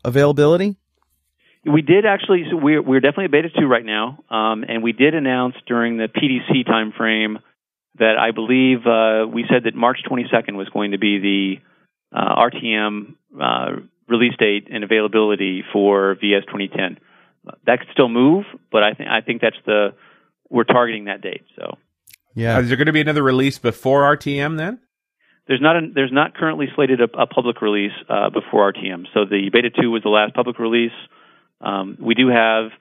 availability? 0.04 0.78
We 1.66 1.82
did 1.82 2.06
actually. 2.06 2.46
So 2.50 2.58
we're 2.58 2.82
we're 2.82 3.00
definitely 3.00 3.26
at 3.26 3.32
beta 3.32 3.50
two 3.50 3.66
right 3.66 3.86
now, 3.86 4.24
um, 4.30 4.64
and 4.68 4.84
we 4.84 4.92
did 4.92 5.16
announce 5.16 5.56
during 5.68 5.98
the 5.98 6.08
PDC 6.08 6.68
timeframe 6.68 7.38
that 7.98 8.18
I 8.20 8.32
believe 8.32 8.86
uh, 8.86 9.28
we 9.28 9.46
said 9.50 9.64
that 9.64 9.74
March 9.74 10.00
22nd 10.10 10.56
was 10.56 10.70
going 10.70 10.92
to 10.92 11.00
be 11.00 11.18
the 11.20 12.18
uh, 12.18 12.50
RTM 12.50 13.16
uh, 13.42 13.82
release 14.08 14.36
date 14.38 14.68
and 14.72 14.84
availability 14.84 15.64
for 15.74 16.16
VS 16.16 16.46
2010. 16.48 17.00
That 17.66 17.80
could 17.80 17.90
still 17.94 18.10
move, 18.10 18.46
but 18.72 18.84
I 18.84 18.94
think 18.94 19.10
I 19.10 19.22
think 19.22 19.42
that's 19.42 19.58
the 19.66 19.94
we're 20.50 20.64
targeting 20.64 21.06
that 21.06 21.22
date. 21.22 21.46
So 21.56 21.78
yeah, 22.36 22.60
is 22.60 22.68
there 22.68 22.78
going 22.78 22.88
to 22.88 22.94
be 22.94 23.02
another 23.02 23.24
release 23.24 23.58
before 23.58 24.04
RTM 24.18 24.58
then? 24.58 24.80
There's 25.48 25.62
not 25.62 25.76
a, 25.76 25.82
there's 25.94 26.12
not 26.12 26.36
currently 26.36 26.68
slated 26.76 27.02
a, 27.02 27.22
a 27.22 27.28
public 27.28 27.62
release 27.62 27.94
uh, 28.10 28.30
before 28.30 28.72
RTM. 28.74 29.06
So 29.14 29.26
the 29.26 29.50
beta 29.54 29.70
two 29.70 29.92
was 29.92 30.04
the 30.04 30.10
last 30.10 30.34
public 30.34 30.60
release. 30.60 30.92
Um, 31.62 31.98
we 32.00 32.14
do 32.16 32.28
have 32.30 32.72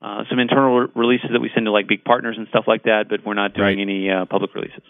uh, 0.00 0.24
some 0.28 0.38
internal 0.38 0.80
re- 0.80 0.88
releases 0.94 1.30
that 1.32 1.40
we 1.40 1.50
send 1.54 1.66
to 1.66 1.72
like 1.72 1.88
big 1.88 2.04
partners 2.04 2.36
and 2.38 2.48
stuff 2.48 2.64
like 2.66 2.84
that, 2.84 3.04
but 3.08 3.24
we're 3.24 3.34
not 3.34 3.54
doing 3.54 3.76
right. 3.76 3.78
any 3.78 4.10
uh, 4.10 4.24
public 4.26 4.54
releases. 4.54 4.82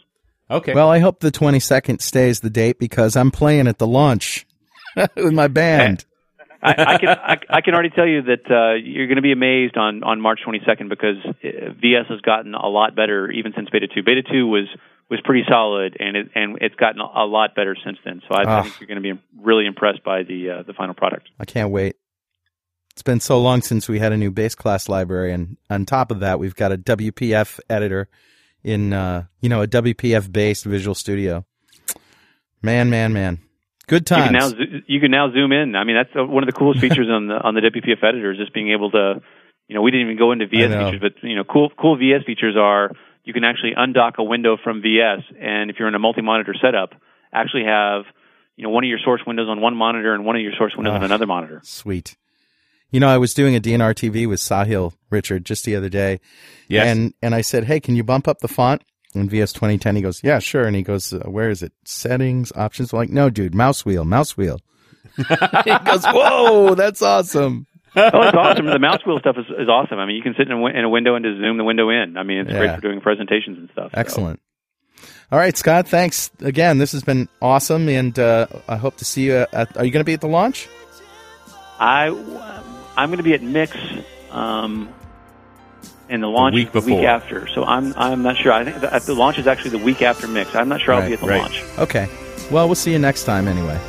Okay. 0.50 0.74
Well, 0.74 0.90
I 0.90 0.98
hope 0.98 1.20
the 1.20 1.32
22nd 1.32 2.02
stays 2.02 2.40
the 2.40 2.50
date 2.50 2.78
because 2.78 3.16
I'm 3.16 3.30
playing 3.30 3.68
at 3.68 3.78
the 3.78 3.86
launch 3.86 4.46
with 5.16 5.32
my 5.32 5.48
band. 5.48 6.04
I, 6.62 6.70
I, 6.78 6.98
can 6.98 7.08
I, 7.08 7.38
I, 7.50 7.60
can 7.60 7.74
already 7.74 7.90
tell 7.90 8.06
you 8.06 8.22
that 8.22 8.48
uh, 8.48 8.74
you're 8.74 9.08
going 9.08 9.16
to 9.16 9.22
be 9.22 9.32
amazed 9.32 9.76
on, 9.76 10.04
on 10.04 10.20
March 10.20 10.40
22nd 10.46 10.88
because 10.88 11.16
uh, 11.26 11.72
VS 11.80 12.06
has 12.08 12.20
gotten 12.20 12.54
a 12.54 12.68
lot 12.68 12.94
better 12.94 13.30
even 13.32 13.52
since 13.56 13.68
Beta 13.70 13.88
2. 13.92 14.02
Beta 14.04 14.22
2 14.22 14.46
was 14.46 14.66
was 15.10 15.20
pretty 15.24 15.42
solid 15.46 15.96
and 16.00 16.16
it 16.16 16.30
and 16.34 16.58
it's 16.62 16.74
gotten 16.76 17.00
a 17.00 17.24
lot 17.24 17.54
better 17.54 17.76
since 17.84 17.98
then. 18.04 18.22
So 18.28 18.34
I, 18.34 18.60
I 18.60 18.62
think 18.62 18.80
you're 18.80 18.86
going 18.86 19.02
to 19.02 19.14
be 19.14 19.20
really 19.36 19.66
impressed 19.66 20.04
by 20.04 20.22
the 20.22 20.50
uh, 20.50 20.62
the 20.62 20.72
final 20.72 20.94
product. 20.94 21.28
I 21.38 21.44
can't 21.44 21.70
wait. 21.70 21.96
It's 22.92 23.02
been 23.02 23.20
so 23.20 23.40
long 23.40 23.62
since 23.62 23.88
we 23.88 23.98
had 23.98 24.12
a 24.12 24.16
new 24.16 24.30
base 24.30 24.54
class 24.54 24.88
library, 24.88 25.32
and 25.32 25.56
on 25.70 25.86
top 25.86 26.10
of 26.10 26.20
that, 26.20 26.38
we've 26.38 26.54
got 26.54 26.72
a 26.72 26.78
WPF 26.78 27.58
editor 27.70 28.08
in, 28.62 28.92
uh, 28.92 29.24
you 29.40 29.48
know, 29.48 29.62
a 29.62 29.66
WPF 29.66 30.30
based 30.30 30.64
Visual 30.64 30.94
Studio. 30.94 31.44
Man, 32.60 32.90
man, 32.90 33.12
man, 33.12 33.40
good 33.86 34.06
times. 34.06 34.30
You 34.30 34.38
can 34.38 34.70
now 34.70 34.82
you 34.86 35.00
can 35.00 35.10
now 35.10 35.32
zoom 35.32 35.52
in. 35.52 35.74
I 35.74 35.84
mean, 35.84 35.96
that's 35.96 36.14
uh, 36.14 36.24
one 36.24 36.42
of 36.42 36.46
the 36.46 36.52
coolest 36.52 36.80
features 36.84 37.08
on 37.10 37.28
the 37.28 37.34
on 37.34 37.54
the 37.54 37.62
WPF 37.62 38.04
editor 38.04 38.32
is 38.32 38.38
just 38.38 38.52
being 38.52 38.70
able 38.70 38.90
to, 38.90 39.22
you 39.68 39.74
know, 39.74 39.82
we 39.82 39.90
didn't 39.90 40.06
even 40.06 40.18
go 40.18 40.32
into 40.32 40.46
VS 40.46 40.70
features, 40.70 41.00
but 41.00 41.26
you 41.26 41.34
know, 41.34 41.44
cool 41.44 41.70
cool 41.80 41.96
VS 41.96 42.24
features 42.26 42.56
are 42.58 42.92
you 43.24 43.32
can 43.32 43.42
actually 43.42 43.72
undock 43.76 44.18
a 44.18 44.22
window 44.22 44.56
from 44.62 44.82
VS, 44.82 45.22
and 45.40 45.70
if 45.70 45.76
you're 45.78 45.88
in 45.88 45.94
a 45.94 45.98
multi-monitor 45.98 46.54
setup, 46.60 46.90
actually 47.32 47.64
have 47.64 48.04
you 48.56 48.64
know 48.64 48.70
one 48.70 48.84
of 48.84 48.88
your 48.88 48.98
source 49.02 49.22
windows 49.26 49.48
on 49.48 49.60
one 49.60 49.74
monitor 49.74 50.14
and 50.14 50.24
one 50.24 50.36
of 50.36 50.42
your 50.42 50.52
source 50.58 50.74
windows 50.76 50.94
on 50.94 51.04
another 51.04 51.26
monitor. 51.26 51.60
Sweet. 51.64 52.16
You 52.92 53.00
know, 53.00 53.08
I 53.08 53.16
was 53.16 53.32
doing 53.32 53.56
a 53.56 53.60
DNR 53.60 53.94
TV 53.94 54.28
with 54.28 54.38
Sahil 54.38 54.92
Richard 55.10 55.46
just 55.46 55.64
the 55.64 55.74
other 55.74 55.88
day. 55.88 56.20
Yes. 56.68 56.86
And, 56.86 57.14
and 57.22 57.34
I 57.34 57.40
said, 57.40 57.64
Hey, 57.64 57.80
can 57.80 57.96
you 57.96 58.04
bump 58.04 58.28
up 58.28 58.40
the 58.40 58.48
font 58.48 58.82
in 59.14 59.30
VS 59.30 59.54
2010? 59.54 59.96
He 59.96 60.02
goes, 60.02 60.22
Yeah, 60.22 60.38
sure. 60.38 60.64
And 60.64 60.76
he 60.76 60.82
goes, 60.82 61.12
uh, 61.12 61.20
Where 61.20 61.48
is 61.48 61.62
it? 61.62 61.72
Settings, 61.84 62.52
options. 62.54 62.92
I'm 62.92 62.98
like, 62.98 63.10
no, 63.10 63.30
dude, 63.30 63.54
mouse 63.54 63.84
wheel, 63.84 64.04
mouse 64.04 64.36
wheel. 64.36 64.60
he 65.16 65.24
goes, 65.24 66.04
Whoa, 66.04 66.74
that's 66.74 67.00
awesome. 67.00 67.66
oh, 67.96 68.22
it's 68.22 68.36
awesome. 68.36 68.66
The 68.66 68.78
mouse 68.78 69.04
wheel 69.06 69.18
stuff 69.18 69.36
is, 69.38 69.46
is 69.58 69.68
awesome. 69.68 69.98
I 69.98 70.04
mean, 70.04 70.16
you 70.16 70.22
can 70.22 70.34
sit 70.36 70.50
in 70.50 70.52
a, 70.52 70.66
in 70.66 70.84
a 70.84 70.88
window 70.90 71.14
and 71.14 71.24
just 71.24 71.38
zoom 71.38 71.56
the 71.56 71.64
window 71.64 71.88
in. 71.88 72.18
I 72.18 72.24
mean, 72.24 72.40
it's 72.40 72.50
yeah. 72.50 72.58
great 72.58 72.74
for 72.74 72.80
doing 72.82 73.00
presentations 73.00 73.58
and 73.58 73.70
stuff. 73.72 73.90
Excellent. 73.94 74.38
So. 74.38 75.08
All 75.32 75.38
right, 75.38 75.56
Scott. 75.56 75.88
Thanks 75.88 76.30
again. 76.40 76.76
This 76.76 76.92
has 76.92 77.02
been 77.02 77.26
awesome, 77.40 77.88
and 77.88 78.18
uh, 78.18 78.48
I 78.68 78.76
hope 78.76 78.98
to 78.98 79.06
see 79.06 79.24
you. 79.24 79.46
At, 79.50 79.76
are 79.78 79.84
you 79.84 79.90
going 79.90 80.02
to 80.02 80.04
be 80.04 80.12
at 80.12 80.20
the 80.20 80.28
launch? 80.28 80.68
I 81.80 82.10
I'm 82.96 83.08
going 83.08 83.18
to 83.18 83.22
be 83.22 83.34
at 83.34 83.42
Mix, 83.42 83.76
um, 84.30 84.88
and 86.08 86.22
the 86.22 86.26
launch 86.28 86.54
week 86.54 86.68
is 86.68 86.72
before. 86.72 86.98
week 86.98 87.06
after. 87.06 87.46
So 87.48 87.64
I'm 87.64 87.94
I'm 87.96 88.22
not 88.22 88.36
sure. 88.36 88.52
I 88.52 88.64
think 88.64 88.80
the, 88.80 89.02
the 89.06 89.14
launch 89.14 89.38
is 89.38 89.46
actually 89.46 89.70
the 89.70 89.84
week 89.84 90.02
after 90.02 90.28
Mix. 90.28 90.54
I'm 90.54 90.68
not 90.68 90.80
sure 90.80 90.94
I'll 90.94 91.06
be 91.06 91.14
at 91.14 91.20
the 91.20 91.26
right. 91.26 91.40
launch. 91.40 91.62
Okay. 91.78 92.08
Well, 92.50 92.66
we'll 92.66 92.74
see 92.74 92.92
you 92.92 92.98
next 92.98 93.24
time 93.24 93.48
anyway, 93.48 93.80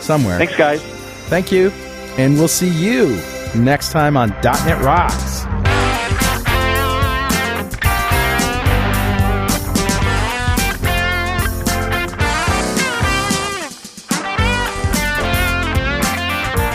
somewhere. 0.00 0.38
Thanks, 0.38 0.56
guys. 0.56 0.80
Thank 1.28 1.50
you, 1.50 1.70
and 2.16 2.34
we'll 2.34 2.48
see 2.48 2.68
you 2.68 3.20
next 3.54 3.92
time 3.92 4.16
on 4.16 4.30
.NET 4.42 4.82
Rocks. 4.82 5.44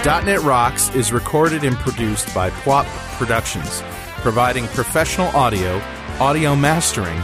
.NET 0.09 0.41
Rocks 0.41 0.89
is 0.95 1.13
recorded 1.13 1.63
and 1.63 1.75
produced 1.75 2.33
by 2.33 2.49
Pwop 2.49 2.85
Productions, 3.19 3.83
providing 4.23 4.65
professional 4.69 5.27
audio, 5.35 5.79
audio 6.19 6.55
mastering, 6.55 7.21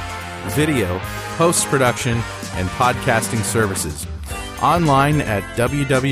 video, 0.49 0.99
post-production, 1.35 2.21
and 2.53 2.69
podcasting 2.69 3.41
services. 3.41 4.05
Online 4.61 5.19
at 5.21 5.41
www.pwop.com. 5.57 6.05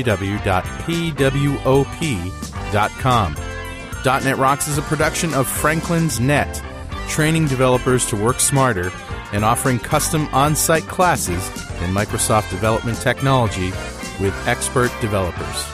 .NET 4.24 4.36
Rocks 4.36 4.66
is 4.66 4.76
a 4.76 4.82
production 4.82 5.32
of 5.32 5.46
Franklins.Net, 5.46 6.60
training 7.08 7.46
developers 7.46 8.04
to 8.06 8.16
work 8.16 8.40
smarter 8.40 8.90
and 9.32 9.44
offering 9.44 9.78
custom 9.78 10.26
on-site 10.32 10.88
classes 10.88 11.46
in 11.84 11.94
Microsoft 11.94 12.50
development 12.50 12.98
technology 13.00 13.70
with 14.18 14.34
expert 14.48 14.90
developers 15.00 15.73